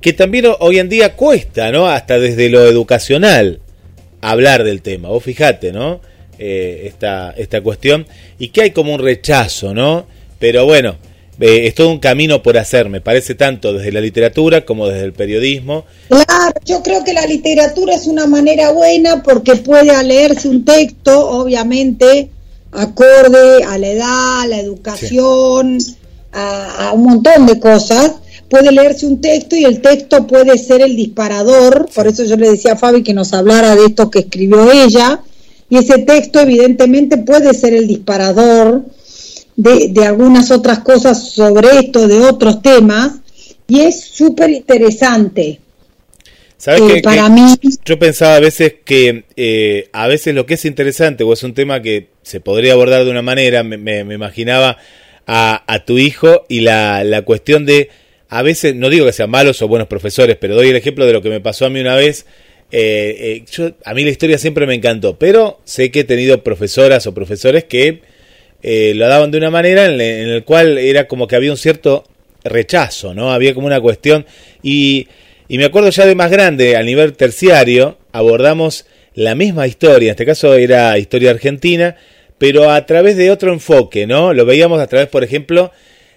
que 0.01 0.13
también 0.13 0.45
hoy 0.59 0.79
en 0.79 0.89
día 0.89 1.13
cuesta, 1.13 1.71
¿no? 1.71 1.87
Hasta 1.87 2.19
desde 2.19 2.49
lo 2.49 2.65
educacional 2.65 3.59
hablar 4.21 4.63
del 4.63 4.81
tema. 4.81 5.09
Vos 5.09 5.23
fijate, 5.23 5.71
¿no? 5.71 6.01
Eh, 6.37 6.83
esta, 6.85 7.33
esta 7.37 7.61
cuestión. 7.61 8.05
Y 8.37 8.49
que 8.49 8.63
hay 8.63 8.71
como 8.71 8.93
un 8.93 9.01
rechazo, 9.01 9.73
¿no? 9.73 10.07
Pero 10.39 10.65
bueno, 10.65 10.97
eh, 11.39 11.67
es 11.67 11.75
todo 11.75 11.89
un 11.89 11.99
camino 11.99 12.41
por 12.41 12.57
hacer, 12.57 12.89
me 12.89 13.01
parece 13.01 13.35
tanto 13.35 13.73
desde 13.73 13.91
la 13.91 14.01
literatura 14.01 14.65
como 14.65 14.87
desde 14.87 15.03
el 15.03 15.13
periodismo. 15.13 15.85
Claro, 16.07 16.53
yo 16.65 16.81
creo 16.81 17.03
que 17.03 17.13
la 17.13 17.25
literatura 17.25 17.95
es 17.95 18.07
una 18.07 18.25
manera 18.25 18.71
buena 18.71 19.21
porque 19.23 19.55
puede 19.55 20.01
leerse 20.03 20.47
un 20.47 20.63
texto, 20.63 21.29
obviamente, 21.29 22.29
acorde 22.71 23.63
a 23.63 23.77
la 23.77 23.87
edad, 23.87 24.41
a 24.41 24.47
la 24.47 24.59
educación, 24.59 25.77
a, 26.31 26.87
a, 26.87 26.93
un 26.93 27.03
montón 27.03 27.45
de 27.45 27.59
cosas, 27.59 28.13
puede 28.49 28.71
leerse 28.71 29.05
un 29.05 29.19
texto 29.19 29.55
y 29.55 29.65
el 29.65 29.81
texto 29.81 30.27
puede 30.27 30.57
ser 30.57 30.81
el 30.81 30.95
disparador, 30.95 31.89
por 31.93 32.07
eso 32.07 32.23
yo 32.23 32.37
le 32.37 32.51
decía 32.51 32.73
a 32.73 32.77
Fabi 32.77 33.03
que 33.03 33.13
nos 33.13 33.33
hablara 33.33 33.75
de 33.75 33.85
esto 33.85 34.09
que 34.09 34.19
escribió 34.19 34.71
ella, 34.71 35.21
y 35.69 35.77
ese 35.77 35.99
texto 35.99 36.39
evidentemente 36.39 37.17
puede 37.17 37.53
ser 37.53 37.73
el 37.73 37.87
disparador 37.87 38.85
de, 39.55 39.89
de 39.89 40.05
algunas 40.05 40.51
otras 40.51 40.79
cosas 40.79 41.31
sobre 41.31 41.67
esto, 41.79 42.07
de 42.07 42.19
otros 42.19 42.61
temas, 42.61 43.13
y 43.67 43.81
es 43.81 44.01
súper 44.01 44.49
interesante. 44.49 45.59
¿Sabes 46.57 46.81
eh, 46.81 47.01
para 47.03 47.29
mí 47.29 47.55
yo 47.83 47.99
pensaba 47.99 48.35
a 48.35 48.39
veces 48.39 48.75
que 48.85 49.25
eh, 49.35 49.89
a 49.91 50.07
veces 50.07 50.33
lo 50.33 50.45
que 50.45 50.53
es 50.53 50.65
interesante 50.65 51.23
o 51.23 51.33
es 51.33 51.43
un 51.43 51.53
tema 51.53 51.81
que 51.81 52.07
se 52.23 52.39
podría 52.39 52.73
abordar 52.73 53.03
de 53.03 53.11
una 53.11 53.21
manera, 53.21 53.63
me, 53.63 53.77
me, 53.77 54.03
me 54.03 54.15
imaginaba 54.15 54.77
a, 55.27 55.63
a, 55.67 55.85
tu 55.85 55.97
hijo 55.97 56.45
y 56.47 56.61
la, 56.61 57.03
la 57.03 57.23
cuestión 57.23 57.65
de 57.65 57.89
a 58.29 58.41
veces, 58.41 58.75
no 58.75 58.89
digo 58.89 59.05
que 59.05 59.13
sean 59.13 59.29
malos 59.29 59.61
o 59.61 59.67
buenos 59.67 59.87
profesores, 59.87 60.37
pero 60.39 60.55
doy 60.55 60.69
el 60.69 60.75
ejemplo 60.75 61.05
de 61.05 61.13
lo 61.13 61.21
que 61.21 61.29
me 61.29 61.41
pasó 61.41 61.65
a 61.65 61.69
mí 61.69 61.79
una 61.79 61.95
vez. 61.95 62.25
Eh, 62.71 63.15
eh, 63.19 63.45
yo, 63.51 63.71
a 63.85 63.93
mí 63.93 64.03
la 64.03 64.09
historia 64.09 64.37
siempre 64.37 64.65
me 64.65 64.73
encantó, 64.73 65.17
pero 65.17 65.61
sé 65.65 65.91
que 65.91 66.01
he 66.01 66.03
tenido 66.03 66.43
profesoras 66.43 67.05
o 67.07 67.13
profesores 67.13 67.65
que 67.65 68.01
eh, 68.67 68.93
lo 68.95 69.07
daban 69.07 69.29
de 69.29 69.37
una 69.37 69.51
manera 69.51 69.85
en, 69.85 70.01
en 70.01 70.27
el 70.27 70.43
cual 70.43 70.79
era 70.79 71.07
como 71.07 71.27
que 71.27 71.35
había 71.35 71.51
un 71.51 71.57
cierto 71.57 72.03
rechazo, 72.43 73.13
¿no? 73.13 73.31
Había 73.31 73.53
como 73.53 73.67
una 73.67 73.79
cuestión. 73.79 74.25
Y, 74.63 75.07
y 75.47 75.59
me 75.59 75.65
acuerdo 75.65 75.91
ya 75.91 76.07
de 76.07 76.15
más 76.15 76.31
grande, 76.31 76.75
a 76.75 76.81
nivel 76.81 77.13
terciario, 77.13 77.99
abordamos 78.11 78.87
la 79.13 79.35
misma 79.35 79.67
historia, 79.67 80.07
en 80.07 80.11
este 80.13 80.25
caso 80.25 80.55
era 80.55 80.97
historia 80.97 81.29
argentina, 81.29 81.95
pero 82.39 82.71
a 82.71 82.83
través 82.87 83.17
de 83.17 83.29
otro 83.29 83.53
enfoque, 83.53 84.07
¿no? 84.07 84.33
Lo 84.33 84.45
veíamos 84.45 84.79
a 84.79 84.87
través, 84.87 85.09
por 85.09 85.23
ejemplo, 85.23 85.71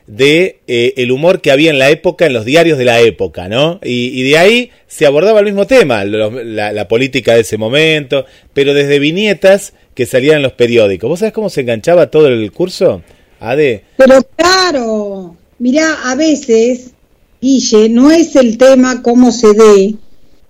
de 0.09 0.61
eh, 0.67 0.95
el 0.97 1.13
humor 1.13 1.41
que 1.41 1.53
había 1.53 1.71
en 1.71 1.79
la 1.79 1.91
época, 1.91 2.27
en 2.27 2.33
los 2.33 2.47
diarios 2.47 2.79
de 2.79 2.87
la 2.87 3.01
época, 3.01 3.49
¿no? 3.49 3.79
Y, 3.85 4.23
de 4.23 4.39
ahí 4.39 4.71
se 4.87 5.07
abordaba 5.07 5.41
el 5.41 5.45
mismo 5.45 5.67
tema, 5.67 6.05
la, 6.05 6.73
la, 6.73 6.89
política 6.89 7.35
de 7.35 7.43
ese 7.43 7.59
momento, 7.59 8.25
pero 8.55 8.73
desde 8.73 8.99
viñetas 8.99 9.75
que 9.95 10.07
salían 10.07 10.37
en 10.37 10.43
los 10.43 10.53
periódicos. 10.53 11.11
¿Vos 11.11 11.19
sabés 11.19 11.35
cómo 11.35 11.51
se 11.51 11.61
enganchaba 11.61 12.11
todo 12.11 12.27
el 12.29 12.51
curso? 12.53 13.03
Ade. 13.39 13.85
Pero 13.99 14.27
claro, 14.35 15.37
mirá, 15.59 16.11
a 16.11 16.15
veces, 16.15 16.93
Guille, 17.41 17.91
no 17.91 18.11
es 18.11 18.35
el 18.35 18.57
tema 18.57 19.03
cómo 19.03 19.31
se 19.31 19.53
dé, 19.53 19.95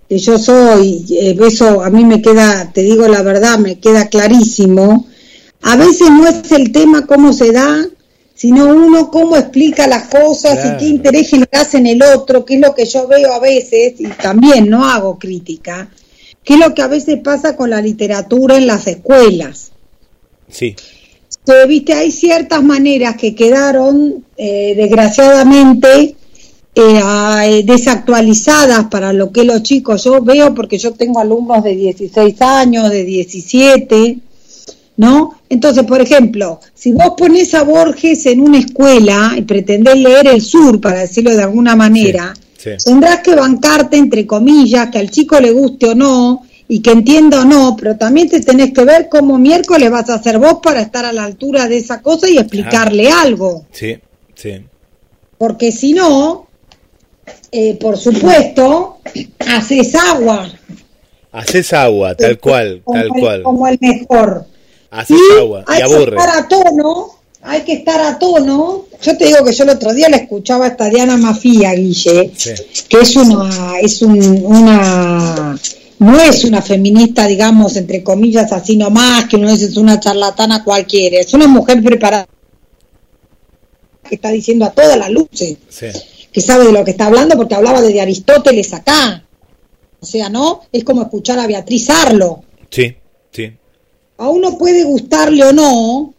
que 0.09 0.19
yo 0.19 0.39
soy, 0.39 1.05
eh, 1.11 1.37
eso 1.47 1.83
a 1.83 1.91
mí 1.91 2.05
me 2.05 2.23
queda, 2.23 2.73
te 2.73 2.83
digo 2.83 3.09
la 3.09 3.23
verdad, 3.23 3.59
me 3.59 3.81
queda 3.81 4.09
clarísimo. 4.09 5.07
A 5.63 5.77
veces 5.77 6.11
no 6.11 6.29
es 6.29 6.53
el 6.53 6.71
tema 6.71 7.07
cómo 7.07 7.33
se 7.33 7.51
da, 7.51 7.89
sino 8.39 8.67
uno 8.67 9.11
cómo 9.11 9.37
explica 9.37 9.89
las 9.89 10.05
cosas 10.05 10.61
claro. 10.61 10.77
y 10.77 10.79
qué 10.79 10.85
interés 10.87 11.29
generas 11.29 11.75
en 11.75 11.89
el 11.89 12.01
otro, 12.05 12.45
que 12.45 12.55
es 12.55 12.61
lo 12.61 12.73
que 12.73 12.85
yo 12.85 13.09
veo 13.09 13.33
a 13.33 13.41
veces, 13.41 13.95
y 13.99 14.07
también 14.07 14.71
no 14.71 14.89
hago 14.89 15.19
crítica, 15.19 15.91
que 16.45 16.55
es 16.55 16.61
lo 16.61 16.73
que 16.73 16.83
a 16.83 16.87
veces 16.87 17.19
pasa 17.19 17.57
con 17.57 17.71
la 17.71 17.81
literatura 17.81 18.57
en 18.57 18.69
las 18.69 18.87
escuelas. 18.87 19.73
Sí. 20.49 20.77
Viste, 21.67 21.95
hay 21.95 22.13
ciertas 22.13 22.63
maneras 22.63 23.17
que 23.17 23.35
quedaron, 23.35 24.25
eh, 24.37 24.75
desgraciadamente, 24.77 26.15
eh, 26.77 27.63
desactualizadas 27.65 28.85
para 28.85 29.13
lo 29.13 29.33
que 29.33 29.43
los 29.43 29.65
chicos, 29.65 30.05
yo 30.05 30.23
veo 30.23 30.55
porque 30.55 30.79
yo 30.79 30.93
tengo 30.93 31.19
alumnos 31.19 31.65
de 31.65 31.75
16 31.75 32.41
años, 32.41 32.89
de 32.89 33.03
17, 33.03 34.19
¿no? 34.99 35.41
Entonces, 35.49 35.85
por 35.85 36.01
ejemplo, 36.01 36.61
si 36.75 36.93
vos 36.93 37.15
pones 37.17 37.55
a 37.55 37.63
Borges 37.63 38.27
en 38.27 38.41
una 38.41 38.59
escuela 38.59 39.33
y 39.37 39.43
pretendés 39.43 39.97
leer 39.97 40.27
el 40.27 40.43
sur, 40.43 40.81
para 40.81 41.01
decirlo 41.01 41.35
de 41.35 41.45
alguna 41.45 41.75
manera, 41.77 42.35
sí, 42.57 42.71
sí. 42.77 42.85
tendrás 42.85 43.21
que 43.21 43.35
bancarte, 43.35 43.97
entre 43.97 44.27
comillas, 44.27 44.91
que 44.91 44.99
al 44.99 45.11
chico 45.11 45.41
le 45.41 45.53
guste 45.53 45.87
o 45.87 45.95
no, 45.95 46.43
y 46.67 46.81
que 46.81 46.91
entienda 46.91 47.43
o 47.43 47.45
no, 47.45 47.77
pero 47.79 47.97
también 47.97 48.29
te 48.29 48.41
tenés 48.41 48.73
que 48.75 48.85
ver 48.85 49.09
cómo 49.09 49.39
miércoles 49.39 49.89
vas 49.91 50.11
a 50.11 50.17
hacer 50.17 50.39
vos 50.39 50.59
para 50.63 50.83
estar 50.83 51.05
a 51.05 51.13
la 51.13 51.25
altura 51.25 51.69
de 51.69 51.79
esa 51.79 52.03
cosa 52.03 52.29
y 52.29 52.37
explicarle 52.37 53.09
algo. 53.11 53.67
Sí, 53.71 53.97
sí. 54.35 54.65
Porque 55.39 55.71
si 55.71 55.93
no, 55.93 56.49
eh, 57.53 57.79
por 57.81 57.97
supuesto, 57.97 58.99
haces 59.47 59.95
agua. 59.95 60.51
Haces 61.31 61.73
agua, 61.73 62.17
tal 62.17 62.39
cual, 62.39 62.83
como 62.85 62.99
tal 62.99 63.07
el, 63.07 63.21
cual. 63.21 63.43
Como 63.45 63.69
el 63.69 63.79
mejor. 63.81 64.47
Haces 64.91 65.17
y 65.17 65.39
agua 65.39 65.65
hay 65.67 65.81
y 65.81 65.83
aburre. 65.83 66.05
que 66.17 66.17
estar 66.17 66.39
a 66.39 66.49
tono, 66.49 67.07
hay 67.43 67.61
que 67.63 67.73
estar 67.75 68.01
a 68.01 68.19
tono. 68.19 68.85
Yo 69.03 69.17
te 69.19 69.27
digo 69.27 69.45
que 69.45 69.53
yo 69.53 69.65
el 69.65 69.71
otro 69.71 69.93
día 69.95 70.09
la 70.09 70.17
escuchaba 70.17 70.75
a 70.79 70.89
Diana 70.89 71.17
Mafía, 71.17 71.73
Guille, 71.75 72.33
Sí. 72.35 72.51
que 72.89 73.01
es 73.01 73.17
una, 73.17 73.79
es 73.81 74.03
un, 74.03 74.19
una 74.45 75.59
no 76.01 76.21
es 76.21 76.45
una 76.45 76.63
feminista, 76.63 77.27
digamos, 77.27 77.77
entre 77.77 78.03
comillas, 78.05 78.53
así 78.53 78.77
nomás, 78.77 79.27
que 79.29 79.37
no 79.37 79.49
es 79.51 79.77
una 79.77 79.99
charlatana 80.01 80.63
cualquiera, 80.65 81.19
es 81.21 81.35
una 81.35 81.49
mujer 81.49 81.83
preparada 81.83 82.27
que 84.09 84.15
está 84.15 84.31
diciendo 84.31 84.65
a 84.65 84.71
todas 84.71 84.97
las 84.97 85.11
luces, 85.11 85.57
que 86.33 86.41
sabe 86.41 86.67
de 86.67 86.73
lo 86.73 86.85
que 86.85 86.93
está 86.93 87.07
hablando 87.07 87.37
porque 87.37 87.55
hablaba 87.55 87.83
de 87.83 88.01
Aristóteles 88.01 88.73
acá. 88.73 89.25
O 90.01 90.07
sea, 90.07 90.29
¿no? 90.29 90.61
Es 90.73 90.85
como 90.85 91.03
escuchar 91.03 91.39
a 91.41 91.47
Beatriz 91.47 91.91
Arlo. 91.91 92.45
Sí, 92.71 92.95
sí. 93.33 93.53
A 94.19 94.29
uno 94.29 94.59
puede 94.59 94.85
gustarle 94.85 95.45
o 95.45 95.53
no, 95.53 96.15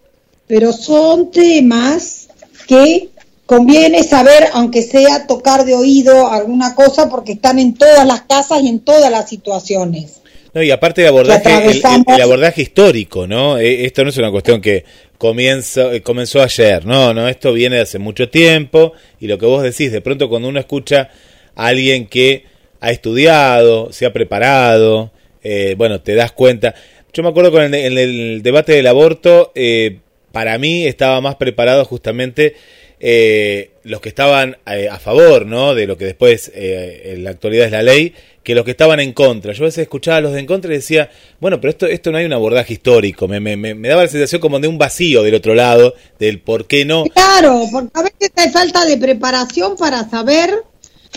pero 0.48 0.74
son 0.74 1.32
temas 1.32 2.30
que 2.68 3.10
conviene 3.46 4.04
saber, 4.04 4.48
aunque 4.54 4.82
sea 4.84 5.28
tocar 5.28 5.66
de 5.66 5.76
oído 5.76 6.32
alguna 6.32 6.76
cosa, 6.76 7.10
porque 7.10 7.34
están 7.34 7.60
en 7.60 7.74
todas 7.74 8.06
las 8.08 8.22
casas 8.22 8.64
y 8.64 8.70
en 8.70 8.80
todas 8.80 9.12
las 9.12 9.28
situaciones. 9.28 10.22
No, 10.54 10.64
y 10.64 10.72
aparte 10.72 11.02
de 11.02 11.10
abordaje, 11.10 11.50
el, 11.72 12.22
abordaje 12.22 12.62
histórico, 12.62 13.28
¿no? 13.28 13.58
E, 13.60 13.86
esto 13.86 14.04
no 14.04 14.10
es 14.10 14.18
una 14.18 14.32
cuestión 14.32 14.62
que 14.62 14.86
comienza, 15.18 15.94
eh, 15.94 16.02
comenzó 16.02 16.42
ayer, 16.42 16.86
no, 16.86 17.14
no, 17.14 17.28
esto 17.28 17.54
viene 17.54 17.76
de 17.76 17.82
hace 17.84 18.00
mucho 18.00 18.30
tiempo 18.30 18.94
y 19.20 19.28
lo 19.28 19.38
que 19.38 19.46
vos 19.46 19.62
decís, 19.62 19.92
de 19.92 20.02
pronto 20.02 20.30
cuando 20.30 20.48
uno 20.48 20.60
escucha 20.60 21.10
a 21.56 21.68
alguien 21.68 22.08
que 22.08 22.46
ha 22.80 22.92
estudiado, 22.92 23.92
se 23.92 24.06
ha 24.06 24.14
preparado, 24.14 25.12
eh, 25.44 25.76
bueno, 25.78 26.02
te 26.02 26.16
das 26.16 26.32
cuenta. 26.32 26.74
Yo 27.14 27.24
me 27.24 27.30
acuerdo 27.30 27.52
con 27.52 27.62
el, 27.64 27.74
en 27.74 27.98
el 27.98 28.42
debate 28.44 28.74
del 28.74 28.88
aborto, 28.88 29.52
eh, 29.56 30.00
para 30.32 30.58
mí 30.58 30.86
estaba 30.86 31.22
más 31.22 31.36
preparado 31.36 31.86
justamente 31.86 32.56
eh, 33.02 33.72
los 33.84 34.02
que 34.02 34.10
estaban 34.10 34.58
eh, 34.66 34.90
a 34.90 35.00
favor 35.00 35.46
¿no? 35.46 35.74
de 35.74 35.88
lo 35.88 35.98
que 35.98 36.04
después 36.04 36.52
eh, 36.54 37.14
en 37.14 37.24
la 37.24 37.30
actualidad 37.30 37.68
es 37.68 37.72
la 37.72 37.82
ley, 37.82 38.14
que 38.44 38.54
los 38.54 38.66
que 38.66 38.72
estaban 38.72 39.00
en 39.00 39.14
contra. 39.14 39.54
Yo 39.54 39.64
a 39.64 39.68
veces 39.68 39.84
escuchaba 39.84 40.18
a 40.18 40.22
los 40.22 40.34
de 40.34 40.40
en 40.40 40.46
contra 40.46 40.72
y 40.74 40.78
decía, 40.78 41.10
bueno, 41.40 41.62
pero 41.62 41.72
esto, 41.72 41.86
esto 41.88 42.12
no 42.12 42.18
hay 42.18 42.26
un 42.26 42.34
abordaje 42.34 42.74
histórico, 42.74 43.28
me, 43.28 43.40
me, 43.40 43.56
me, 43.56 43.88
daba 43.88 44.04
la 44.04 44.10
sensación 44.10 44.42
como 44.42 44.60
de 44.60 44.68
un 44.68 44.78
vacío 44.78 45.24
del 45.24 45.36
otro 45.36 45.56
lado, 45.56 45.94
del 46.20 46.40
por 46.40 46.68
qué 46.68 46.84
no. 46.84 47.06
Claro, 47.06 47.64
porque 47.72 47.92
a 47.94 48.04
veces 48.04 48.32
hay 48.36 48.50
falta 48.50 48.86
de 48.86 48.98
preparación 48.98 49.78
para 49.78 50.10
saber 50.10 50.64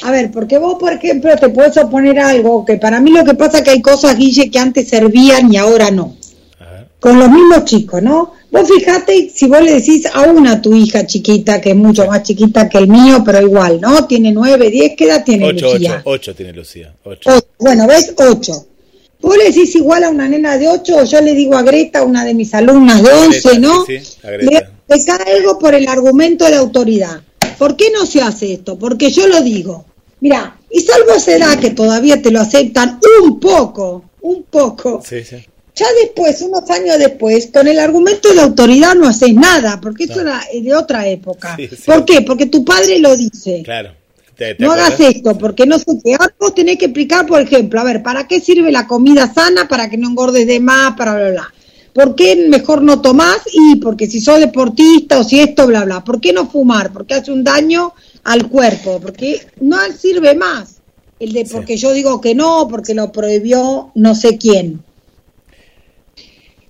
a 0.01 0.11
ver, 0.11 0.31
porque 0.31 0.59
vos, 0.59 0.77
por 0.81 0.93
ejemplo, 0.93 1.37
te 1.37 1.51
puedes 1.51 1.77
oponer 1.77 2.19
algo 2.19 2.65
que 2.65 2.77
para 2.77 3.01
mí 3.01 3.11
lo 3.11 3.25
que 3.25 3.35
pasa 3.35 3.59
es 3.59 3.65
que 3.65 3.71
hay 3.71 3.83
cosas, 3.83 4.17
Guille, 4.17 4.51
que 4.51 4.59
antes 4.59 4.89
servían 4.89 5.53
y 5.53 5.59
ahora 5.59 5.91
no. 5.91 6.17
Con 6.99 7.19
los 7.19 7.29
mismos 7.29 7.65
chicos, 7.65 8.01
¿no? 8.01 8.33
Vos 8.51 8.69
fijate 8.69 9.31
si 9.35 9.49
vos 9.49 9.61
le 9.61 9.73
decís 9.73 10.07
a 10.13 10.23
una 10.23 10.63
tu 10.63 10.75
hija 10.75 11.05
chiquita, 11.05 11.61
que 11.61 11.71
es 11.71 11.77
mucho 11.77 12.07
más 12.07 12.23
chiquita 12.23 12.69
que 12.69 12.79
el 12.79 12.87
mío, 12.87 13.23
pero 13.25 13.41
igual, 13.41 13.81
¿no? 13.81 14.07
Tiene 14.07 14.31
nueve, 14.31 14.71
diez, 14.71 14.93
¿qué 14.97 15.07
edad 15.07 15.25
tiene 15.25 15.47
ocho, 15.47 15.73
Lucía? 15.73 16.03
Ocho, 16.05 16.11
ocho 16.11 16.35
tiene 16.35 16.53
Lucía. 16.53 16.95
Ocho. 17.03 17.31
Bueno, 17.59 17.87
¿ves? 17.89 18.15
Ocho. 18.17 18.67
Vos 19.21 19.37
le 19.37 19.45
decís 19.45 19.75
igual 19.77 20.05
a 20.05 20.11
una 20.11 20.29
nena 20.29 20.59
de 20.59 20.69
ocho, 20.69 21.05
yo 21.05 21.21
le 21.21 21.35
digo 21.35 21.57
a 21.57 21.63
Greta, 21.63 22.03
una 22.03 22.25
de 22.25 22.35
mis 22.35 22.53
alumnas 22.55 23.03
de 23.03 23.11
once, 23.11 23.59
¿no? 23.59 23.85
Sí, 23.85 23.99
sí, 24.01 24.17
le, 24.23 24.69
le 24.89 25.05
cae 25.05 25.37
algo 25.39 25.59
por 25.59 25.75
el 25.75 25.89
argumento 25.89 26.45
de 26.45 26.57
autoridad. 26.57 27.21
¿Por 27.63 27.77
qué 27.77 27.93
no 27.93 28.07
se 28.07 28.21
hace 28.21 28.55
esto? 28.55 28.77
Porque 28.77 29.13
yo 29.13 29.29
lo 29.29 29.41
digo. 29.41 29.85
Mira, 30.19 30.59
y 30.69 30.81
salvo 30.81 31.13
esa 31.13 31.37
edad 31.37 31.61
que 31.61 31.71
todavía 31.71 32.21
te 32.21 32.33
lo 32.33 32.41
aceptan 32.41 32.99
un 33.23 33.39
poco, 33.39 34.11
un 34.21 34.43
poco, 34.43 35.01
sí, 35.09 35.23
sí. 35.23 35.37
Ya 35.77 35.87
después, 36.03 36.43
unos 36.43 36.69
años 36.71 36.99
después, 36.99 37.51
con 37.55 37.69
el 37.69 37.79
argumento 37.79 38.35
de 38.35 38.41
autoridad 38.41 38.97
no 38.97 39.07
haces 39.07 39.33
nada, 39.35 39.81
porque 39.81 40.05
esto 40.05 40.23
era 40.23 40.43
de 40.53 40.75
otra 40.75 41.07
época. 41.07 41.57
¿Por 41.87 42.05
qué? 42.05 42.23
Porque 42.23 42.47
tu 42.47 42.65
padre 42.65 42.99
lo 42.99 43.17
dice. 43.17 43.63
Claro. 43.65 43.95
no 44.59 44.73
hagas 44.73 44.99
esto, 44.99 45.39
porque 45.39 45.65
no 45.65 45.79
sé 45.79 45.85
qué. 46.05 46.15
Ahora 46.15 46.35
vos 46.41 46.57
tenés 46.57 46.79
que 46.79 46.87
explicar, 46.87 47.29
por 47.29 47.43
ejemplo, 47.43 47.79
a 47.79 47.85
ver, 47.85 48.03
¿para 48.03 48.27
qué 48.27 48.41
sirve 48.41 48.73
la 48.73 48.89
comida 48.89 49.33
sana? 49.33 49.69
Para 49.69 49.89
que 49.89 49.99
no 49.99 50.09
engordes 50.09 50.49
de 50.49 50.59
más, 50.59 50.97
para 50.97 51.15
bla, 51.15 51.31
bla. 51.31 51.55
¿Por 51.93 52.15
qué 52.15 52.37
mejor 52.49 52.83
no 52.83 53.01
tomás? 53.01 53.41
Y 53.53 53.77
porque 53.77 54.07
si 54.07 54.21
sos 54.21 54.41
deportista 54.41 55.21
o 55.21 55.25
si 55.25 55.41
esto, 55.41 55.67
bla, 55.67 55.85
bla. 55.85 56.03
¿Por 56.03 56.21
qué 56.21 56.33
no 56.33 56.49
fumar? 56.49 56.93
Porque 56.93 57.15
hace 57.15 57.33
un 57.33 57.45
daño 57.45 57.93
al 58.25 58.49
cuerpo, 58.49 58.99
porque 59.01 59.47
no 59.61 59.77
sirve 59.97 60.35
más. 60.35 60.77
El 61.19 61.33
de 61.33 61.45
porque 61.45 61.77
yo 61.77 61.93
digo 61.93 62.21
que 62.21 62.35
no, 62.35 62.67
porque 62.69 62.95
lo 62.95 63.13
prohibió 63.13 63.93
no 63.95 64.15
sé 64.15 64.39
quién. 64.39 64.83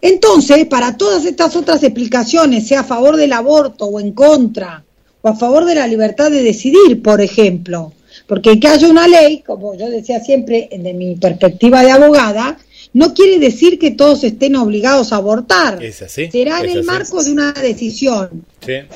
Entonces, 0.01 0.67
para 0.67 0.97
todas 0.97 1.25
estas 1.25 1.55
otras 1.55 1.83
explicaciones, 1.85 2.67
sea 2.67 2.81
a 2.81 2.85
favor 2.85 3.17
del 3.17 3.33
aborto 3.33 3.87
o 3.87 4.01
en 4.01 4.13
contra, 4.13 4.85
o 5.23 5.29
a 5.29 5.37
favor 5.37 5.65
de 5.65 5.77
la 5.77 5.87
libertad 5.87 6.31
de 6.31 6.43
decidir, 6.43 7.01
por 7.01 7.21
ejemplo, 7.21 7.93
porque 8.27 8.59
que 8.59 8.67
haya 8.67 8.89
una 8.89 9.07
ley, 9.07 9.43
como 9.47 9.77
yo 9.77 9.89
decía 9.89 10.19
siempre, 10.19 10.69
de 10.77 10.93
mi 10.93 11.15
perspectiva 11.15 11.83
de 11.83 11.93
abogada, 11.93 12.59
no 12.95 13.15
quiere 13.15 13.39
decir 13.39 13.79
que 13.79 13.91
todos 13.91 14.23
estén 14.23 14.55
obligados 14.57 15.13
a 15.13 15.17
abortar. 15.17 15.83
Es 15.83 16.03
así, 16.03 16.31
Será 16.31 16.61
en 16.61 16.71
el 16.71 16.85
marco 16.85 17.23
de 17.23 17.33
una 17.33 17.53
decisión. 17.53 18.45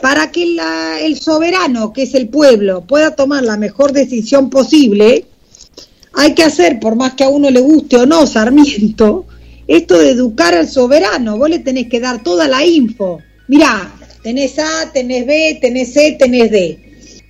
Para 0.03 0.31
que 0.31 0.59
el 1.03 1.19
soberano, 1.19 1.93
que 1.93 2.03
es 2.03 2.15
el 2.15 2.29
pueblo, 2.29 2.83
pueda 2.83 3.17
tomar 3.17 3.43
la 3.43 3.57
mejor 3.57 3.93
decisión 3.93 4.51
posible, 4.51 5.25
hay 6.13 6.35
que 6.35 6.43
hacer, 6.43 6.79
por 6.79 6.95
más 6.95 7.15
que 7.15 7.25
a 7.25 7.29
uno 7.29 7.51
le 7.51 7.61
guste 7.61 7.97
o 7.97 8.07
no, 8.07 8.27
Sarmiento, 8.27 9.27
esto 9.67 9.99
de 9.99 10.11
educar 10.11 10.55
al 10.55 10.69
soberano, 10.69 11.39
vos 11.39 11.49
le 11.49 11.59
tenés 11.61 11.89
que 11.89 12.01
dar 12.01 12.23
toda 12.23 12.47
la 12.49 12.65
info. 12.65 13.21
Mirá, 13.49 13.95
tenés 14.23 14.59
A, 14.59 14.93
tenés 14.93 15.27
B, 15.27 15.59
tenés 15.61 15.93
C, 15.93 16.17
tenés 16.19 16.51
D. 16.51 16.83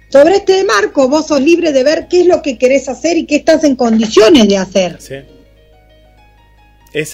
Sobre 0.09 0.37
este 0.37 0.65
marco 0.65 1.09
vos 1.09 1.27
sos 1.27 1.41
libre 1.41 1.73
de 1.73 1.83
ver 1.85 2.07
qué 2.09 2.23
es 2.23 2.27
lo 2.27 2.43
que 2.43 2.59
querés 2.59 2.89
hacer 2.89 3.17
y 3.17 3.27
qué 3.27 3.37
estás 3.37 3.65
en 3.65 3.77
condiciones 3.77 4.49
de 4.49 4.57
hacer. 4.57 4.97
Sí. 5.01 5.15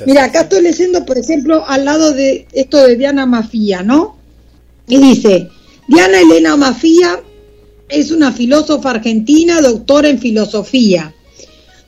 Mira, 0.07 0.25
acá 0.25 0.43
estoy 0.43 0.63
leyendo, 0.63 1.05
por 1.05 1.19
ejemplo, 1.19 1.65
al 1.67 1.85
lado 1.85 2.13
de 2.13 2.47
esto 2.53 2.87
de 2.87 2.97
Diana 2.97 3.27
Mafía, 3.27 3.83
¿no? 3.83 4.17
Y 4.87 4.99
dice, 4.99 5.49
Diana 5.89 6.21
Elena 6.21 6.57
Mafía 6.57 7.21
es 7.89 8.11
una 8.11 8.33
filósofa 8.33 8.91
argentina, 8.91 9.61
doctora 9.61 10.09
en 10.09 10.19
filosofía 10.19 11.15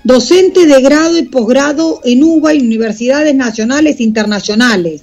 docente 0.05 0.66
de 0.66 0.82
grado 0.82 1.18
y 1.18 1.22
posgrado 1.22 2.01
en 2.05 2.22
UBA 2.22 2.55
y 2.55 2.61
universidades 2.61 3.34
nacionales 3.34 3.99
e 3.99 4.05
internacionales, 4.05 5.01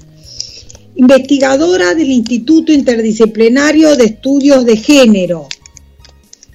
investigadora 0.96 1.96
del 1.96 2.12
Instituto 2.12 2.72
Interdisciplinario 2.72 3.96
de 3.98 4.06
Estudios 4.06 4.64
de 4.64 4.78
Género, 4.78 5.50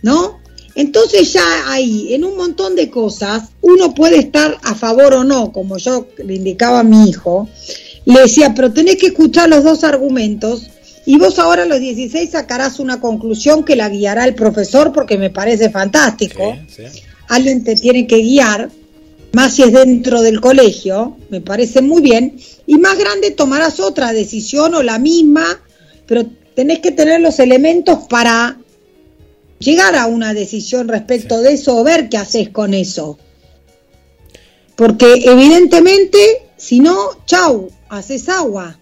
¿no? 0.03 0.39
Entonces 0.77 1.33
ya 1.33 1.71
ahí, 1.71 2.13
en 2.13 2.23
un 2.23 2.37
montón 2.37 2.77
de 2.77 2.91
cosas, 2.91 3.45
uno 3.63 3.95
puede 3.95 4.19
estar 4.19 4.59
a 4.63 4.75
favor 4.75 5.15
o 5.15 5.25
no, 5.25 5.51
como 5.51 5.79
yo 5.79 6.07
le 6.19 6.35
indicaba 6.35 6.81
a 6.81 6.85
mi 6.85 7.09
hijo, 7.09 7.49
le 8.05 8.21
decía, 8.21 8.53
pero 8.55 8.71
tenés 8.71 8.97
que 8.97 9.07
escuchar 9.07 9.49
los 9.49 9.65
dos 9.65 9.85
argumentos 9.85 10.69
y 11.07 11.17
vos 11.19 11.39
ahora 11.39 11.63
a 11.63 11.67
los 11.67 11.81
16 11.81 12.31
sacarás 12.31 12.79
una 12.79 13.01
conclusión 13.01 13.65
que 13.65 13.75
la 13.75 13.89
guiará 13.89 14.27
el 14.27 14.35
profesor 14.35 14.93
porque 14.93 15.17
me 15.17 15.31
parece 15.31 15.71
fantástico. 15.71 16.57
Alguien 17.29 17.65
te 17.65 17.75
tiene 17.75 18.07
que 18.07 18.19
guiar, 18.19 18.69
más 19.33 19.55
si 19.55 19.63
es 19.63 19.73
dentro 19.73 20.21
del 20.21 20.43
colegio, 20.43 21.17
me 21.31 21.41
parece 21.41 21.81
muy 21.81 22.03
bien, 22.03 22.37
y 22.67 22.77
más 22.77 22.99
grande 22.99 23.31
tomarás 23.31 23.81
otra 23.81 24.13
decisión 24.13 24.75
o 24.75 24.83
la 24.83 24.99
misma, 24.99 25.59
pero 26.07 26.27
tenés 26.55 26.81
que 26.81 26.93
tener 26.93 27.23
los 27.23 27.39
elementos 27.39 28.01
para 28.11 28.59
llegar 29.59 29.95
a 29.95 30.07
una 30.07 30.35
decisión 30.35 30.89
respecto 30.89 31.41
de 31.41 31.55
eso 31.55 31.77
o 31.77 31.85
ver 31.85 32.09
qué 32.09 32.17
haces 32.17 32.51
con 32.51 32.75
eso. 32.75 33.19
Porque 34.75 35.07
evidentemente, 35.25 36.19
si 36.57 36.81
no, 36.81 37.23
chau, 37.27 37.71
haces 37.89 38.29
agua. 38.29 38.79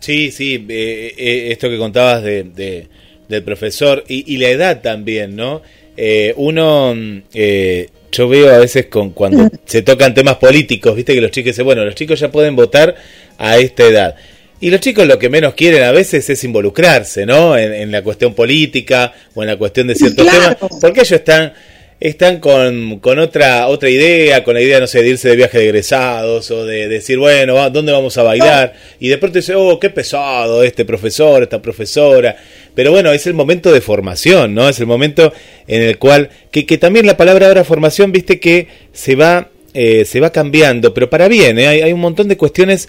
Sí, 0.00 0.30
sí, 0.30 0.66
eh, 0.68 1.14
eh, 1.16 1.48
esto 1.50 1.68
que 1.68 1.78
contabas 1.78 2.22
de, 2.22 2.88
del 3.28 3.42
profesor 3.44 4.04
y, 4.08 4.32
y, 4.32 4.38
la 4.38 4.48
edad 4.48 4.80
también, 4.80 5.36
¿no? 5.36 5.62
Eh, 6.00 6.32
uno, 6.36 6.94
eh, 7.34 7.88
yo 8.12 8.28
veo 8.28 8.54
a 8.54 8.58
veces 8.58 8.86
con 8.86 9.10
cuando 9.10 9.48
se 9.64 9.82
tocan 9.82 10.14
temas 10.14 10.36
políticos, 10.36 10.94
viste 10.94 11.12
que 11.12 11.20
los 11.20 11.32
chicos 11.32 11.46
dicen, 11.46 11.64
bueno, 11.64 11.84
los 11.84 11.96
chicos 11.96 12.20
ya 12.20 12.30
pueden 12.30 12.54
votar 12.54 12.94
a 13.36 13.58
esta 13.58 13.84
edad. 13.84 14.14
Y 14.60 14.70
los 14.70 14.80
chicos 14.80 15.06
lo 15.06 15.18
que 15.18 15.28
menos 15.28 15.54
quieren 15.54 15.82
a 15.84 15.92
veces 15.92 16.28
es 16.28 16.42
involucrarse, 16.42 17.24
¿no? 17.24 17.56
En, 17.56 17.90
la 17.92 18.02
cuestión 18.02 18.34
política 18.34 19.12
o 19.34 19.42
en 19.42 19.48
la 19.48 19.56
cuestión 19.56 19.86
de 19.86 19.94
ciertos 19.94 20.26
temas, 20.26 20.56
porque 20.80 21.00
ellos 21.00 21.12
están 21.12 21.52
están 22.00 22.38
con, 22.38 23.00
con, 23.00 23.18
otra 23.18 23.66
otra 23.66 23.90
idea, 23.90 24.44
con 24.44 24.54
la 24.54 24.60
idea, 24.60 24.78
no 24.78 24.86
sé, 24.86 25.02
de 25.02 25.10
irse 25.10 25.28
de 25.28 25.36
viaje 25.36 25.58
de 25.58 25.64
egresados 25.64 26.50
o 26.50 26.64
de, 26.64 26.88
decir, 26.88 27.18
bueno, 27.18 27.70
¿dónde 27.70 27.92
vamos 27.92 28.16
a 28.18 28.22
bailar? 28.22 28.74
Y 29.00 29.08
de 29.08 29.18
pronto 29.18 29.38
dice, 29.38 29.54
oh, 29.56 29.80
qué 29.80 29.90
pesado 29.90 30.62
este 30.62 30.84
profesor, 30.84 31.42
esta 31.42 31.60
profesora. 31.60 32.36
Pero 32.74 32.92
bueno, 32.92 33.12
es 33.12 33.26
el 33.26 33.34
momento 33.34 33.72
de 33.72 33.80
formación, 33.80 34.54
¿no? 34.54 34.68
Es 34.68 34.78
el 34.78 34.86
momento 34.86 35.32
en 35.66 35.82
el 35.82 35.98
cual, 35.98 36.30
que, 36.52 36.66
que 36.66 36.78
también 36.78 37.06
la 37.06 37.16
palabra 37.16 37.48
ahora 37.48 37.64
formación, 37.64 38.12
viste 38.12 38.38
que 38.38 38.68
se 38.92 39.16
va, 39.16 39.48
eh, 39.74 40.04
se 40.04 40.20
va 40.20 40.30
cambiando, 40.30 40.94
pero 40.94 41.10
para 41.10 41.26
bien, 41.26 41.58
¿eh? 41.58 41.66
hay, 41.66 41.80
hay 41.80 41.92
un 41.92 42.00
montón 42.00 42.28
de 42.28 42.36
cuestiones 42.36 42.88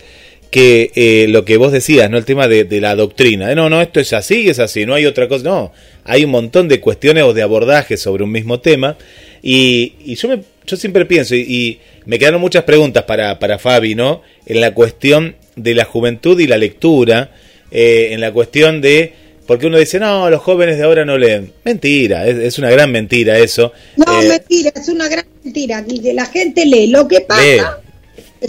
que 0.49 0.91
eh, 0.95 1.27
lo 1.29 1.45
que 1.45 1.57
vos 1.57 1.71
decías, 1.71 2.09
¿no? 2.09 2.17
El 2.17 2.25
tema 2.25 2.47
de, 2.47 2.65
la 2.81 2.95
doctrina. 2.95 3.53
No, 3.55 3.69
no, 3.69 3.81
esto 3.81 3.99
es 3.99 4.13
así, 4.13 4.49
es 4.49 4.59
así, 4.59 4.85
no 4.85 4.95
hay 4.95 5.05
otra 5.05 5.27
cosa. 5.27 5.43
No, 5.43 5.71
hay 6.03 6.25
un 6.25 6.31
montón 6.31 6.67
de 6.67 6.79
cuestiones 6.79 7.23
o 7.23 7.33
de 7.33 7.41
abordajes 7.41 8.01
sobre 8.01 8.23
un 8.23 8.31
mismo 8.31 8.59
tema. 8.59 8.97
Y, 9.41 9.93
y 10.03 10.15
yo, 10.15 10.27
me, 10.27 10.41
yo 10.65 10.77
siempre 10.77 11.05
pienso, 11.05 11.35
y, 11.35 11.79
me 12.05 12.17
quedaron 12.17 12.41
muchas 12.41 12.63
preguntas 12.63 13.03
para, 13.03 13.37
para 13.37 13.59
Fabi, 13.59 13.93
¿no? 13.93 14.23
En 14.45 14.61
la 14.61 14.73
cuestión 14.73 15.35
de 15.55 15.75
la 15.75 15.85
juventud 15.85 16.39
y 16.39 16.47
la 16.47 16.57
lectura, 16.57 17.31
eh, 17.71 18.09
en 18.11 18.21
la 18.21 18.31
cuestión 18.31 18.81
de 18.81 19.13
porque 19.49 19.65
uno 19.65 19.79
dice, 19.79 19.99
no, 19.99 20.29
los 20.29 20.43
jóvenes 20.43 20.77
de 20.77 20.83
ahora 20.83 21.05
no 21.05 21.17
leen. 21.17 21.51
Mentira, 21.63 22.27
es, 22.27 22.59
una 22.59 22.69
gran 22.69 22.91
mentira 22.91 23.39
eso. 23.39 23.73
No, 23.97 24.21
eh, 24.21 24.27
mentira, 24.27 24.71
es 24.75 24.87
una 24.89 25.07
gran 25.07 25.25
mentira. 25.43 25.83
La 26.13 26.27
gente 26.27 26.67
lee. 26.67 26.85
Lo 26.85 27.07
que 27.07 27.21
pasa, 27.21 27.81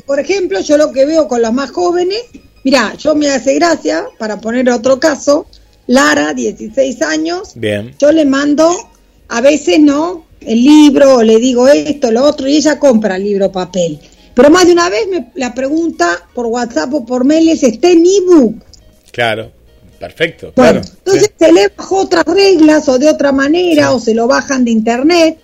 por 0.06 0.20
ejemplo, 0.20 0.60
yo 0.60 0.76
lo 0.76 0.92
que 0.92 1.04
veo 1.04 1.28
con 1.28 1.42
los 1.42 1.52
más 1.52 1.70
jóvenes, 1.70 2.22
mira, 2.64 2.94
yo 2.94 3.14
me 3.14 3.30
hace 3.30 3.54
gracia, 3.54 4.06
para 4.18 4.40
poner 4.40 4.68
otro 4.70 5.00
caso, 5.00 5.46
Lara, 5.86 6.34
16 6.34 7.02
años, 7.02 7.52
Bien. 7.54 7.94
yo 7.98 8.12
le 8.12 8.24
mando, 8.24 8.70
a 9.28 9.40
veces 9.40 9.80
no, 9.80 10.26
el 10.40 10.62
libro, 10.62 11.16
o 11.16 11.22
le 11.22 11.38
digo 11.38 11.68
esto, 11.68 12.10
lo 12.10 12.24
otro, 12.24 12.48
y 12.48 12.56
ella 12.56 12.78
compra 12.78 13.16
el 13.16 13.24
libro 13.24 13.50
papel. 13.50 13.98
Pero 14.34 14.50
más 14.50 14.66
de 14.66 14.72
una 14.72 14.88
vez 14.88 15.08
me 15.08 15.30
la 15.34 15.54
pregunta 15.54 16.28
por 16.34 16.46
WhatsApp 16.46 16.94
o 16.94 17.04
por 17.04 17.24
mail 17.24 17.48
es, 17.48 17.62
¿está 17.62 17.90
en 17.90 18.04
ebook? 18.06 18.62
Claro. 19.10 19.52
Perfecto. 20.00 20.54
Bueno, 20.56 20.80
entonces 20.80 21.30
se 21.38 21.52
lee 21.52 21.68
bajo 21.76 21.98
otras 21.98 22.24
reglas 22.24 22.88
o 22.88 22.98
de 22.98 23.10
otra 23.10 23.32
manera 23.32 23.92
o 23.92 24.00
se 24.00 24.14
lo 24.14 24.26
bajan 24.26 24.64
de 24.64 24.70
internet, 24.70 25.38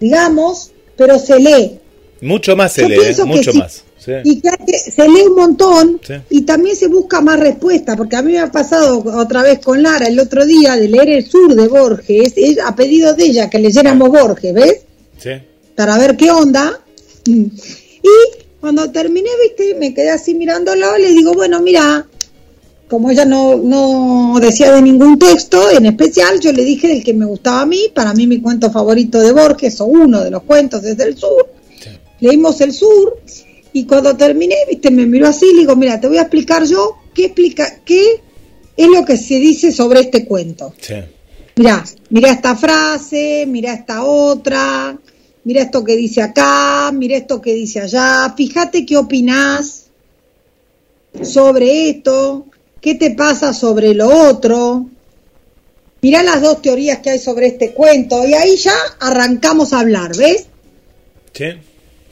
digamos, 0.00 0.72
pero 0.96 1.20
se 1.20 1.38
lee. 1.38 1.78
Mucho 2.20 2.56
más 2.56 2.72
se 2.72 2.88
lee, 2.88 2.96
mucho 3.24 3.52
más. 3.54 3.84
Y 4.24 4.40
que, 4.40 4.78
se 4.78 5.08
lee 5.08 5.22
un 5.28 5.34
montón 5.34 6.00
y 6.30 6.42
también 6.42 6.76
se 6.76 6.88
busca 6.88 7.20
más 7.20 7.38
respuesta, 7.38 7.96
porque 7.96 8.16
a 8.16 8.22
mí 8.22 8.32
me 8.32 8.38
ha 8.38 8.50
pasado 8.50 9.02
otra 9.16 9.42
vez 9.42 9.58
con 9.60 9.82
Lara 9.82 10.06
el 10.06 10.18
otro 10.18 10.46
día 10.46 10.76
de 10.76 10.88
leer 10.88 11.10
El 11.10 11.26
Sur 11.26 11.54
de 11.54 11.68
Borges, 11.68 12.34
a 12.64 12.74
pedido 12.74 13.14
de 13.14 13.24
ella 13.24 13.50
que 13.50 13.58
leyéramos 13.58 14.08
Borges, 14.08 14.54
¿ves? 14.54 14.80
Sí. 15.18 15.30
Para 15.74 15.98
ver 15.98 16.16
qué 16.16 16.30
onda. 16.30 16.80
Y 18.02 18.58
cuando 18.60 18.90
terminé, 18.90 19.28
viste, 19.42 19.74
me 19.74 19.92
quedé 19.92 20.10
así 20.10 20.34
mirándolo, 20.34 20.96
le 20.96 21.10
digo, 21.10 21.34
bueno, 21.34 21.60
mira, 21.60 22.06
como 22.88 23.10
ella 23.10 23.26
no, 23.26 23.56
no 23.56 24.38
decía 24.40 24.72
de 24.72 24.80
ningún 24.80 25.18
texto 25.18 25.70
en 25.70 25.84
especial, 25.84 26.40
yo 26.40 26.50
le 26.50 26.64
dije 26.64 26.88
del 26.88 27.04
que 27.04 27.12
me 27.12 27.26
gustaba 27.26 27.60
a 27.60 27.66
mí, 27.66 27.90
para 27.94 28.14
mí 28.14 28.26
mi 28.26 28.40
cuento 28.40 28.70
favorito 28.70 29.20
de 29.20 29.32
Borges, 29.32 29.80
o 29.82 29.84
uno 29.84 30.24
de 30.24 30.30
los 30.30 30.42
cuentos 30.44 30.80
desde 30.82 31.04
el 31.04 31.16
sur. 31.16 31.46
Leímos 32.20 32.60
el 32.60 32.72
sur, 32.72 33.18
y 33.72 33.86
cuando 33.86 34.16
terminé, 34.16 34.56
viste, 34.68 34.90
me 34.90 35.06
miró 35.06 35.28
así 35.28 35.46
y 35.46 35.54
le 35.54 35.60
digo, 35.60 35.76
mira, 35.76 36.00
te 36.00 36.08
voy 36.08 36.18
a 36.18 36.22
explicar 36.22 36.64
yo 36.64 36.96
qué 37.14 37.26
explica, 37.26 37.80
qué 37.84 38.20
es 38.76 38.88
lo 38.88 39.04
que 39.04 39.16
se 39.16 39.34
dice 39.36 39.72
sobre 39.72 40.00
este 40.00 40.24
cuento. 40.24 40.74
Mira, 41.56 41.84
mira 42.08 42.30
esta 42.30 42.56
frase, 42.56 43.44
mira 43.46 43.72
esta 43.72 44.04
otra, 44.04 44.98
mira 45.44 45.62
esto 45.62 45.84
que 45.84 45.96
dice 45.96 46.22
acá, 46.22 46.90
mira 46.92 47.16
esto 47.16 47.40
que 47.40 47.54
dice 47.54 47.80
allá, 47.80 48.34
fíjate 48.36 48.84
qué 48.84 48.96
opinás 48.96 49.86
sobre 51.22 51.90
esto, 51.90 52.46
¿Qué 52.80 52.94
te 52.94 53.10
pasa 53.10 53.52
sobre 53.52 53.94
lo 53.94 54.08
otro? 54.08 54.86
Mirá 56.00 56.22
las 56.22 56.40
dos 56.40 56.62
teorías 56.62 56.98
que 57.00 57.10
hay 57.10 57.18
sobre 57.18 57.46
este 57.48 57.72
cuento 57.72 58.26
y 58.26 58.32
ahí 58.32 58.56
ya 58.56 58.74
arrancamos 59.00 59.74
a 59.74 59.80
hablar, 59.80 60.16
¿ves? 60.16 60.46
Sí, 61.32 61.44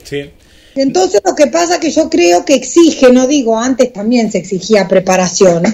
sí. 0.05 0.31
Entonces 0.75 1.21
lo 1.25 1.35
que 1.35 1.49
pasa 1.49 1.75
es 1.75 1.81
que 1.81 1.91
yo 1.91 2.09
creo 2.09 2.45
que 2.45 2.55
exige, 2.55 3.11
no 3.13 3.27
digo, 3.27 3.59
antes 3.59 3.93
también 3.93 4.31
se 4.31 4.39
exigía 4.39 4.87
preparación, 4.87 5.65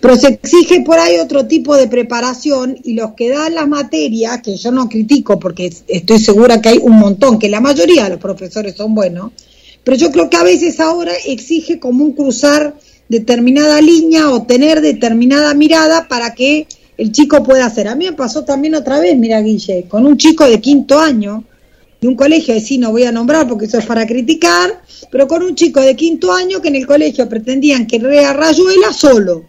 pero 0.00 0.16
se 0.16 0.28
exige 0.28 0.80
por 0.80 0.98
ahí 0.98 1.18
otro 1.18 1.46
tipo 1.46 1.76
de 1.76 1.88
preparación 1.88 2.78
y 2.82 2.94
los 2.94 3.12
que 3.12 3.28
dan 3.28 3.54
las 3.54 3.68
materias, 3.68 4.40
que 4.40 4.56
yo 4.56 4.72
no 4.72 4.88
critico 4.88 5.38
porque 5.38 5.70
estoy 5.88 6.18
segura 6.18 6.62
que 6.62 6.70
hay 6.70 6.78
un 6.78 6.98
montón, 6.98 7.38
que 7.38 7.50
la 7.50 7.60
mayoría 7.60 8.04
de 8.04 8.10
los 8.10 8.18
profesores 8.18 8.74
son 8.76 8.94
buenos, 8.94 9.32
pero 9.84 9.96
yo 9.98 10.10
creo 10.10 10.30
que 10.30 10.38
a 10.38 10.42
veces 10.42 10.80
ahora 10.80 11.12
exige 11.26 11.78
como 11.78 12.04
un 12.04 12.12
cruzar 12.12 12.74
determinada 13.10 13.80
línea 13.82 14.30
o 14.30 14.44
tener 14.44 14.80
determinada 14.80 15.52
mirada 15.52 16.08
para 16.08 16.34
que 16.34 16.66
el 16.96 17.12
chico 17.12 17.42
pueda 17.42 17.66
hacer. 17.66 17.88
A 17.88 17.94
mí 17.94 18.06
me 18.06 18.12
pasó 18.14 18.42
también 18.42 18.74
otra 18.74 19.00
vez, 19.00 19.18
mira 19.18 19.42
Guille, 19.42 19.84
con 19.86 20.06
un 20.06 20.16
chico 20.16 20.48
de 20.48 20.62
quinto 20.62 20.98
año 20.98 21.44
de 22.00 22.08
un 22.08 22.14
colegio, 22.14 22.54
de 22.54 22.60
sí 22.60 22.78
no 22.78 22.90
voy 22.90 23.04
a 23.04 23.12
nombrar 23.12 23.48
porque 23.48 23.66
eso 23.66 23.78
es 23.78 23.86
para 23.86 24.06
criticar, 24.06 24.82
pero 25.10 25.26
con 25.26 25.42
un 25.42 25.54
chico 25.54 25.80
de 25.80 25.96
quinto 25.96 26.32
año 26.32 26.60
que 26.60 26.68
en 26.68 26.76
el 26.76 26.86
colegio 26.86 27.28
pretendían 27.28 27.86
que 27.86 27.98
lea 27.98 28.32
Rayuela 28.32 28.92
solo. 28.92 29.44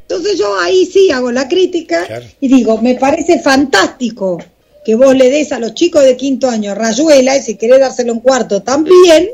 Entonces 0.00 0.38
yo 0.38 0.58
ahí 0.58 0.86
sí 0.86 1.10
hago 1.10 1.30
la 1.32 1.48
crítica 1.48 2.06
y 2.40 2.48
digo, 2.48 2.80
me 2.80 2.94
parece 2.96 3.38
fantástico 3.38 4.38
que 4.84 4.94
vos 4.94 5.16
le 5.16 5.30
des 5.30 5.52
a 5.52 5.58
los 5.58 5.74
chicos 5.74 6.02
de 6.02 6.16
quinto 6.16 6.48
año 6.48 6.74
Rayuela 6.74 7.36
y 7.36 7.42
si 7.42 7.56
querés 7.56 7.80
dárselo 7.80 8.12
un 8.12 8.20
cuarto 8.20 8.62
también, 8.62 9.30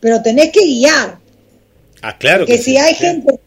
pero 0.00 0.22
tenés 0.22 0.50
que 0.50 0.64
guiar 0.64 1.22
Ah, 2.02 2.18
claro. 2.18 2.44
Que, 2.44 2.58
si 2.58 2.76
hay 2.76 2.94
gente 2.94 3.38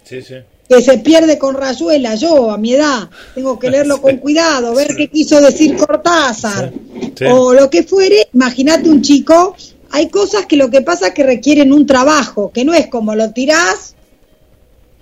que 0.67 0.81
se 0.81 0.97
pierde 0.97 1.37
con 1.37 1.55
Rayuela, 1.55 2.15
yo 2.15 2.51
a 2.51 2.57
mi 2.57 2.73
edad. 2.73 3.09
Tengo 3.33 3.59
que 3.59 3.69
leerlo 3.69 4.01
con 4.01 4.17
cuidado, 4.17 4.73
ver 4.73 4.95
qué 4.95 5.07
quiso 5.07 5.41
decir 5.41 5.75
Cortázar 5.75 6.71
o 7.29 7.53
lo 7.53 7.69
que 7.69 7.83
fuere, 7.83 8.27
imagínate 8.33 8.89
un 8.89 9.01
chico, 9.01 9.55
hay 9.91 10.09
cosas 10.09 10.45
que 10.45 10.57
lo 10.57 10.69
que 10.69 10.81
pasa 10.81 11.07
es 11.07 11.13
que 11.13 11.23
requieren 11.23 11.71
un 11.71 11.85
trabajo, 11.85 12.51
que 12.51 12.65
no 12.65 12.73
es 12.73 12.87
como 12.87 13.15
lo 13.15 13.31
tirás, 13.31 13.95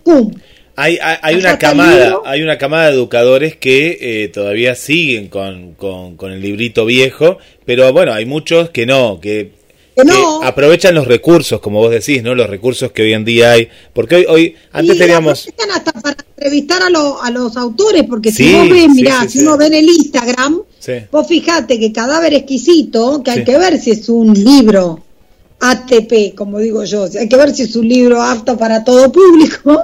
¡pum! 0.03 0.31
Hay, 0.75 0.97
hay, 0.99 1.35
una 1.35 1.59
camada, 1.59 2.17
hay 2.25 2.41
una 2.41 2.57
camada 2.57 2.87
de 2.87 2.93
educadores 2.93 3.55
que 3.55 3.97
eh, 4.01 4.27
todavía 4.29 4.73
siguen 4.73 5.27
con, 5.27 5.75
con, 5.75 6.17
con, 6.17 6.31
el 6.31 6.41
librito 6.41 6.85
viejo, 6.85 7.37
pero 7.63 7.93
bueno, 7.93 8.11
hay 8.11 8.25
muchos 8.25 8.71
que 8.71 8.87
no, 8.87 9.19
que 9.19 9.51
aprovechan 10.43 10.95
los 10.95 11.07
recursos, 11.07 11.59
como 11.59 11.79
vos 11.79 11.91
decís, 11.91 12.23
¿no? 12.23 12.35
Los 12.35 12.49
recursos 12.49 12.91
que 12.91 13.03
hoy 13.03 13.13
en 13.13 13.25
día 13.25 13.51
hay. 13.51 13.69
Porque 13.93 14.15
hoy, 14.15 14.25
hoy 14.27 14.55
antes 14.71 14.97
teníamos. 14.97 15.47
hasta 15.73 15.91
para 15.93 16.17
entrevistar 16.35 16.81
a, 16.81 16.87
a 16.87 17.31
los 17.31 17.57
autores, 17.57 18.03
porque 18.09 18.31
si 18.31 18.51
vos 18.53 18.69
ves, 18.69 18.89
mirá, 18.89 19.27
si 19.27 19.39
uno 19.39 19.57
ve 19.57 19.67
en 19.67 19.73
el 19.75 19.89
Instagram, 19.89 20.61
vos 21.11 21.27
fijate 21.27 21.79
que 21.79 21.91
Cadáver 21.91 22.33
Exquisito, 22.33 23.21
que 23.23 23.31
hay 23.31 23.43
que 23.43 23.57
ver 23.57 23.79
si 23.79 23.91
es 23.91 24.09
un 24.09 24.33
libro 24.33 25.03
ATP, 25.59 26.35
como 26.35 26.59
digo 26.59 26.83
yo, 26.83 27.07
hay 27.17 27.29
que 27.29 27.37
ver 27.37 27.55
si 27.55 27.63
es 27.63 27.75
un 27.75 27.87
libro 27.87 28.21
apto 28.21 28.57
para 28.57 28.83
todo 28.83 29.11
público. 29.11 29.81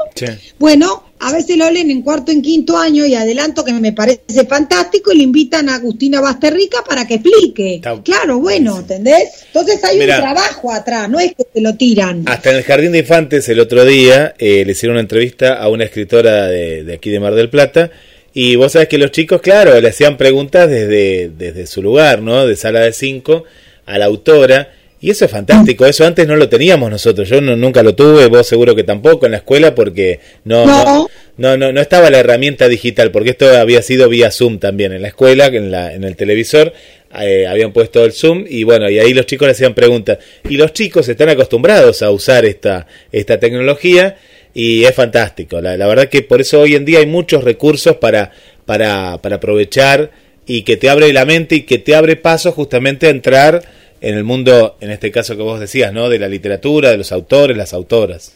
Bueno, 0.59 1.03
a 1.19 1.33
veces 1.33 1.57
lo 1.57 1.69
leen 1.69 1.91
en 1.91 2.01
cuarto, 2.01 2.31
en 2.31 2.41
quinto 2.41 2.77
año 2.77 3.05
y 3.05 3.13
adelanto 3.13 3.65
que 3.65 3.73
me 3.73 3.91
parece 3.91 4.45
fantástico 4.47 5.11
y 5.11 5.17
le 5.17 5.23
invitan 5.23 5.67
a 5.67 5.75
Agustina 5.75 6.21
Basterrica 6.21 6.83
para 6.87 7.05
que 7.05 7.15
explique. 7.15 7.81
Claro, 8.03 8.39
bueno, 8.39 8.79
¿entendés? 8.79 9.45
Entonces 9.47 9.83
hay 9.83 9.99
un 9.99 10.05
trabajo 10.07 10.71
atrás, 10.71 11.09
no 11.09 11.19
es 11.19 11.33
que 11.35 11.43
te 11.43 11.61
lo 11.61 11.75
tiran. 11.75 12.23
Hasta 12.25 12.51
en 12.51 12.57
el 12.57 12.63
Jardín 12.63 12.93
de 12.93 12.99
Infantes 12.99 13.49
el 13.49 13.59
otro 13.59 13.83
día 13.83 14.33
eh, 14.37 14.63
le 14.65 14.71
hicieron 14.71 14.93
una 14.93 15.01
entrevista 15.01 15.55
a 15.55 15.67
una 15.67 15.83
escritora 15.83 16.47
de, 16.47 16.85
de, 16.85 16.93
aquí 16.93 17.09
de 17.09 17.19
Mar 17.19 17.35
del 17.35 17.49
Plata 17.49 17.91
y 18.33 18.55
vos 18.55 18.71
sabés 18.71 18.87
que 18.87 18.97
los 18.97 19.11
chicos, 19.11 19.41
claro, 19.41 19.79
le 19.81 19.89
hacían 19.89 20.15
preguntas 20.15 20.69
desde, 20.69 21.29
desde 21.37 21.67
su 21.67 21.81
lugar, 21.81 22.21
¿no? 22.21 22.47
De 22.47 22.55
sala 22.55 22.79
de 22.79 22.93
cinco 22.93 23.43
a 23.85 23.97
la 23.97 24.05
autora 24.05 24.71
y 25.01 25.11
eso 25.11 25.25
es 25.25 25.31
fantástico, 25.31 25.85
eso 25.85 26.05
antes 26.05 26.27
no 26.27 26.35
lo 26.35 26.49
teníamos 26.49 26.91
nosotros, 26.91 27.29
yo 27.29 27.39
nunca 27.39 27.83
lo 27.83 27.95
tuve, 27.95 28.27
vos 28.27 28.45
seguro 28.45 28.75
que 28.75 28.83
tampoco 28.83 29.25
en 29.25 29.31
la 29.31 29.37
escuela 29.37 29.73
porque 29.73 30.19
no 30.43 30.65
no. 30.65 31.57
no, 31.57 31.71
no, 31.71 31.81
estaba 31.81 32.09
la 32.09 32.19
herramienta 32.19 32.67
digital, 32.67 33.11
porque 33.11 33.29
esto 33.29 33.57
había 33.57 33.81
sido 33.81 34.09
vía 34.09 34.29
Zoom 34.29 34.59
también 34.59 34.91
en 34.91 35.01
la 35.01 35.07
escuela, 35.07 35.47
en, 35.47 35.71
la, 35.71 35.93
en 35.93 36.03
el 36.03 36.17
televisor, 36.17 36.73
eh, 37.17 37.47
habían 37.47 37.71
puesto 37.71 38.03
el 38.03 38.11
Zoom 38.11 38.45
y 38.47 38.63
bueno, 38.63 38.89
y 38.89 38.99
ahí 38.99 39.13
los 39.13 39.25
chicos 39.25 39.47
le 39.47 39.53
hacían 39.53 39.73
preguntas. 39.73 40.19
Y 40.47 40.57
los 40.57 40.73
chicos 40.73 41.07
están 41.07 41.29
acostumbrados 41.29 42.01
a 42.01 42.11
usar 42.11 42.45
esta, 42.45 42.85
esta 43.11 43.39
tecnología 43.39 44.17
y 44.53 44.83
es 44.83 44.93
fantástico. 44.93 45.61
La, 45.61 45.77
la 45.77 45.87
verdad 45.87 46.09
que 46.09 46.21
por 46.21 46.41
eso 46.41 46.61
hoy 46.61 46.75
en 46.75 46.85
día 46.85 46.99
hay 46.99 47.07
muchos 47.07 47.43
recursos 47.43 47.95
para, 47.97 48.31
para, 48.65 49.19
para 49.21 49.37
aprovechar 49.37 50.11
y 50.45 50.63
que 50.63 50.77
te 50.77 50.89
abre 50.89 51.11
la 51.13 51.25
mente 51.25 51.55
y 51.55 51.61
que 51.61 51.79
te 51.79 51.95
abre 51.95 52.15
paso 52.15 52.51
justamente 52.51 53.07
a 53.07 53.11
entrar 53.11 53.63
en 54.01 54.15
el 54.15 54.23
mundo, 54.23 54.77
en 54.79 54.91
este 54.91 55.11
caso 55.11 55.35
que 55.35 55.43
vos 55.43 55.59
decías, 55.59 55.93
¿no? 55.93 56.09
De 56.09 56.19
la 56.19 56.27
literatura, 56.27 56.91
de 56.91 56.97
los 56.97 57.11
autores, 57.11 57.57
las 57.57 57.73
autoras. 57.73 58.33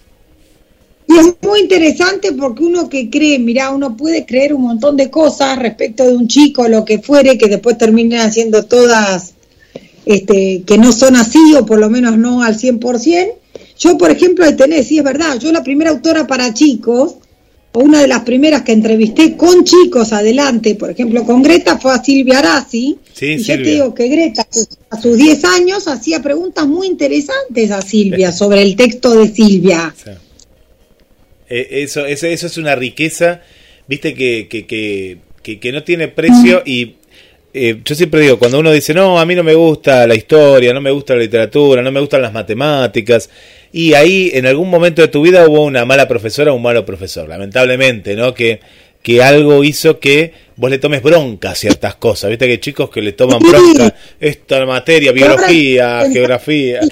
Y 1.08 1.18
es 1.18 1.34
muy 1.42 1.60
interesante 1.60 2.32
porque 2.32 2.64
uno 2.64 2.90
que 2.90 3.10
cree, 3.10 3.40
mira, 3.40 3.72
uno 3.72 3.96
puede 3.96 4.26
creer 4.26 4.54
un 4.54 4.64
montón 4.64 4.96
de 4.98 5.10
cosas 5.10 5.60
respecto 5.60 6.04
de 6.04 6.16
un 6.16 6.28
chico, 6.28 6.68
lo 6.68 6.86
que 6.86 7.00
fuere, 7.00 7.38
que 7.38 7.48
después 7.48 7.78
terminen 7.78 8.20
haciendo 8.20 8.66
todas, 8.66 9.34
este, 10.06 10.64
que 10.66 10.78
no 10.78 10.92
son 10.92 11.16
así, 11.16 11.56
o 11.56 11.66
por 11.66 11.80
lo 11.80 11.90
menos 11.90 12.18
no 12.18 12.42
al 12.42 12.58
100%. 12.58 13.34
Yo, 13.78 13.98
por 13.98 14.12
ejemplo, 14.12 14.46
de 14.46 14.54
tenés, 14.54 14.88
sí 14.88 15.00
es 15.00 15.04
verdad, 15.04 15.38
yo 15.40 15.52
la 15.52 15.64
primera 15.64 15.92
autora 15.92 16.26
para 16.26 16.54
chicos, 16.54 17.16
o 17.74 17.80
una 17.80 18.02
de 18.02 18.08
las 18.08 18.22
primeras 18.22 18.62
que 18.62 18.72
entrevisté 18.72 19.36
con 19.36 19.64
chicos 19.64 20.14
adelante, 20.14 20.76
por 20.76 20.92
ejemplo, 20.92 21.24
con 21.26 21.42
Greta, 21.42 21.80
fue 21.80 21.94
a 21.94 22.04
Silvia 22.04 22.40
Arasi. 22.40 22.98
y 23.20 23.38
yo 23.38 23.56
te 23.56 23.64
digo 23.64 23.94
que 23.96 24.08
Greta, 24.08 24.48
a 24.92 25.02
sus 25.02 25.18
10 25.18 25.44
años, 25.46 25.88
hacía 25.88 26.22
preguntas 26.22 26.68
muy 26.68 26.88
interesantes 26.88 27.72
a 27.72 27.82
Silvia 27.82 28.32
sobre 28.32 28.62
el 28.62 28.76
texto 28.76 29.16
de 29.16 29.28
Silvia. 29.28 29.94
Eh, 31.50 31.68
eso, 31.84 32.06
eso, 32.06 32.28
eso, 32.28 32.48
es 32.48 32.58
una 32.58 32.76
riqueza, 32.76 33.42
viste, 33.88 34.14
que, 34.14 34.48
que, 34.48 34.68
que, 35.42 35.60
que 35.60 35.72
no 35.72 35.84
tiene 35.84 36.08
precio 36.08 36.62
y 36.66 36.96
eh, 37.56 37.82
yo 37.86 37.94
siempre 37.94 38.22
digo, 38.22 38.40
cuando 38.40 38.60
uno 38.60 38.72
dice, 38.72 38.96
no, 38.96 39.20
a 39.20 39.26
mí 39.28 39.36
no 39.36 39.44
me 39.44 39.54
gusta 39.54 40.08
la 40.08 40.16
historia, 40.16 40.74
no 40.74 40.82
me 40.82 40.90
gusta 40.90 41.14
la 41.14 41.22
literatura, 41.22 41.84
no 41.84 41.92
me 41.92 42.00
gustan 42.00 42.24
las 42.24 42.34
matemáticas, 42.34 43.30
y 43.74 43.96
ahí 43.96 44.30
en 44.36 44.46
algún 44.46 44.70
momento 44.70 45.02
de 45.02 45.08
tu 45.08 45.24
vida 45.24 45.48
hubo 45.48 45.66
una 45.66 45.84
mala 45.84 46.08
profesora 46.08 46.54
o 46.54 46.56
un 46.56 46.62
malo 46.62 46.86
profesor, 46.86 47.28
lamentablemente, 47.28 48.16
¿no? 48.16 48.32
Que, 48.36 48.60
que 49.02 49.24
algo 49.24 49.64
hizo 49.64 50.00
que 50.00 50.32
vos 50.56 50.70
le 50.70 50.78
tomes 50.78 51.02
bronca 51.02 51.50
a 51.52 51.56
ciertas 51.56 51.96
cosas, 51.96 52.30
viste 52.30 52.46
que 52.46 52.52
hay 52.52 52.58
chicos 52.60 52.92
que 52.92 53.02
le 53.02 53.14
toman 53.14 53.40
bronca 53.40 53.96
esta 54.20 54.64
materia, 54.66 55.12
biología, 55.12 56.08
geografía. 56.10 56.80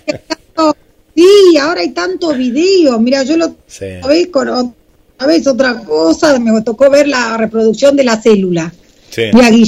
Sí, 1.14 1.58
ahora 1.58 1.82
hay 1.82 1.90
tantos 1.90 2.38
videos, 2.38 3.00
mira, 3.00 3.22
yo 3.24 3.36
lo 3.36 3.58
sí. 3.68 4.00
con 4.32 4.48
otra 4.48 5.28
vez 5.28 5.46
otra 5.46 5.84
cosa, 5.84 6.40
me 6.40 6.62
tocó 6.62 6.90
ver 6.90 7.08
la 7.08 7.38
reproducción 7.38 7.98
de 7.98 8.06
la 8.06 8.20
célula. 8.20 8.74
Sí. 9.10 9.24
Mira. 9.34 9.50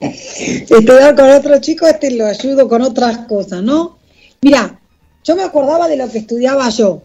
Estudiar 0.00 1.16
con 1.16 1.28
otro 1.28 1.60
chico, 1.60 1.86
este 1.86 2.12
lo 2.12 2.24
ayudo 2.24 2.68
con 2.68 2.82
otras 2.82 3.26
cosas, 3.26 3.62
¿no? 3.62 3.98
Mira, 4.40 4.80
yo 5.24 5.34
me 5.34 5.42
acordaba 5.42 5.88
de 5.88 5.96
lo 5.96 6.10
que 6.10 6.18
estudiaba 6.18 6.68
yo, 6.68 7.02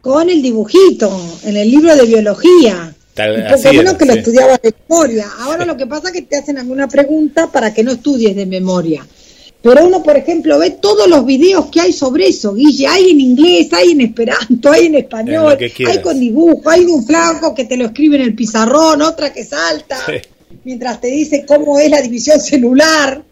con 0.00 0.28
el 0.30 0.42
dibujito, 0.42 1.10
en 1.44 1.56
el 1.56 1.70
libro 1.70 1.94
de 1.94 2.06
biología. 2.06 2.94
Tal, 3.14 3.36
un 3.36 3.56
poco 3.56 3.72
menos 3.74 3.94
que 3.94 4.06
lo 4.06 4.14
estudiaba 4.14 4.56
de 4.56 4.74
memoria. 4.88 5.26
Ahora 5.40 5.66
lo 5.66 5.76
que 5.76 5.86
pasa 5.86 6.08
es 6.08 6.14
que 6.14 6.22
te 6.22 6.38
hacen 6.38 6.56
alguna 6.56 6.88
pregunta 6.88 7.52
para 7.52 7.74
que 7.74 7.84
no 7.84 7.92
estudies 7.92 8.34
de 8.34 8.46
memoria. 8.46 9.06
Pero 9.62 9.86
uno, 9.86 10.02
por 10.02 10.16
ejemplo, 10.16 10.58
ve 10.58 10.70
todos 10.70 11.06
los 11.06 11.24
videos 11.24 11.66
que 11.66 11.80
hay 11.80 11.92
sobre 11.92 12.28
eso, 12.28 12.52
Guille. 12.54 12.88
Hay 12.88 13.10
en 13.10 13.20
inglés, 13.20 13.68
hay 13.72 13.92
en 13.92 14.00
esperanto, 14.00 14.72
hay 14.72 14.86
en 14.86 14.96
español, 14.96 15.56
hay 15.60 16.00
con 16.00 16.18
dibujo, 16.18 16.68
hay 16.68 16.84
un 16.86 17.06
flaco 17.06 17.54
que 17.54 17.64
te 17.64 17.76
lo 17.76 17.86
escribe 17.86 18.16
en 18.16 18.22
el 18.22 18.34
pizarrón, 18.34 19.02
otra 19.02 19.32
que 19.32 19.44
salta, 19.44 19.98
sí. 20.04 20.14
mientras 20.64 21.00
te 21.00 21.08
dice 21.08 21.44
cómo 21.46 21.78
es 21.78 21.90
la 21.90 22.02
división 22.02 22.40
celular. 22.40 23.22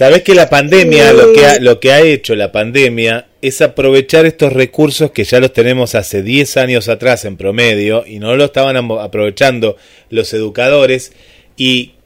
Sabes 0.00 0.22
que 0.22 0.34
la 0.34 0.48
pandemia, 0.48 1.12
lo, 1.12 1.34
que 1.34 1.44
ha, 1.44 1.58
lo 1.60 1.78
que 1.78 1.92
ha 1.92 2.00
hecho 2.00 2.34
la 2.34 2.50
pandemia 2.50 3.26
es 3.42 3.60
aprovechar 3.60 4.24
estos 4.24 4.50
recursos 4.50 5.10
que 5.10 5.24
ya 5.24 5.40
los 5.40 5.52
tenemos 5.52 5.94
hace 5.94 6.22
10 6.22 6.56
años 6.56 6.88
atrás 6.88 7.26
en 7.26 7.36
promedio 7.36 8.06
y 8.06 8.18
no 8.18 8.34
lo 8.34 8.46
estaban 8.46 8.78
aprovechando 8.78 9.76
los 10.08 10.32
educadores 10.32 11.12
y 11.58 11.96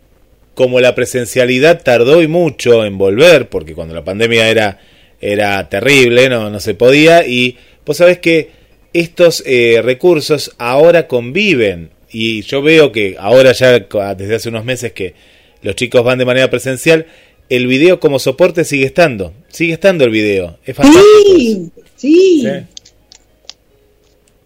como 0.54 0.80
la 0.80 0.96
presencialidad 0.96 1.84
tardó 1.84 2.20
y 2.20 2.26
mucho 2.26 2.84
en 2.84 2.98
volver, 2.98 3.48
porque 3.48 3.76
cuando 3.76 3.94
la 3.94 4.02
pandemia 4.02 4.48
era, 4.48 4.80
era 5.20 5.68
terrible, 5.68 6.28
no, 6.28 6.50
no 6.50 6.58
se 6.58 6.74
podía, 6.74 7.24
y 7.24 7.58
vos 7.86 7.98
sabés 7.98 8.18
que 8.18 8.50
estos 8.92 9.40
eh, 9.46 9.82
recursos 9.84 10.52
ahora 10.58 11.06
conviven, 11.06 11.90
y 12.10 12.42
yo 12.42 12.60
veo 12.60 12.90
que 12.90 13.14
ahora 13.20 13.52
ya 13.52 13.78
desde 14.16 14.34
hace 14.34 14.48
unos 14.48 14.64
meses 14.64 14.90
que 14.90 15.14
los 15.62 15.76
chicos 15.76 16.02
van 16.02 16.18
de 16.18 16.24
manera 16.24 16.50
presencial, 16.50 17.06
el 17.48 17.66
video 17.66 18.00
como 18.00 18.18
soporte 18.18 18.64
sigue 18.64 18.86
estando, 18.86 19.32
sigue 19.48 19.74
estando 19.74 20.04
el 20.04 20.10
video, 20.10 20.58
es 20.64 20.76
fantástico. 20.76 21.04
Sí, 21.26 21.70
sí. 21.96 22.40
¿Sí? 22.42 22.46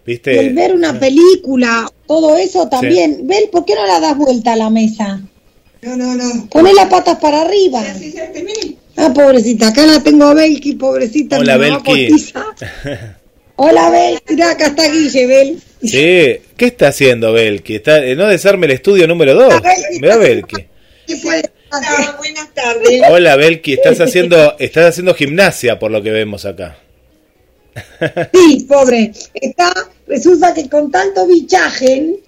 ¿Viste? 0.04 0.40
El 0.40 0.54
ver 0.54 0.74
una 0.74 0.98
película, 0.98 1.90
todo 2.06 2.36
eso 2.38 2.68
también. 2.68 3.16
Sí. 3.16 3.22
Bel, 3.24 3.48
¿por 3.50 3.64
qué 3.66 3.74
no 3.74 3.86
la 3.86 4.00
das 4.00 4.16
vuelta 4.16 4.54
a 4.54 4.56
la 4.56 4.70
mesa? 4.70 5.20
No, 5.82 5.96
no, 5.96 6.14
no. 6.14 6.48
Poné 6.48 6.72
las 6.72 6.86
patas 6.86 7.18
para 7.18 7.42
arriba. 7.42 7.84
Sí, 7.94 8.10
sí, 8.12 8.18
sí, 8.34 8.78
ah, 8.96 9.12
pobrecita, 9.12 9.68
acá 9.68 9.86
la 9.86 10.02
tengo 10.02 10.24
a 10.24 10.34
Belki, 10.34 10.74
pobrecita. 10.74 11.38
Hola, 11.38 11.58
Belki. 11.58 12.08
Hola, 13.56 13.90
Bel. 13.90 14.18
Mirá, 14.28 14.52
acá 14.52 14.68
está 14.68 14.90
Guille, 14.90 15.26
Bel. 15.26 15.62
Sí, 15.82 16.40
¿qué 16.56 16.66
está 16.66 16.88
haciendo 16.88 17.32
Belki? 17.32 17.76
Está, 17.76 18.00
no 18.14 18.28
desarme 18.28 18.66
el 18.66 18.72
estudio 18.72 19.06
número 19.06 19.34
2. 19.34 19.54
Mira, 20.00 20.16
Belki. 20.16 20.64
Hola, 21.70 22.14
buenas 22.18 22.54
tardes. 22.54 23.02
Hola, 23.10 23.36
Belki. 23.36 23.74
Estás 23.74 24.00
haciendo, 24.00 24.56
estás 24.58 24.86
haciendo 24.86 25.14
gimnasia, 25.14 25.78
por 25.78 25.90
lo 25.90 26.02
que 26.02 26.10
vemos 26.10 26.44
acá. 26.44 26.78
Sí, 28.32 28.64
pobre. 28.68 29.12
Está, 29.34 29.72
resulta 30.06 30.54
que 30.54 30.68
con 30.68 30.90
tanto 30.90 31.26
bichaje 31.26 32.20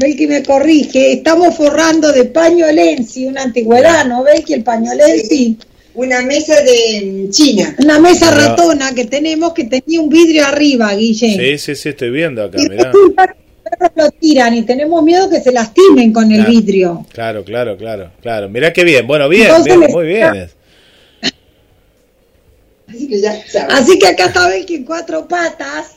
Belki 0.00 0.26
me 0.26 0.42
corrige, 0.42 1.12
estamos 1.12 1.54
forrando 1.54 2.10
de 2.10 2.24
pañolensi, 2.24 3.26
una 3.26 3.42
antigüedad, 3.42 4.06
¿no? 4.06 4.22
Belki, 4.22 4.54
el 4.54 4.64
pañolensi. 4.64 5.58
Una 5.92 6.22
mesa 6.22 6.54
de 6.62 7.28
China. 7.30 7.74
Una 7.78 7.98
mesa 7.98 8.30
ratona 8.30 8.94
que 8.94 9.06
tenemos 9.06 9.52
que 9.52 9.64
tenía 9.64 10.00
un 10.00 10.08
vidrio 10.08 10.46
arriba, 10.46 10.94
Guille. 10.94 11.36
Sí, 11.36 11.58
sí, 11.58 11.74
sí, 11.74 11.88
estoy 11.90 12.10
viendo 12.10 12.44
acá, 12.44 12.58
y 12.62 12.68
mirá. 12.68 12.92
Lo 13.94 14.10
tiran 14.10 14.54
y 14.54 14.62
tenemos 14.62 15.02
miedo 15.02 15.30
que 15.30 15.40
se 15.40 15.52
lastimen 15.52 16.12
con 16.12 16.28
claro, 16.28 16.42
el 16.42 16.54
vidrio. 16.54 17.06
Claro, 17.12 17.44
claro, 17.44 17.76
claro, 17.76 18.10
claro. 18.20 18.48
Mirá 18.48 18.72
qué 18.72 18.84
bien, 18.84 19.06
bueno, 19.06 19.28
bien, 19.28 19.50
bien 19.64 19.80
muy 19.90 20.06
bien. 20.06 20.50
Así 22.86 23.08
que, 23.08 23.20
ya, 23.20 23.40
Así 23.70 23.98
que 23.98 24.06
acá 24.08 24.26
está 24.26 24.48
Belki 24.48 24.74
en 24.74 24.84
cuatro 24.84 25.26
patas. 25.26 25.96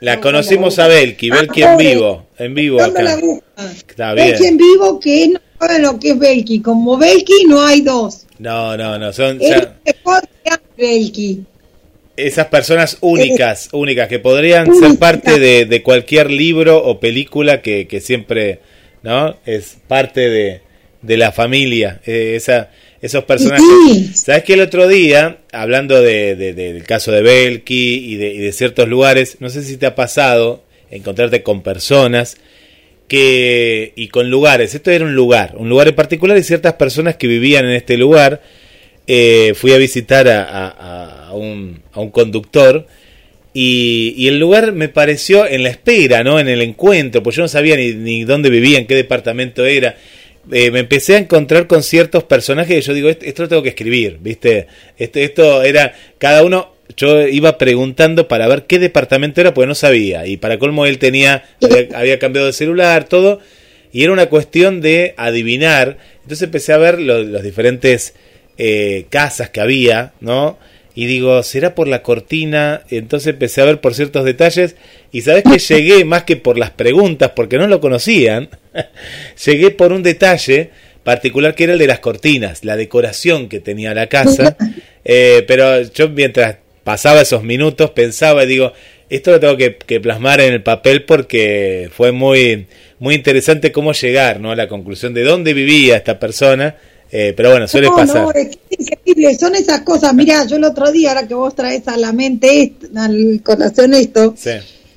La 0.00 0.20
conocimos 0.20 0.78
a 0.78 0.88
Belki, 0.88 1.30
Belki 1.30 1.62
en 1.62 1.76
vivo, 1.78 2.26
en 2.36 2.54
vivo 2.54 2.82
acá. 2.82 3.18
Está 3.88 4.12
bien. 4.12 4.28
Belki 4.28 4.46
en 4.46 4.56
vivo 4.56 5.00
que 5.00 5.28
no 5.28 5.40
sabe 5.58 5.78
lo 5.78 5.98
que 5.98 6.10
es 6.10 6.18
Belki. 6.18 6.60
Como 6.60 6.98
Belki 6.98 7.44
no 7.48 7.62
hay 7.62 7.80
dos. 7.80 8.26
No, 8.38 8.76
no, 8.76 8.98
no, 8.98 9.12
son 9.12 9.40
es 9.40 9.48
ya... 9.48 9.74
mejor 9.84 10.28
que 10.44 10.58
Belki. 10.76 11.44
Esas 12.16 12.46
personas 12.46 12.98
únicas, 13.00 13.68
únicas, 13.72 14.08
que 14.08 14.18
podrían 14.18 14.68
Única. 14.68 14.88
ser 14.88 14.98
parte 14.98 15.38
de, 15.38 15.66
de, 15.66 15.82
cualquier 15.82 16.30
libro 16.30 16.82
o 16.82 16.98
película 16.98 17.60
que, 17.62 17.86
que, 17.86 18.00
siempre, 18.00 18.60
¿no? 19.02 19.36
Es 19.44 19.76
parte 19.86 20.28
de, 20.30 20.60
de 21.02 21.16
la 21.16 21.32
familia. 21.32 22.00
Eh, 22.06 22.34
esa, 22.36 22.70
esos 23.00 23.24
personajes. 23.24 23.64
Sí. 23.88 24.10
¿Sabes 24.14 24.44
que 24.44 24.54
el 24.54 24.60
otro 24.60 24.88
día, 24.88 25.38
hablando 25.52 26.00
de, 26.00 26.34
de, 26.36 26.52
del 26.52 26.84
caso 26.84 27.12
de 27.12 27.22
Belki 27.22 28.12
y 28.12 28.16
de, 28.16 28.34
y 28.34 28.38
de 28.38 28.52
ciertos 28.52 28.88
lugares, 28.88 29.36
no 29.40 29.50
sé 29.50 29.62
si 29.62 29.76
te 29.76 29.86
ha 29.86 29.94
pasado 29.94 30.64
encontrarte 30.90 31.42
con 31.42 31.62
personas 31.62 32.36
que 33.08 33.92
y 33.94 34.08
con 34.08 34.30
lugares, 34.30 34.74
esto 34.74 34.90
era 34.90 35.04
un 35.04 35.14
lugar, 35.14 35.54
un 35.56 35.68
lugar 35.68 35.88
en 35.88 35.94
particular 35.94 36.36
y 36.36 36.42
ciertas 36.42 36.74
personas 36.74 37.16
que 37.16 37.26
vivían 37.26 37.64
en 37.64 37.72
este 37.72 37.96
lugar, 37.96 38.42
eh, 39.06 39.52
fui 39.54 39.72
a 39.72 39.78
visitar 39.78 40.28
a, 40.28 40.44
a, 40.44 41.28
a, 41.28 41.32
un, 41.34 41.82
a 41.92 42.00
un 42.00 42.10
conductor 42.10 42.86
y, 43.52 44.14
y, 44.16 44.28
el 44.28 44.38
lugar 44.38 44.72
me 44.72 44.88
pareció 44.88 45.46
en 45.46 45.62
la 45.62 45.70
espera, 45.70 46.22
¿no? 46.22 46.38
En 46.38 46.48
el 46.48 46.60
encuentro, 46.60 47.22
pues 47.22 47.36
yo 47.36 47.42
no 47.42 47.48
sabía 47.48 47.76
ni, 47.76 47.92
ni 47.94 48.24
dónde 48.24 48.50
vivía, 48.50 48.78
en 48.78 48.86
qué 48.86 48.94
departamento 48.94 49.64
era 49.64 49.96
eh, 50.52 50.70
me 50.70 50.80
empecé 50.80 51.16
a 51.16 51.18
encontrar 51.18 51.66
con 51.66 51.82
ciertos 51.82 52.22
personajes 52.24 52.78
y 52.78 52.80
yo 52.80 52.94
digo, 52.94 53.08
esto, 53.08 53.24
esto 53.24 53.42
lo 53.42 53.48
tengo 53.48 53.62
que 53.62 53.70
escribir, 53.70 54.18
¿viste? 54.20 54.68
Esto, 54.96 55.18
esto 55.18 55.62
era, 55.62 55.94
cada 56.18 56.44
uno, 56.44 56.72
yo 56.96 57.26
iba 57.26 57.58
preguntando 57.58 58.28
para 58.28 58.46
ver 58.46 58.64
qué 58.66 58.78
departamento 58.78 59.40
era, 59.40 59.52
porque 59.52 59.66
no 59.66 59.74
sabía. 59.74 60.26
Y 60.26 60.36
para 60.36 60.58
colmo 60.58 60.86
él 60.86 60.98
tenía, 60.98 61.44
había, 61.60 61.88
había 61.98 62.18
cambiado 62.18 62.46
de 62.46 62.52
celular, 62.52 63.08
todo. 63.08 63.40
Y 63.92 64.04
era 64.04 64.12
una 64.12 64.26
cuestión 64.26 64.80
de 64.80 65.14
adivinar. 65.16 65.98
Entonces 66.22 66.42
empecé 66.42 66.72
a 66.72 66.78
ver 66.78 67.00
los 67.00 67.42
diferentes 67.42 68.14
eh, 68.58 69.06
casas 69.10 69.50
que 69.50 69.60
había, 69.60 70.12
¿no? 70.20 70.58
y 70.96 71.04
digo, 71.04 71.42
¿será 71.42 71.74
por 71.74 71.86
la 71.86 72.02
cortina? 72.02 72.82
Entonces 72.90 73.34
empecé 73.34 73.60
a 73.60 73.66
ver 73.66 73.82
por 73.82 73.94
ciertos 73.94 74.24
detalles 74.24 74.76
y 75.12 75.20
sabes 75.20 75.44
que 75.44 75.58
llegué 75.74 76.04
más 76.06 76.24
que 76.24 76.36
por 76.36 76.58
las 76.58 76.70
preguntas, 76.70 77.32
porque 77.36 77.58
no 77.58 77.68
lo 77.68 77.80
conocían, 77.80 78.48
llegué 79.44 79.70
por 79.70 79.92
un 79.92 80.02
detalle 80.02 80.70
particular 81.04 81.54
que 81.54 81.64
era 81.64 81.74
el 81.74 81.78
de 81.78 81.86
las 81.86 82.00
cortinas, 82.00 82.64
la 82.64 82.76
decoración 82.76 83.48
que 83.50 83.60
tenía 83.60 83.94
la 83.94 84.06
casa, 84.08 84.56
eh, 85.04 85.44
pero 85.46 85.82
yo 85.82 86.08
mientras 86.08 86.56
pasaba 86.82 87.20
esos 87.20 87.42
minutos 87.42 87.90
pensaba 87.90 88.44
y 88.44 88.46
digo, 88.46 88.72
esto 89.10 89.32
lo 89.32 89.38
tengo 89.38 89.56
que, 89.58 89.76
que, 89.76 90.00
plasmar 90.00 90.40
en 90.40 90.54
el 90.54 90.62
papel 90.62 91.04
porque 91.04 91.90
fue 91.92 92.10
muy, 92.10 92.66
muy 93.00 93.14
interesante 93.14 93.70
cómo 93.70 93.92
llegar 93.92 94.40
¿no? 94.40 94.50
a 94.50 94.56
la 94.56 94.66
conclusión 94.66 95.12
de 95.12 95.24
dónde 95.24 95.52
vivía 95.52 95.98
esta 95.98 96.18
persona 96.18 96.76
eh, 97.10 97.32
pero 97.36 97.50
bueno, 97.50 97.68
suele 97.68 97.88
no, 97.88 97.96
pasar. 97.96 98.22
No, 98.22 98.32
es 98.32 98.58
increíble, 98.70 99.38
son 99.38 99.54
esas 99.54 99.82
cosas. 99.82 100.12
Mira, 100.14 100.44
yo 100.44 100.56
el 100.56 100.64
otro 100.64 100.90
día, 100.90 101.10
ahora 101.10 101.28
que 101.28 101.34
vos 101.34 101.54
traes 101.54 101.86
a 101.88 101.96
la 101.96 102.12
mente, 102.12 102.74
al 102.96 103.40
corazón 103.44 103.94
esto, 103.94 104.34
sí. 104.36 104.50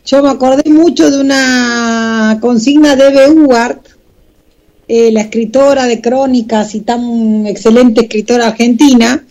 yo 0.06 0.24
me 0.24 0.30
acordé 0.30 0.70
mucho 0.70 1.10
de 1.10 1.20
una 1.20 2.38
consigna 2.42 2.96
de 2.96 3.12
Beuart, 3.12 3.88
eh, 4.88 5.12
la 5.12 5.22
escritora 5.22 5.86
de 5.86 6.02
crónicas 6.02 6.74
y 6.74 6.82
tan 6.82 7.46
excelente 7.46 8.02
escritora 8.02 8.48
argentina, 8.48 9.24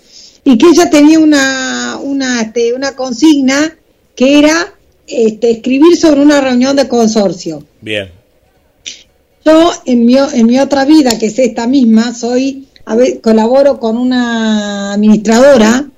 y 0.45 0.57
que 0.57 0.67
ella 0.69 0.89
tenía 0.89 1.19
una, 1.19 1.99
una, 2.01 2.43
este, 2.43 2.73
una 2.73 2.95
consigna 2.95 3.77
que 4.15 4.39
era 4.39 4.73
este, 5.07 5.51
escribir 5.51 5.97
sobre 5.97 6.21
una 6.21 6.41
reunión 6.41 6.77
de 6.77 6.87
consorcio. 6.87 7.65
Bien. 7.81 8.11
Yo 9.45 9.73
en 9.85 10.07
mi, 10.07 10.17
en 10.17 10.47
mi 10.47 10.61
otra 10.61 10.85
vida, 10.85 11.19
que 11.19 11.27
es 11.27 11.39
esta 11.39 11.67
misma, 11.67 12.15
soy 12.15 12.68
colaboro 13.21 13.79
con 13.79 13.97
una 13.97 14.93
administradora 14.93 15.89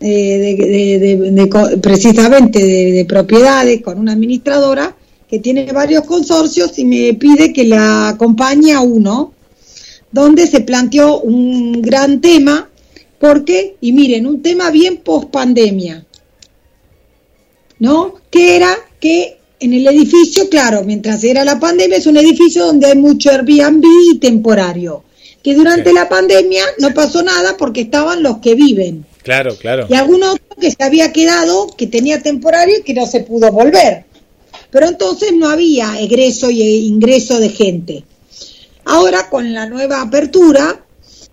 eh, 0.00 1.48
precisamente 1.80 2.58
de, 2.58 3.04
propiedades, 3.04 3.82
con 3.82 3.98
una 3.98 4.12
administradora 4.12 4.96
que 5.28 5.38
tiene 5.38 5.70
varios 5.72 6.04
consorcios 6.04 6.78
y 6.78 6.84
me 6.84 7.14
pide 7.14 7.52
que 7.52 7.64
la 7.64 8.08
acompañe 8.08 8.72
a 8.72 8.80
uno. 8.80 9.32
donde 10.10 10.46
se 10.46 10.60
planteó 10.60 11.20
un 11.20 11.80
gran 11.80 12.20
tema, 12.20 12.68
porque, 13.18 13.76
y 13.80 13.92
miren, 13.92 14.26
un 14.26 14.42
tema 14.42 14.70
bien 14.70 14.98
post 14.98 15.30
pandemia, 15.30 16.04
¿no? 17.78 18.16
Que 18.28 18.56
era 18.56 18.76
que 19.00 19.38
en 19.60 19.72
el 19.72 19.86
edificio, 19.86 20.50
claro, 20.50 20.82
mientras 20.84 21.24
era 21.24 21.44
la 21.44 21.58
pandemia, 21.58 21.96
es 21.96 22.06
un 22.06 22.16
edificio 22.16 22.66
donde 22.66 22.88
hay 22.88 22.98
mucho 22.98 23.30
Airbnb 23.30 23.84
y 24.12 24.18
temporario. 24.18 25.04
Que 25.42 25.54
durante 25.54 25.90
Sí. 25.90 25.94
la 25.94 26.08
pandemia 26.08 26.64
no 26.78 26.94
pasó 26.94 27.22
nada 27.22 27.56
porque 27.56 27.80
estaban 27.82 28.22
los 28.22 28.38
que 28.38 28.54
viven. 28.54 29.04
Claro, 29.22 29.56
claro. 29.56 29.86
Y 29.88 29.94
alguno 29.94 30.32
otro 30.32 30.56
que 30.60 30.70
se 30.70 30.82
había 30.82 31.12
quedado, 31.12 31.66
que 31.76 31.86
tenía 31.86 32.20
temporario 32.22 32.78
y 32.78 32.82
que 32.82 32.94
no 32.94 33.06
se 33.06 33.20
pudo 33.20 33.50
volver. 33.50 34.04
Pero 34.70 34.86
entonces 34.88 35.32
no 35.34 35.48
había 35.48 35.98
egreso 36.00 36.50
y 36.50 36.62
ingreso 36.86 37.38
de 37.38 37.48
gente. 37.50 38.04
Ahora 38.84 39.28
con 39.30 39.52
la 39.52 39.66
nueva 39.66 40.00
apertura 40.00 40.84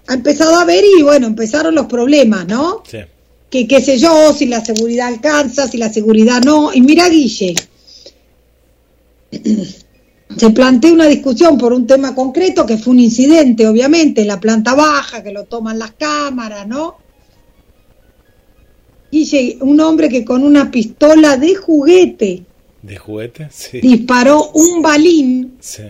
ha 0.08 0.14
empezado 0.14 0.60
a 0.60 0.66
ver 0.66 0.84
y 0.98 1.02
bueno, 1.04 1.28
empezaron 1.28 1.74
los 1.76 1.86
problemas, 1.88 2.48
¿no? 2.48 2.84
Sí. 2.90 3.00
que 3.50 3.68
qué 3.68 3.82
sé 3.82 3.98
yo, 3.98 4.32
si 4.34 4.46
la 4.46 4.64
seguridad 4.64 5.08
alcanza, 5.08 5.68
si 5.68 5.78
la 5.80 5.92
seguridad 5.92 6.40
no. 6.44 6.72
Y 6.72 6.82
mira, 6.82 7.10
Guille, 7.10 7.56
se 10.36 10.50
plantea 10.52 10.94
una 10.94 11.08
discusión 11.08 11.58
por 11.58 11.74
un 11.74 11.88
tema 11.88 12.14
concreto 12.14 12.66
que 12.66 12.78
fue 12.78 12.94
un 12.94 13.00
incidente, 13.00 13.68
obviamente, 13.68 14.22
en 14.22 14.28
la 14.28 14.40
planta 14.40 14.76
baja, 14.76 15.24
que 15.24 15.32
lo 15.32 15.46
toman 15.46 15.80
las 15.80 15.92
cámaras, 15.92 16.68
¿no? 16.68 16.98
Guille, 19.12 19.58
un 19.62 19.80
hombre 19.80 20.08
que 20.08 20.24
con 20.24 20.44
una 20.44 20.70
pistola 20.70 21.36
de 21.36 21.56
juguete 21.56 22.44
¿De 22.84 22.96
juguete? 22.96 23.50
Sí. 23.52 23.82
disparó 23.82 24.52
un 24.52 24.82
balín 24.84 25.58
Sí. 25.60 25.84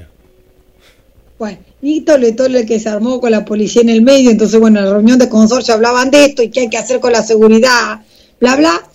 Bueno, 1.37 1.59
y 1.81 2.01
tole 2.01 2.31
tole 2.31 2.65
que 2.65 2.79
se 2.79 2.89
armó 2.89 3.19
con 3.19 3.31
la 3.31 3.45
policía 3.45 3.81
en 3.81 3.89
el 3.89 4.01
medio, 4.01 4.29
entonces 4.29 4.59
bueno, 4.59 4.79
en 4.79 4.85
la 4.85 4.93
reunión 4.93 5.19
de 5.19 5.29
consorcio 5.29 5.73
hablaban 5.73 6.11
de 6.11 6.25
esto 6.25 6.43
y 6.43 6.49
qué 6.49 6.61
hay 6.61 6.69
que 6.69 6.77
hacer 6.77 6.99
con 6.99 7.11
la 7.11 7.23
seguridad, 7.23 8.01
bla, 8.39 8.55
bla. 8.55 8.89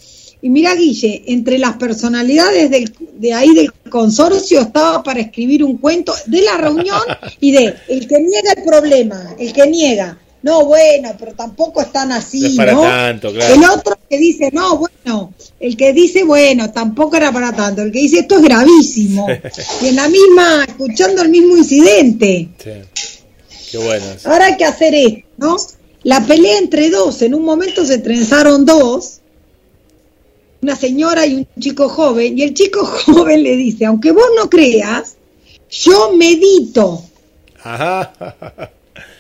Y 0.45 0.51
mira, 0.51 0.75
Guille, 0.75 1.23
entre 1.29 1.57
las 1.57 1.77
personalidades 1.77 2.69
del, 2.69 2.93
de 3.15 3.33
ahí 3.33 3.55
del 3.55 3.73
consorcio 3.89 4.61
estaba 4.61 5.03
para 5.03 5.21
escribir 5.21 5.65
un 5.65 5.79
cuento 5.79 6.13
de 6.27 6.43
la 6.43 6.59
reunión 6.59 7.01
y 7.41 7.53
de 7.53 7.75
el 7.89 8.07
que 8.07 8.19
niega 8.19 8.53
el 8.55 8.63
problema, 8.63 9.37
el 9.39 9.55
que 9.55 9.67
niega. 9.67 10.19
No, 10.43 10.67
bueno, 10.67 11.15
pero 11.19 11.33
tampoco 11.33 11.81
están 11.81 12.13
así, 12.13 12.43
No 12.51 12.57
para 12.57 12.79
tanto, 12.79 13.33
claro. 13.33 13.55
El 13.55 13.65
otro 13.65 13.99
que 14.07 14.19
dice, 14.19 14.51
no, 14.53 14.77
bueno, 14.77 15.33
el 15.59 15.79
que 15.79 15.95
dice, 15.95 16.25
bueno, 16.25 16.71
tampoco 16.71 17.17
era 17.17 17.33
para 17.33 17.57
tanto, 17.57 17.81
el 17.81 17.91
que 17.91 18.01
dice, 18.01 18.19
esto 18.19 18.37
es 18.37 18.43
gravísimo. 18.43 19.27
y 19.81 19.87
en 19.87 19.97
la 19.97 20.09
misma, 20.11 20.65
escuchando 20.69 21.23
el 21.23 21.31
mismo 21.31 21.57
incidente. 21.57 22.51
Sí. 22.63 22.71
Qué 23.71 23.79
bueno. 23.79 24.05
Ahora 24.25 24.45
hay 24.45 24.59
que 24.59 24.67
hacer 24.67 24.95
esto, 24.95 25.27
¿no? 25.39 25.57
La 26.03 26.21
pelea 26.27 26.59
entre 26.59 26.91
dos, 26.91 27.23
en 27.23 27.35
un 27.35 27.47
momento 27.47 27.87
se 27.87 27.97
trenzaron 27.97 28.67
dos, 28.67 29.21
una 30.65 30.77
señora 30.77 31.27
y 31.27 31.35
un 31.37 31.47
chico 31.61 31.89
joven, 31.89 32.39
y 32.39 32.43
el 32.43 32.55
chico 32.55 32.85
joven 33.07 33.43
le 33.43 33.57
dice, 33.57 33.85
aunque 33.85 34.11
vos 34.13 34.27
no 34.37 34.49
creas, 34.49 35.17
yo 35.71 36.13
medito. 36.17 37.03
Ajá. 37.63 38.13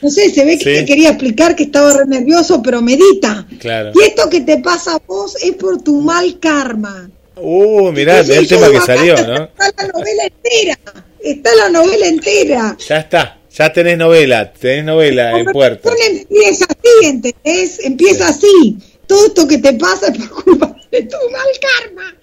No 0.00 0.10
sé, 0.10 0.30
se 0.30 0.44
ve 0.44 0.58
que 0.58 0.64
Sí. 0.64 0.80
te 0.80 0.84
quería 0.84 1.10
explicar 1.10 1.54
que 1.56 1.64
estaba 1.64 1.92
re 1.92 2.06
nervioso, 2.06 2.62
pero 2.62 2.80
medita. 2.80 3.46
Claro. 3.58 3.92
Y 3.94 4.02
esto 4.04 4.28
que 4.30 4.40
te 4.42 4.58
pasa 4.58 4.94
a 4.96 5.02
vos 5.06 5.36
es 5.42 5.52
por 5.52 5.82
tu 5.82 6.00
mal 6.00 6.38
karma. 6.40 7.10
Uh, 7.36 7.90
mirá, 7.92 8.22
mirá 8.22 8.38
el 8.38 8.46
tema 8.48 8.70
que 8.70 8.80
salió, 8.80 9.14
¿no? 9.26 9.44
Está 9.44 9.72
la 9.78 9.88
novela 9.88 10.22
entera, 10.24 10.78
está 11.20 11.54
la 11.56 11.68
novela 11.70 12.06
entera. 12.06 12.76
Ya 12.88 12.98
está. 12.98 13.38
Ya 13.56 13.72
tenés 13.72 13.98
novela. 13.98 14.52
Tenés 14.52 14.84
novela 14.84 15.38
en 15.38 15.46
puerta. 15.46 15.90
Empieza 16.10 16.66
así, 16.66 17.06
¿entendés? 17.06 17.80
Empieza 17.84 18.28
así. 18.28 18.76
Todo 19.06 19.26
esto 19.26 19.46
que 19.48 19.58
te 19.58 19.72
pasa 19.74 20.08
es 20.08 20.18
por 20.18 20.44
culpa 20.44 20.76
de 20.94 21.02
tu 21.02 21.16
mal 21.30 21.46
karma. 21.60 22.16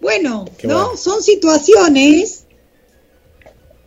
Bueno, 0.00 0.44
Qué 0.58 0.66
¿no? 0.66 0.74
bueno. 0.84 0.96
Son 0.96 1.22
situaciones. 1.22 2.44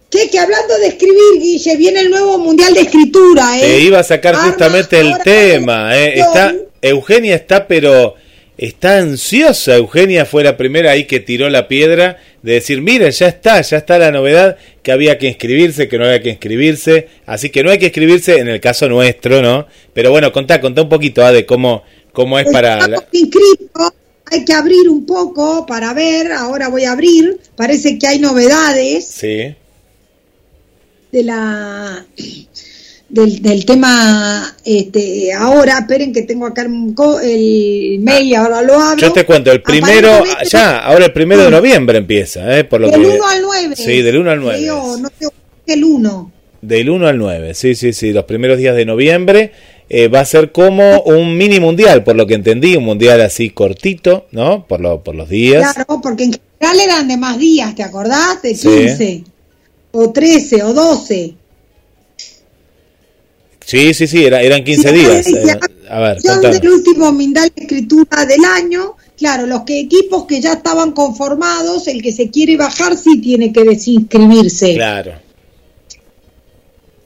Che, 0.10 0.30
que 0.30 0.40
hablando 0.40 0.78
de 0.80 0.88
escribir, 0.88 1.40
Guille, 1.40 1.76
viene 1.76 2.00
el 2.00 2.10
nuevo 2.10 2.38
Mundial 2.38 2.74
de 2.74 2.82
Escritura, 2.82 3.58
¿eh? 3.58 3.62
Te 3.62 3.80
iba 3.82 4.00
a 4.00 4.04
sacar 4.04 4.36
justamente 4.36 5.00
el 5.00 5.18
tema. 5.24 5.98
¿eh? 5.98 6.20
Está. 6.20 6.56
Eugenia 6.82 7.36
está, 7.36 7.68
pero 7.68 8.16
está 8.58 9.00
ansiosa. 9.00 9.76
Eugenia 9.76 10.26
fue 10.26 10.44
la 10.44 10.56
primera 10.56 10.92
ahí 10.92 11.06
que 11.06 11.20
tiró 11.20 11.50
la 11.50 11.68
piedra 11.68 12.18
de 12.42 12.54
decir, 12.54 12.82
mira, 12.82 13.10
ya 13.10 13.28
está, 13.28 13.60
ya 13.62 13.78
está 13.78 13.98
la 14.00 14.12
novedad, 14.12 14.58
que 14.82 14.94
había 14.94 15.18
que 15.18 15.28
inscribirse, 15.28 15.90
que 15.90 15.98
no 15.98 16.06
había 16.06 16.22
que 16.22 16.30
inscribirse. 16.30 17.10
Así 17.26 17.50
que 17.50 17.62
no 17.64 17.70
hay 17.72 17.78
que 17.78 17.88
inscribirse 17.88 18.38
en 18.38 18.48
el 18.48 18.62
caso 18.62 18.88
nuestro, 18.88 19.42
¿no? 19.42 19.68
Pero 19.94 20.12
bueno, 20.12 20.32
contá, 20.32 20.62
contá 20.62 20.84
un 20.84 20.90
poquito 20.90 21.26
ah, 21.26 21.34
de 21.34 21.46
cómo, 21.46 21.84
cómo 22.14 22.40
es 22.40 22.48
para... 22.50 22.88
La- 22.88 23.06
hay 24.32 24.46
que 24.46 24.54
abrir 24.54 24.90
un 24.90 25.06
poco 25.06 25.66
para 25.66 25.94
ver, 25.94 26.32
ahora 26.32 26.68
voy 26.68 26.86
a 26.86 26.92
abrir, 26.92 27.40
parece 27.56 27.98
que 27.98 28.08
hay 28.08 28.20
novedades. 28.20 29.08
Sí, 29.08 29.56
de 31.12 31.24
la 31.24 32.06
del, 33.10 33.42
del 33.42 33.66
tema 33.66 34.56
este 34.66 35.32
ahora 35.34 35.80
esperen 35.80 36.12
que 36.12 36.24
tengo 36.24 36.46
acá 36.46 36.64
el, 36.64 38.00
mail 38.02 38.28
y 38.28 38.36
ahora 38.36 38.62
lo 38.62 38.74
abro 38.74 38.98
yo 38.98 39.14
te 39.14 39.26
cuento, 39.26 39.52
el 39.52 39.62
primero, 39.62 40.10
Aparentemente, 40.10 40.50
ya, 40.50 40.80
ahora 40.80 41.06
el 41.06 41.14
primero 41.14 41.44
de 41.44 41.52
noviembre 41.52 41.98
empieza, 41.98 42.58
¿eh? 42.58 42.66
Por 42.66 42.82
lo 42.82 42.92
del 42.92 43.02
que... 43.02 43.08
1 43.08 43.28
al 43.28 43.42
9 43.42 43.76
Sí, 43.76 44.02
del 44.02 44.18
1 44.18 44.32
al 44.32 44.40
9. 44.42 44.60
creo, 44.60 44.98
no 44.98 45.10
sé 45.10 45.28
el 45.68 45.84
1 45.84 46.32
Del 46.62 46.90
1 46.90 47.08
al 47.08 47.18
9, 47.18 47.54
sí, 47.54 47.76
sí, 47.76 47.94
sí, 47.94 48.12
los 48.12 48.26
primeros 48.26 48.58
días 48.58 48.76
de 48.76 48.86
noviembre. 48.86 49.52
Eh, 49.90 50.08
va 50.10 50.20
a 50.22 50.26
ser 50.26 50.52
como 50.52 51.02
un 51.04 51.38
mini 51.38 51.60
mundial, 51.60 52.04
por 52.04 52.16
lo 52.16 52.28
que 52.28 52.34
entendí, 52.36 52.76
un 52.76 52.84
mundial 52.84 53.22
así 53.22 53.50
cortito, 53.52 54.28
¿no? 54.32 54.66
Por, 54.68 54.82
lo, 54.82 55.04
por 55.04 55.16
los 55.16 55.30
días. 55.30 55.74
claro 55.74 56.02
porque 56.02 56.26
en 56.26 56.34
general 56.34 56.80
eran 56.84 57.08
de 57.08 57.18
más 57.18 57.38
días 57.38 57.74
te 57.76 57.84
acordás 57.84 58.42
de 58.42 58.56
Sí. 58.56 58.68
15 58.68 59.24
o 59.92 60.12
13 60.12 60.64
o 60.64 60.74
12 60.74 61.36
Sí, 63.66 63.94
sí, 63.94 64.08
sí, 64.08 64.24
era- 64.26 64.42
eran 64.42 64.64
15 64.64 64.90
Sí, 64.90 64.96
días. 64.96 65.28
eh, 65.28 65.60
a 65.90 66.00
ver, 66.00 66.22
del 66.22 66.70
último 66.72 67.12
Mindal 67.12 67.52
de 67.54 67.64
escritura 67.64 68.26
del 68.26 68.44
año. 68.46 68.96
Claro, 69.18 69.46
los 69.48 69.62
que 69.64 69.80
equipos 69.80 70.26
que 70.26 70.40
ya 70.40 70.54
estaban 70.54 70.92
conformados, 70.92 71.88
el 71.88 72.02
que 72.02 72.12
se 72.14 72.30
quiere 72.30 72.56
bajar 72.56 72.96
sí 72.96 73.20
tiene 73.20 73.52
que 73.52 73.64
desinscribirse. 73.64 74.76
Claro, 74.76 75.14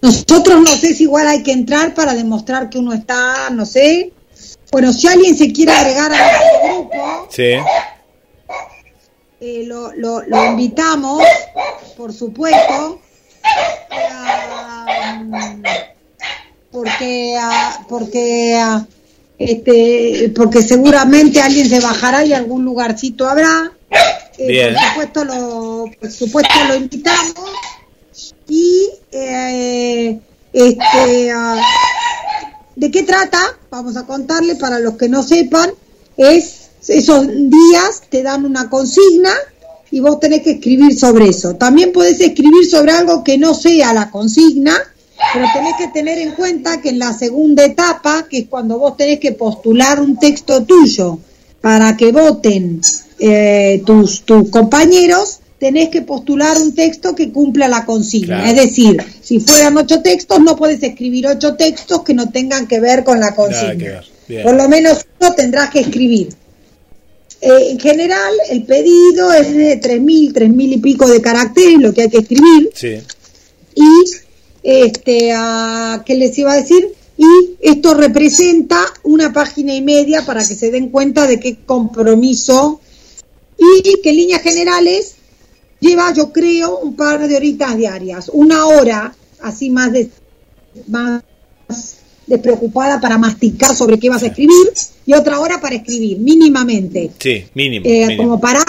Nosotros 0.02 0.62
no 0.62 0.76
sé 0.76 0.96
si 0.96 1.04
igual 1.04 1.28
hay 1.28 1.44
que 1.44 1.52
entrar 1.52 1.94
para 1.94 2.14
demostrar 2.14 2.70
que 2.70 2.80
uno 2.80 2.94
está, 2.94 3.50
no 3.52 3.66
sé. 3.66 4.12
Bueno, 4.72 4.92
si 4.94 5.08
alguien 5.08 5.38
se 5.38 5.52
quiere 5.52 5.72
agregar 5.74 6.12
a 6.12 6.18
nuestro 6.18 6.74
grupo, 6.74 7.28
sí, 7.30 7.54
eh, 9.44 9.64
lo, 9.66 9.92
lo, 9.94 10.22
lo 10.22 10.46
invitamos, 10.46 11.24
por 11.98 12.14
supuesto, 12.14 13.02
mm, 15.20 15.64
porque, 16.72 17.36
ah, 17.40 17.86
porque, 17.90 18.56
ah, 18.56 18.86
este, 19.40 20.32
porque 20.36 20.62
seguramente 20.62 21.42
alguien 21.42 21.68
se 21.68 21.80
bajará 21.80 22.24
y 22.24 22.34
algún 22.34 22.64
lugarcito 22.64 23.28
habrá. 23.28 23.72
Eh, 24.38 24.48
Bien. 24.48 24.74
Por 24.76 24.84
supuesto 24.84 25.26
lo, 25.26 25.86
por 26.00 26.12
supuesto 26.12 26.54
lo 26.68 26.76
invitamos 26.76 27.52
y 28.52 28.90
eh, 29.14 30.20
este, 30.52 31.32
ah, 31.32 31.58
¿de 32.76 32.92
qué 32.92 33.04
trata? 33.04 33.40
Vamos 33.70 33.96
a 33.96 34.06
contarle 34.06 34.56
para 34.56 34.78
los 34.80 34.98
que 34.98 35.08
no 35.08 35.24
sepan, 35.24 35.72
es 36.18 36.70
esos 36.86 37.28
días 37.28 38.02
te 38.10 38.24
dan 38.24 38.44
una 38.44 38.70
consigna 38.70 39.32
y 39.90 40.02
vos 40.02 40.20
tenés 40.20 40.42
que 40.42 40.52
escribir 40.52 41.00
sobre 41.00 41.30
eso. 41.30 41.56
También 41.56 41.94
podés 41.94 42.20
escribir 42.20 42.70
sobre 42.70 42.92
algo 42.92 43.24
que 43.24 43.38
no 43.38 43.54
sea 43.54 43.94
la 43.94 44.12
consigna, 44.12 44.76
pero 45.34 45.46
tenés 45.54 45.76
que 45.78 45.88
tener 45.88 46.18
en 46.18 46.32
cuenta 46.32 46.82
que 46.82 46.90
en 46.90 47.00
la 47.00 47.14
segunda 47.14 47.64
etapa, 47.64 48.28
que 48.30 48.40
es 48.40 48.48
cuando 48.50 48.80
vos 48.80 48.98
tenés 48.98 49.22
que 49.22 49.32
postular 49.32 50.02
un 50.02 50.20
texto 50.20 50.64
tuyo 50.64 51.20
para 51.62 51.96
que 51.96 52.12
voten 52.12 52.82
eh, 53.18 53.82
tus, 53.86 54.24
tus 54.24 54.50
compañeros, 54.50 55.41
tenés 55.62 55.90
que 55.90 56.02
postular 56.02 56.58
un 56.58 56.74
texto 56.74 57.14
que 57.14 57.32
cumpla 57.32 57.68
la 57.68 57.86
consigna. 57.86 58.42
Claro. 58.42 58.50
Es 58.50 58.66
decir, 58.66 58.98
si 59.22 59.40
fueran 59.40 59.78
ocho 59.78 60.02
textos, 60.02 60.40
no 60.40 60.56
podés 60.56 60.82
escribir 60.82 61.28
ocho 61.28 61.54
textos 61.54 62.02
que 62.02 62.16
no 62.16 62.32
tengan 62.32 62.66
que 62.66 62.80
ver 62.80 63.04
con 63.04 63.20
la 63.20 63.36
consigna. 63.36 64.02
Por 64.42 64.56
lo 64.56 64.68
menos 64.68 65.06
uno 65.20 65.36
tendrás 65.36 65.70
que 65.70 65.82
escribir. 65.82 66.30
Eh, 67.42 67.70
en 67.70 67.80
general, 67.80 68.34
el 68.50 68.64
pedido 68.64 69.32
es 69.34 69.56
de 69.56 69.80
3.000, 69.80 70.34
3.000 70.34 70.74
y 70.74 70.78
pico 70.78 71.08
de 71.08 71.22
caracteres, 71.22 71.80
lo 71.80 71.94
que 71.94 72.02
hay 72.02 72.10
que 72.10 72.18
escribir. 72.18 72.72
Sí, 72.74 72.98
Y, 73.76 73.88
este, 74.64 75.32
a, 75.32 76.02
¿qué 76.04 76.16
les 76.16 76.36
iba 76.40 76.54
a 76.54 76.56
decir? 76.56 76.92
Y 77.18 77.58
esto 77.62 77.94
representa 77.94 78.84
una 79.04 79.32
página 79.32 79.76
y 79.76 79.82
media 79.84 80.26
para 80.26 80.44
que 80.44 80.56
se 80.56 80.72
den 80.72 80.90
cuenta 80.90 81.28
de 81.28 81.40
qué 81.40 81.58
compromiso 81.68 82.82
y 83.60 84.02
que 84.02 84.10
en 84.10 84.16
líneas 84.16 84.42
generales 84.42 85.18
lleva, 85.82 86.14
yo 86.14 86.32
creo, 86.32 86.80
un 86.80 86.96
par 86.96 87.28
de 87.28 87.36
horitas 87.36 87.76
diarias. 87.76 88.32
Una 88.32 88.66
hora, 88.68 89.14
así 89.42 89.70
más 89.70 89.92
de 89.92 90.10
más 90.88 91.22
despreocupada 92.26 93.02
para 93.02 93.18
masticar 93.18 93.76
sobre 93.76 94.00
qué 94.00 94.10
vas 94.10 94.24
a 94.24 94.28
escribir 94.28 94.72
y 95.06 95.14
otra 95.14 95.40
hora 95.42 95.60
para 95.60 95.76
escribir, 95.76 96.20
mínimamente. 96.20 97.12
Sí, 97.20 97.44
mínimo. 97.54 97.86
Eh, 97.86 98.08
mínimo. 98.08 98.24
Como 98.24 98.40
para, 98.40 98.64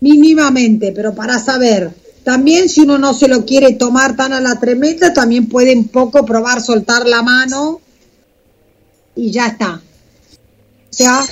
mínimamente, 0.00 0.92
pero 0.92 1.14
para 1.14 1.38
saber. 1.38 1.92
También 2.24 2.68
si 2.68 2.80
uno 2.80 2.98
no 2.98 3.14
se 3.14 3.28
lo 3.28 3.44
quiere 3.44 3.74
tomar 3.74 4.16
tan 4.16 4.32
a 4.32 4.40
la 4.40 4.58
tremenda, 4.58 5.12
también 5.12 5.48
puede 5.48 5.74
un 5.76 5.88
poco 5.88 6.26
probar 6.26 6.60
soltar 6.60 7.06
la 7.06 7.22
mano 7.22 7.80
y 9.14 9.30
ya 9.30 9.46
está. 9.46 9.80
O 10.90 10.92
sea, 10.92 11.24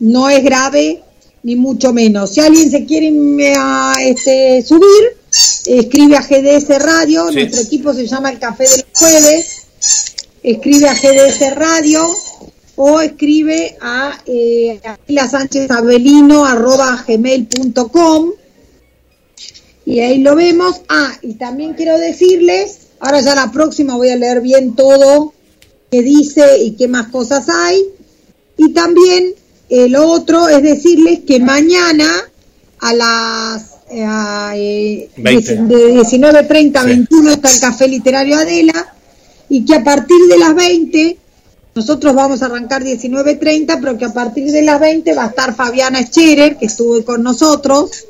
no 0.00 0.28
es 0.28 0.44
grave 0.44 1.02
ni 1.46 1.54
mucho 1.54 1.92
menos. 1.92 2.30
Si 2.30 2.40
alguien 2.40 2.68
se 2.72 2.84
quiere 2.84 3.08
a, 3.56 3.94
este, 4.02 4.64
subir, 4.66 5.16
escribe 5.64 6.16
a 6.16 6.22
GDS 6.22 6.76
Radio, 6.80 7.28
Sí. 7.28 7.36
nuestro 7.36 7.60
equipo 7.60 7.94
se 7.94 8.04
llama 8.04 8.32
El 8.32 8.40
Café 8.40 8.64
del 8.64 8.84
Jueves, 8.92 9.62
escribe 10.42 10.88
a 10.88 10.94
GDS 10.94 11.54
Radio 11.54 12.04
o 12.74 13.00
escribe 13.00 13.78
a 13.80 14.20
eh, 14.26 14.80
gmail.com 17.06 18.32
y 19.84 20.00
ahí 20.00 20.18
lo 20.18 20.34
vemos. 20.34 20.80
Ah, 20.88 21.16
y 21.22 21.34
también 21.34 21.74
quiero 21.74 21.96
decirles, 21.96 22.78
ahora 22.98 23.20
ya 23.20 23.36
la 23.36 23.52
próxima 23.52 23.94
voy 23.94 24.10
a 24.10 24.16
leer 24.16 24.40
bien 24.40 24.74
todo 24.74 25.32
que 25.92 26.02
dice 26.02 26.58
y 26.58 26.72
qué 26.72 26.88
más 26.88 27.06
cosas 27.12 27.48
hay. 27.48 27.84
Y 28.56 28.72
también 28.72 29.36
lo 29.68 30.08
otro 30.08 30.48
es 30.48 30.62
decirles 30.62 31.20
que 31.26 31.40
mañana 31.40 32.08
a 32.80 32.92
las 32.94 33.76
eh, 33.90 34.04
a, 34.04 34.52
eh, 34.56 35.08
20. 35.16 35.56
de 35.56 35.94
19.30 35.94 36.76
a 36.76 36.82
Sí. 36.82 36.88
21 36.88 37.30
está 37.30 37.52
el 37.52 37.60
Café 37.60 37.88
Literario 37.88 38.36
Adela 38.36 38.94
y 39.48 39.64
que 39.64 39.76
a 39.76 39.84
partir 39.84 40.16
de 40.28 40.38
las 40.38 40.54
20 40.54 41.18
nosotros 41.76 42.14
vamos 42.14 42.42
a 42.42 42.46
arrancar 42.46 42.82
19.30, 42.82 43.78
pero 43.80 43.98
que 43.98 44.06
a 44.06 44.12
partir 44.12 44.50
de 44.50 44.62
las 44.62 44.80
20 44.80 45.14
va 45.14 45.24
a 45.24 45.28
estar 45.28 45.54
Fabiana 45.54 46.02
Scherer, 46.02 46.56
que 46.56 46.66
estuvo 46.66 47.04
con 47.04 47.22
nosotros, 47.22 48.06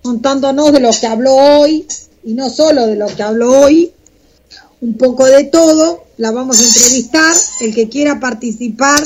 contándonos 0.00 0.72
de 0.72 0.78
lo 0.78 0.90
que 0.92 1.06
habló 1.08 1.34
hoy, 1.34 1.86
y 2.22 2.34
no 2.34 2.48
solo 2.48 2.86
de 2.86 2.94
lo 2.94 3.08
que 3.08 3.22
habló 3.24 3.62
hoy, 3.62 3.92
un 4.80 4.96
poco 4.96 5.26
de 5.26 5.42
todo, 5.44 6.04
la 6.18 6.30
vamos 6.30 6.60
a 6.60 6.64
entrevistar, 6.64 7.34
el 7.60 7.74
que 7.74 7.88
quiera 7.88 8.20
participar 8.20 9.02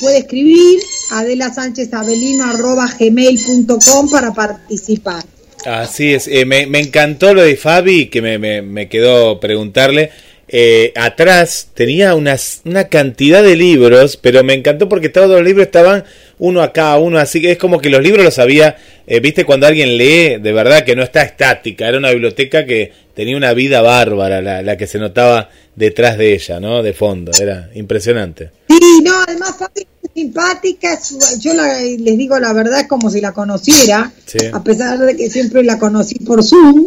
puede 0.00 0.18
escribir 0.18 0.82
Adela 1.10 1.52
Sánchez 1.52 1.92
Abelino 1.92 2.44
arroba 2.44 2.86
gmail.com 2.98 4.10
para 4.10 4.32
participar. 4.32 5.24
Así 5.64 6.14
es, 6.14 6.28
eh, 6.28 6.44
me, 6.44 6.66
me 6.66 6.78
encantó 6.78 7.34
lo 7.34 7.42
de 7.42 7.56
Fabi, 7.56 8.06
que 8.06 8.22
me, 8.22 8.38
me, 8.38 8.62
me 8.62 8.88
quedó 8.88 9.40
preguntarle. 9.40 10.10
Eh, 10.48 10.92
atrás 10.94 11.70
tenía 11.74 12.14
unas, 12.14 12.60
una 12.64 12.84
cantidad 12.84 13.42
de 13.42 13.56
libros, 13.56 14.16
pero 14.16 14.44
me 14.44 14.54
encantó 14.54 14.88
porque 14.88 15.08
todos 15.08 15.28
los 15.28 15.42
libros 15.42 15.66
estaban 15.66 16.04
uno 16.38 16.62
acá, 16.62 16.96
uno 16.98 17.18
así, 17.18 17.40
que 17.40 17.50
es 17.50 17.58
como 17.58 17.80
que 17.80 17.90
los 17.90 18.00
libros 18.00 18.24
los 18.24 18.38
había, 18.38 18.76
eh, 19.08 19.18
viste, 19.18 19.44
cuando 19.44 19.66
alguien 19.66 19.96
lee, 19.96 20.38
de 20.40 20.52
verdad 20.52 20.84
que 20.84 20.94
no 20.94 21.02
está 21.02 21.22
estática, 21.22 21.88
era 21.88 21.98
una 21.98 22.12
biblioteca 22.12 22.64
que 22.64 22.92
tenía 23.14 23.36
una 23.36 23.54
vida 23.54 23.82
bárbara, 23.82 24.40
la, 24.40 24.62
la 24.62 24.76
que 24.76 24.86
se 24.86 25.00
notaba 25.00 25.50
detrás 25.74 26.16
de 26.16 26.34
ella, 26.34 26.60
¿no? 26.60 26.80
De 26.80 26.92
fondo, 26.92 27.32
era 27.40 27.70
impresionante. 27.74 28.50
Sí, 28.68 29.00
no, 29.02 29.14
además 29.26 29.56
Fabi 29.58 29.84
simpática, 30.16 30.98
yo 31.38 31.52
la- 31.52 31.80
les 31.82 32.16
digo 32.16 32.38
la 32.38 32.52
verdad, 32.54 32.80
es 32.80 32.88
como 32.88 33.10
si 33.10 33.20
la 33.20 33.32
conociera, 33.32 34.10
Sí. 34.24 34.38
a 34.52 34.62
pesar 34.64 34.98
de 34.98 35.14
que 35.14 35.28
siempre 35.30 35.62
la 35.62 35.78
conocí 35.78 36.14
por 36.20 36.42
Zoom. 36.42 36.86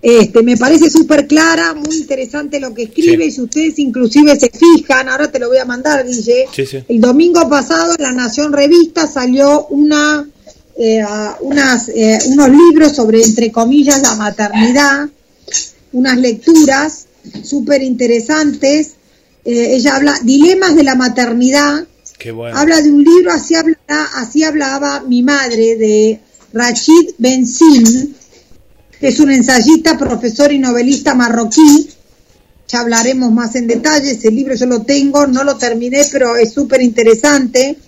Este, 0.00 0.42
me 0.44 0.56
parece 0.56 0.90
súper 0.90 1.26
clara, 1.26 1.74
muy 1.74 1.96
interesante 1.96 2.60
lo 2.60 2.72
que 2.72 2.84
escribe, 2.84 3.24
Sí. 3.24 3.28
y 3.30 3.32
si 3.32 3.40
ustedes 3.40 3.78
inclusive 3.80 4.38
se 4.38 4.50
fijan, 4.50 5.08
ahora 5.08 5.32
te 5.32 5.38
lo 5.40 5.48
voy 5.48 5.56
a 5.58 5.64
mandar, 5.64 6.06
Guille, 6.06 6.44
Sí, 6.54 6.64
el 6.88 7.00
domingo 7.00 7.48
pasado 7.48 7.94
en 7.96 8.02
La 8.02 8.12
Nación 8.12 8.52
Revista 8.52 9.08
salió 9.08 9.66
una, 9.68 10.28
eh, 10.78 11.02
unas, 11.40 11.88
eh, 11.88 12.18
unos 12.28 12.48
libros 12.50 12.94
sobre, 12.94 13.22
entre 13.24 13.50
comillas, 13.50 14.00
la 14.02 14.14
maternidad, 14.14 15.08
unas 15.92 16.16
lecturas 16.18 17.06
súper 17.42 17.82
interesantes. 17.82 18.92
Eh, 19.44 19.74
ella 19.74 19.96
habla, 19.96 20.14
Dilemas 20.22 20.76
de 20.76 20.84
la 20.84 20.94
maternidad, 20.94 21.84
Habla 22.52 22.82
de 22.82 22.90
un 22.90 23.04
libro, 23.04 23.32
así, 23.32 23.54
habla, 23.54 23.76
así 24.16 24.42
hablaba 24.42 25.00
mi 25.02 25.22
madre, 25.22 25.76
de 25.76 26.20
Rachid 26.52 27.10
Benzin, 27.16 28.16
que 28.98 29.08
es 29.08 29.20
un 29.20 29.30
ensayista, 29.30 29.96
profesor 29.96 30.52
y 30.52 30.58
novelista 30.58 31.14
marroquí. 31.14 31.90
Ya 32.66 32.80
hablaremos 32.80 33.30
más 33.32 33.54
en 33.54 33.68
detalle, 33.68 34.10
ese 34.10 34.30
libro 34.30 34.54
yo 34.54 34.66
lo 34.66 34.82
tengo, 34.82 35.26
no 35.26 35.44
lo 35.44 35.56
terminé, 35.56 36.04
pero 36.10 36.36
es 36.36 36.52
súper 36.52 36.82
interesante. 36.82 37.78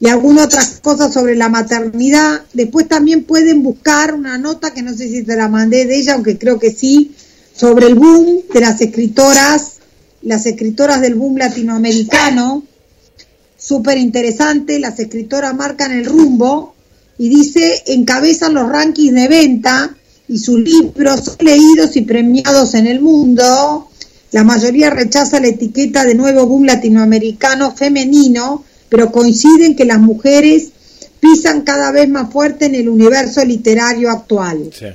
Y 0.00 0.08
algunas 0.08 0.46
otras 0.46 0.80
cosas 0.82 1.14
sobre 1.14 1.36
la 1.36 1.48
maternidad. 1.48 2.42
Después 2.52 2.88
también 2.88 3.22
pueden 3.22 3.62
buscar 3.62 4.12
una 4.12 4.36
nota, 4.36 4.74
que 4.74 4.82
no 4.82 4.92
sé 4.94 5.08
si 5.08 5.22
te 5.22 5.36
la 5.36 5.48
mandé 5.48 5.86
de 5.86 5.96
ella, 5.96 6.14
aunque 6.14 6.36
creo 6.36 6.58
que 6.58 6.72
sí, 6.72 7.14
sobre 7.54 7.86
el 7.86 7.94
boom 7.94 8.42
de 8.52 8.60
las 8.60 8.80
escritoras, 8.80 9.74
las 10.22 10.44
escritoras 10.44 11.00
del 11.00 11.14
boom 11.14 11.36
latinoamericano 11.36 12.64
súper 13.64 13.98
interesante, 13.98 14.78
las 14.78 14.98
escritoras 14.98 15.54
marcan 15.54 15.92
el 15.92 16.04
rumbo 16.04 16.74
y 17.16 17.28
dice, 17.28 17.82
encabezan 17.86 18.54
los 18.54 18.68
rankings 18.68 19.14
de 19.14 19.28
venta 19.28 19.96
y 20.28 20.38
sus 20.38 20.58
libros 20.60 21.24
son 21.24 21.36
leídos 21.40 21.96
y 21.96 22.02
premiados 22.02 22.74
en 22.74 22.86
el 22.86 23.00
mundo. 23.00 23.88
La 24.32 24.44
mayoría 24.44 24.90
rechaza 24.90 25.40
la 25.40 25.48
etiqueta 25.48 26.04
de 26.04 26.14
nuevo 26.14 26.46
boom 26.46 26.64
latinoamericano 26.64 27.74
femenino, 27.74 28.64
pero 28.88 29.10
coinciden 29.12 29.76
que 29.76 29.84
las 29.84 30.00
mujeres 30.00 30.68
pisan 31.20 31.62
cada 31.62 31.90
vez 31.90 32.08
más 32.08 32.30
fuerte 32.30 32.66
en 32.66 32.74
el 32.74 32.88
universo 32.88 33.42
literario 33.44 34.10
actual 34.10 34.70
Sí. 34.78 34.86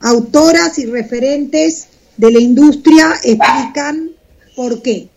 autoras 0.00 0.76
y 0.78 0.86
referentes 0.86 1.86
de 2.16 2.32
la 2.32 2.40
industria 2.40 3.12
explican 3.22 4.10
por 4.56 4.82
qué. 4.82 5.08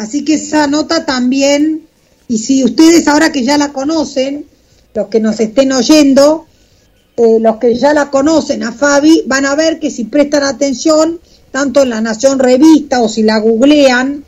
Así 0.00 0.24
que 0.24 0.36
esa 0.36 0.66
nota 0.66 1.04
también, 1.04 1.82
y 2.26 2.38
si 2.38 2.64
ustedes 2.64 3.06
ahora 3.06 3.32
que 3.32 3.44
ya 3.44 3.58
la 3.58 3.70
conocen, 3.70 4.46
los 4.94 5.08
que 5.08 5.20
nos 5.20 5.38
estén 5.40 5.72
oyendo, 5.72 6.46
eh, 7.18 7.36
los 7.38 7.56
que 7.58 7.74
ya 7.74 7.92
la 7.92 8.10
conocen 8.10 8.62
a 8.62 8.72
Fabi, 8.72 9.24
van 9.26 9.44
a 9.44 9.54
ver 9.54 9.78
que 9.78 9.90
si 9.90 10.04
prestan 10.04 10.44
atención, 10.44 11.20
tanto 11.50 11.82
en 11.82 11.90
La 11.90 12.00
Nación 12.00 12.38
Revista 12.38 13.02
o 13.02 13.10
si 13.10 13.22
la 13.22 13.40
googlean, 13.40 14.24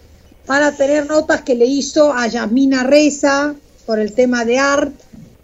van 0.47 0.63
a 0.63 0.73
tener 0.73 1.07
notas 1.07 1.41
que 1.41 1.55
le 1.55 1.65
hizo 1.65 2.13
a 2.13 2.27
Yasmina 2.27 2.83
Reza 2.83 3.55
por 3.87 3.99
el 3.99 4.13
tema 4.13 4.45
de 4.45 4.59
art, 4.59 4.93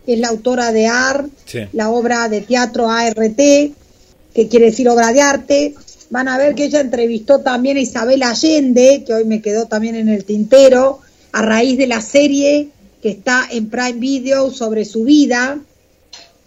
que 0.04 0.12
es 0.12 0.20
la 0.20 0.28
autora 0.28 0.72
de 0.72 0.88
art, 0.88 1.30
Sí. 1.46 1.60
la 1.72 1.88
obra 1.88 2.28
de 2.28 2.42
teatro 2.42 2.90
ART, 2.90 3.38
que 3.38 4.48
quiere 4.50 4.66
decir 4.66 4.90
obra 4.90 5.10
de 5.14 5.22
arte. 5.22 5.74
Van 6.10 6.28
a 6.28 6.38
ver 6.38 6.54
que 6.54 6.64
ella 6.64 6.80
entrevistó 6.80 7.40
también 7.40 7.76
a 7.76 7.80
Isabel 7.80 8.22
Allende, 8.22 9.04
que 9.06 9.12
hoy 9.12 9.24
me 9.24 9.42
quedó 9.42 9.66
también 9.66 9.94
en 9.94 10.08
el 10.08 10.24
tintero, 10.24 11.00
a 11.32 11.42
raíz 11.42 11.76
de 11.76 11.86
la 11.86 12.00
serie 12.00 12.68
que 13.02 13.10
está 13.10 13.46
en 13.50 13.68
Prime 13.68 13.94
Video 13.94 14.50
sobre 14.50 14.84
su 14.84 15.04
vida, 15.04 15.58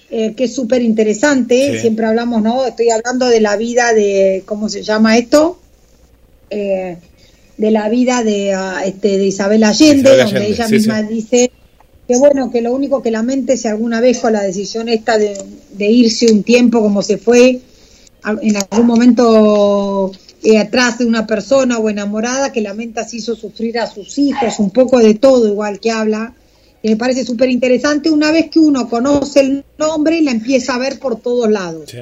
eh, 0.09 0.34
que 0.36 0.45
es 0.45 0.53
súper 0.53 0.82
interesante. 0.82 1.74
Sí. 1.74 1.80
Siempre 1.80 2.05
hablamos, 2.05 2.41
¿no? 2.41 2.66
Estoy 2.66 2.89
hablando 2.89 3.28
de 3.28 3.39
la 3.39 3.55
vida 3.55 3.93
de, 3.93 4.43
¿cómo 4.45 4.68
se 4.68 4.84
llama 4.84 5.18
esto? 5.18 5.59
Eh, 6.49 6.97
de 7.57 7.72
la 7.72 7.88
vida 7.89 8.24
de, 8.24 8.53
ah, 8.53 8.82
este, 8.86 9.18
de 9.18 9.28
Isabel 9.28 9.64
Allende, 9.64 10.09
Isabel 10.16 10.34
donde 10.34 10.47
ella 10.47 10.68
sí, 10.68 10.74
misma 10.74 11.01
sí. 11.01 11.14
dice 11.14 11.51
que 12.07 12.18
bueno, 12.18 12.51
que 12.51 12.62
lo 12.62 12.74
único 12.74 13.01
que 13.01 13.12
lamente 13.12 13.55
si 13.55 13.68
alguna 13.68 14.01
vez 14.01 14.18
con 14.20 14.34
la 14.34 14.41
decisión 14.41 14.89
esta 14.89 15.18
de, 15.18 15.38
de 15.72 15.86
irse 15.91 16.32
un 16.32 16.43
tiempo 16.43 16.82
como 16.82 17.03
se 17.03 17.18
fue, 17.18 17.62
en 18.41 18.55
algún 18.57 18.88
momento 18.88 20.11
eh, 20.43 20.57
atrás 20.57 20.99
de 20.99 21.05
una 21.05 21.28
persona 21.28 21.78
o 21.78 21.89
enamorada, 21.89 22.51
que 22.51 22.61
lamenta 22.61 23.03
si 23.03 23.17
hizo 23.17 23.36
sufrir 23.36 23.80
a 23.80 23.88
sus 23.88 24.17
hijos, 24.17 24.59
un 24.59 24.72
poco 24.72 24.99
de 24.99 25.15
todo 25.15 25.47
igual 25.47 25.80
que 25.80 25.91
habla, 25.91 26.34
y 26.84 26.89
me 26.89 26.95
parece 26.95 27.24
súper 27.24 27.49
interesante, 27.49 28.09
una 28.09 28.32
vez 28.32 28.49
que 28.49 28.59
uno 28.59 28.89
conoce 28.89 29.41
el 29.41 29.65
nombre, 29.78 30.22
la 30.22 30.32
empieza 30.32 30.76
a 30.76 30.80
ver 30.80 30.99
por 30.99 31.19
todos 31.22 31.49
lados. 31.49 31.89
Sí. 31.89 31.99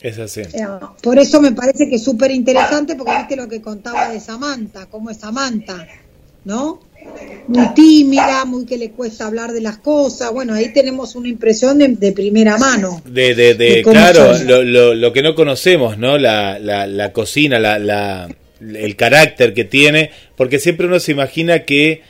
Es 0.00 0.18
así. 0.18 0.40
Eh, 0.40 0.66
Por 1.00 1.18
eso 1.18 1.40
me 1.40 1.52
parece 1.52 1.88
que 1.88 1.96
es 1.96 2.02
súper 2.02 2.32
interesante, 2.32 2.96
porque 2.96 3.16
viste 3.18 3.36
lo 3.36 3.48
que 3.48 3.62
contaba 3.62 4.08
de 4.08 4.18
Samantha, 4.18 4.86
cómo 4.86 5.10
es 5.10 5.18
Samantha, 5.18 5.86
¿no? 6.44 6.80
Muy 7.48 7.74
tímida, 7.74 8.44
muy 8.44 8.64
que 8.66 8.78
le 8.78 8.90
cuesta 8.90 9.26
hablar 9.26 9.52
de 9.52 9.60
las 9.60 9.78
cosas. 9.78 10.32
Bueno, 10.32 10.54
ahí 10.54 10.72
tenemos 10.72 11.16
una 11.16 11.28
impresión 11.28 11.78
de, 11.78 11.88
de 11.88 12.12
primera 12.12 12.56
mano. 12.56 13.02
De, 13.04 13.34
de, 13.34 13.54
de- 13.54 13.82
claro, 13.82 14.38
lo, 14.44 14.62
lo, 14.62 14.94
lo 14.94 15.12
que 15.12 15.22
no 15.22 15.34
conocemos, 15.34 15.98
¿no? 15.98 16.18
La, 16.18 16.58
la, 16.60 16.86
la 16.86 17.12
cocina, 17.12 17.58
la, 17.58 17.78
la, 17.80 18.28
el 18.60 18.94
carácter 18.96 19.54
que 19.54 19.64
tiene, 19.64 20.10
porque 20.36 20.58
siempre 20.60 20.86
uno 20.86 21.00
se 21.00 21.12
imagina 21.12 21.64
que 21.64 22.02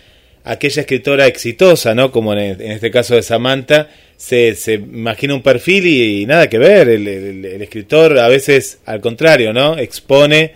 aquella 0.45 0.82
escritora 0.82 1.26
exitosa, 1.26 1.95
¿no? 1.95 2.12
Como 2.12 2.34
en, 2.34 2.61
en 2.61 2.72
este 2.72 2.90
caso 2.90 3.14
de 3.14 3.22
Samantha, 3.22 3.88
se, 4.16 4.55
se 4.55 4.74
imagina 4.74 5.34
un 5.34 5.43
perfil 5.43 5.86
y, 5.86 6.26
nada 6.26 6.49
que 6.49 6.59
ver. 6.59 6.88
El, 6.90 7.09
el- 7.09 7.45
el 7.45 7.62
escritor 7.62 8.18
a 8.18 8.28
veces, 8.28 8.80
al 8.84 9.01
contrario, 9.01 9.53
¿no? 9.55 9.78
Expone 9.78 10.53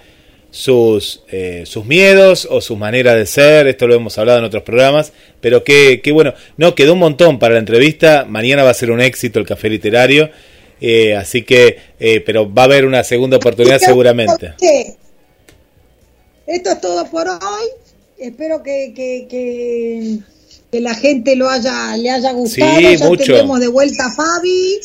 sus, 0.57 1.21
eh, 1.29 1.65
sus 1.67 1.85
miedos 1.85 2.49
o 2.51 2.63
sus 2.63 2.79
maneras 2.79 3.15
de 3.17 3.27
ser, 3.27 3.67
esto 3.67 3.87
lo 3.87 3.95
hemos 3.95 4.17
hablado 4.17 4.39
en 4.39 4.47
otros 4.47 4.63
programas, 4.63 5.13
pero 5.43 5.63
qué, 5.63 6.01
qué 6.03 6.13
bueno, 6.13 6.33
no, 6.57 6.75
quedó 6.75 6.95
un 6.95 7.01
montón 7.01 7.39
para 7.39 7.53
la 7.53 7.61
entrevista, 7.61 8.25
mañana 8.27 8.63
va 8.65 8.71
a 8.71 8.75
ser 8.75 8.91
un 8.91 9.03
éxito 9.03 9.39
el 9.39 9.45
café 9.45 9.69
literario, 9.69 10.31
eh, 10.81 11.15
así 11.15 11.43
que, 11.43 11.77
eh, 12.01 12.23
pero 12.25 12.51
va 12.51 12.63
a 12.63 12.65
haber 12.65 12.87
una 12.87 13.05
segunda 13.05 13.37
oportunidad 13.37 13.79
seguramente. 13.79 14.55
Esto 16.47 16.71
es 16.71 16.81
todo 16.81 17.05
por 17.11 17.29
hoy, 17.29 17.67
espero 18.19 18.63
que, 18.63 18.95
que, 18.97 19.27
que, 19.29 20.19
que 20.73 20.81
la 20.81 20.95
gente 20.95 21.37
lo 21.37 21.51
haya, 21.51 21.95
le 21.99 22.11
haya 22.11 22.33
gustado, 22.33 22.79
Sí, 22.79 22.97
ya 22.97 23.07
mucho. 23.07 23.25
tenemos 23.35 23.61
de 23.61 23.69
vuelta 23.69 24.07
a 24.07 24.15
Fabi. 24.15 24.79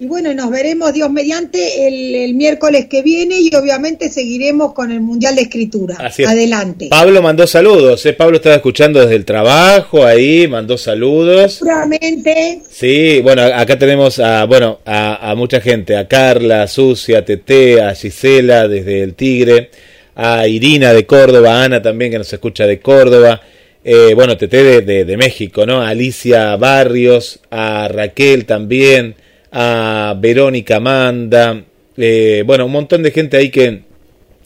Y 0.00 0.06
bueno, 0.06 0.32
nos 0.32 0.48
veremos 0.50 0.92
Dios 0.92 1.10
mediante 1.10 1.88
el, 1.88 2.14
el 2.14 2.34
miércoles 2.34 2.86
que 2.86 3.02
viene 3.02 3.40
y 3.40 3.52
obviamente 3.56 4.08
seguiremos 4.08 4.72
con 4.72 4.92
el 4.92 5.00
Mundial 5.00 5.34
de 5.34 5.42
Escritura. 5.42 5.96
Así 5.98 6.22
es. 6.22 6.28
Adelante. 6.28 6.86
Pablo 6.88 7.20
mandó 7.20 7.48
saludos, 7.48 8.06
¿eh? 8.06 8.12
Pablo 8.12 8.36
estaba 8.36 8.54
escuchando 8.54 9.00
desde 9.00 9.16
el 9.16 9.24
trabajo 9.24 10.06
ahí, 10.06 10.46
mandó 10.46 10.78
saludos. 10.78 11.54
Seguramente. 11.54 12.60
Sí, 12.70 13.20
bueno, 13.24 13.42
acá 13.42 13.76
tenemos 13.76 14.20
a, 14.20 14.44
bueno, 14.44 14.78
a, 14.84 15.32
a 15.32 15.34
mucha 15.34 15.60
gente, 15.60 15.96
a 15.96 16.06
Carla, 16.06 16.62
a 16.62 16.68
Susi, 16.68 17.14
a 17.14 17.24
Tete, 17.24 17.82
a 17.82 17.92
Gisela 17.92 18.68
desde 18.68 19.02
el 19.02 19.14
Tigre, 19.14 19.70
a 20.14 20.46
Irina 20.46 20.92
de 20.92 21.06
Córdoba, 21.06 21.60
a 21.60 21.64
Ana 21.64 21.82
también 21.82 22.12
que 22.12 22.18
nos 22.18 22.32
escucha 22.32 22.68
de 22.68 22.78
Córdoba, 22.78 23.40
eh, 23.82 24.12
bueno, 24.14 24.36
Tete 24.36 24.62
de, 24.62 24.82
de, 24.82 25.04
de 25.04 25.16
México, 25.16 25.66
¿no? 25.66 25.82
A 25.82 25.88
Alicia 25.88 26.54
Barrios, 26.54 27.40
a 27.50 27.88
Raquel 27.88 28.44
también, 28.44 29.16
a 29.52 30.14
Verónica 30.18 30.76
Amanda, 30.76 31.64
eh, 31.96 32.42
bueno, 32.46 32.66
un 32.66 32.72
montón 32.72 33.02
de 33.02 33.10
gente 33.10 33.36
ahí 33.36 33.50
que, 33.50 33.82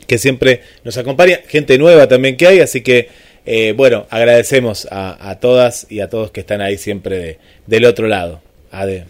que 0.07 0.18
siempre 0.18 0.61
nos 0.84 0.96
acompaña, 0.96 1.40
gente 1.48 1.78
nueva 1.78 2.09
también 2.09 2.36
que 2.36 2.46
hay, 2.46 2.61
así 2.61 2.82
que 2.82 3.09
eh, 3.44 3.74
bueno, 3.76 4.07
agradecemos 4.11 4.86
a, 4.90 5.30
a, 5.30 5.40
todas 5.40 5.86
y 5.90 6.00
a 6.00 6.09
todos 6.09 6.30
que 6.30 6.40
están 6.40 6.61
ahí 6.61 6.78
siempre 6.78 7.18
de, 7.18 7.38
del 7.66 7.84
otro 7.84 8.07
lado. 8.07 8.40
Ade. 8.70 9.07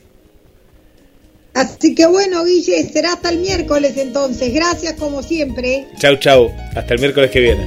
Así 1.54 1.94
que 1.94 2.06
bueno, 2.06 2.44
Guille, 2.44 2.82
será 2.84 3.12
hasta 3.12 3.28
el 3.28 3.38
miércoles 3.38 3.96
entonces. 3.98 4.54
Gracias 4.54 4.94
como 4.94 5.22
siempre. 5.22 5.86
Chau, 5.98 6.16
chau. 6.16 6.50
Hasta 6.74 6.94
el 6.94 7.00
miércoles 7.00 7.30
que 7.30 7.40
viene. 7.40 7.66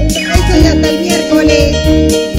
Un 0.00 0.08
beso 0.08 0.62
y 0.62 0.66
hasta 0.66 0.88
el 0.88 1.00
miércoles. 1.00 2.33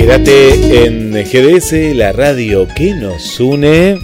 Quédate 0.00 0.86
en 0.86 1.12
GDS, 1.12 1.94
la 1.94 2.10
radio 2.12 2.66
que 2.66 2.94
nos 2.94 3.38
une. 3.38 3.98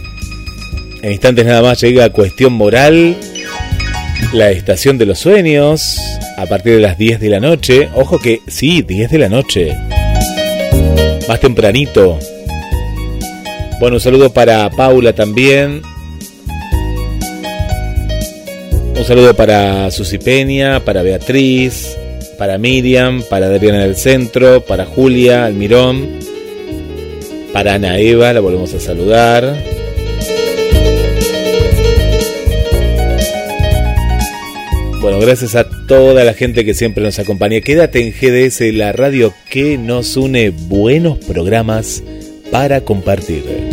En 1.01 1.11
instantes 1.11 1.47
nada 1.47 1.63
más 1.63 1.81
llega 1.81 2.11
Cuestión 2.11 2.53
Moral, 2.53 3.17
la 4.35 4.51
estación 4.51 4.99
de 4.99 5.07
los 5.07 5.19
sueños, 5.19 5.99
a 6.37 6.45
partir 6.45 6.75
de 6.75 6.81
las 6.81 6.99
10 6.99 7.19
de 7.19 7.31
la 7.31 7.41
noche. 7.41 7.89
Ojo 7.95 8.19
que 8.19 8.43
sí, 8.47 8.83
10 8.83 9.11
de 9.11 9.19
la 9.19 9.31
noche. 9.31 9.75
Más 11.29 11.41
tempranito. 11.41 12.19
Bueno, 13.81 13.97
un 13.97 14.01
saludo 14.01 14.31
para 14.35 14.69
Paula 14.69 15.15
también. 15.15 15.81
Un 18.95 19.05
saludo 19.07 19.33
para 19.35 19.91
Susi 19.91 20.19
Peña, 20.19 20.85
para 20.85 21.01
Beatriz, 21.01 21.97
para 22.39 22.59
Miriam, 22.59 23.23
para 23.29 23.47
Adriana 23.47 23.81
del 23.81 23.97
Centro, 23.97 24.65
para 24.65 24.85
Julia 24.85 25.45
Almirón, 25.45 26.19
para 27.53 27.75
Ana 27.75 27.99
Eva, 27.99 28.33
la 28.33 28.41
volvemos 28.41 28.75
a 28.75 28.81
saludar. 28.81 29.57
Bueno, 35.01 35.21
gracias 35.21 35.55
a 35.55 35.69
toda 35.87 36.25
la 36.25 36.35
gente 36.35 36.65
que 36.65 36.75
siempre 36.75 37.05
nos 37.05 37.19
acompaña. 37.19 37.61
Quédate 37.61 38.01
en 38.01 38.13
GDS, 38.13 38.61
la 38.75 38.93
radio 38.93 39.33
que 39.49 39.79
nos 39.79 40.17
une 40.17 40.51
buenos 40.51 41.19
programas 41.19 42.03
para 42.51 42.81
compartir. 42.81 43.66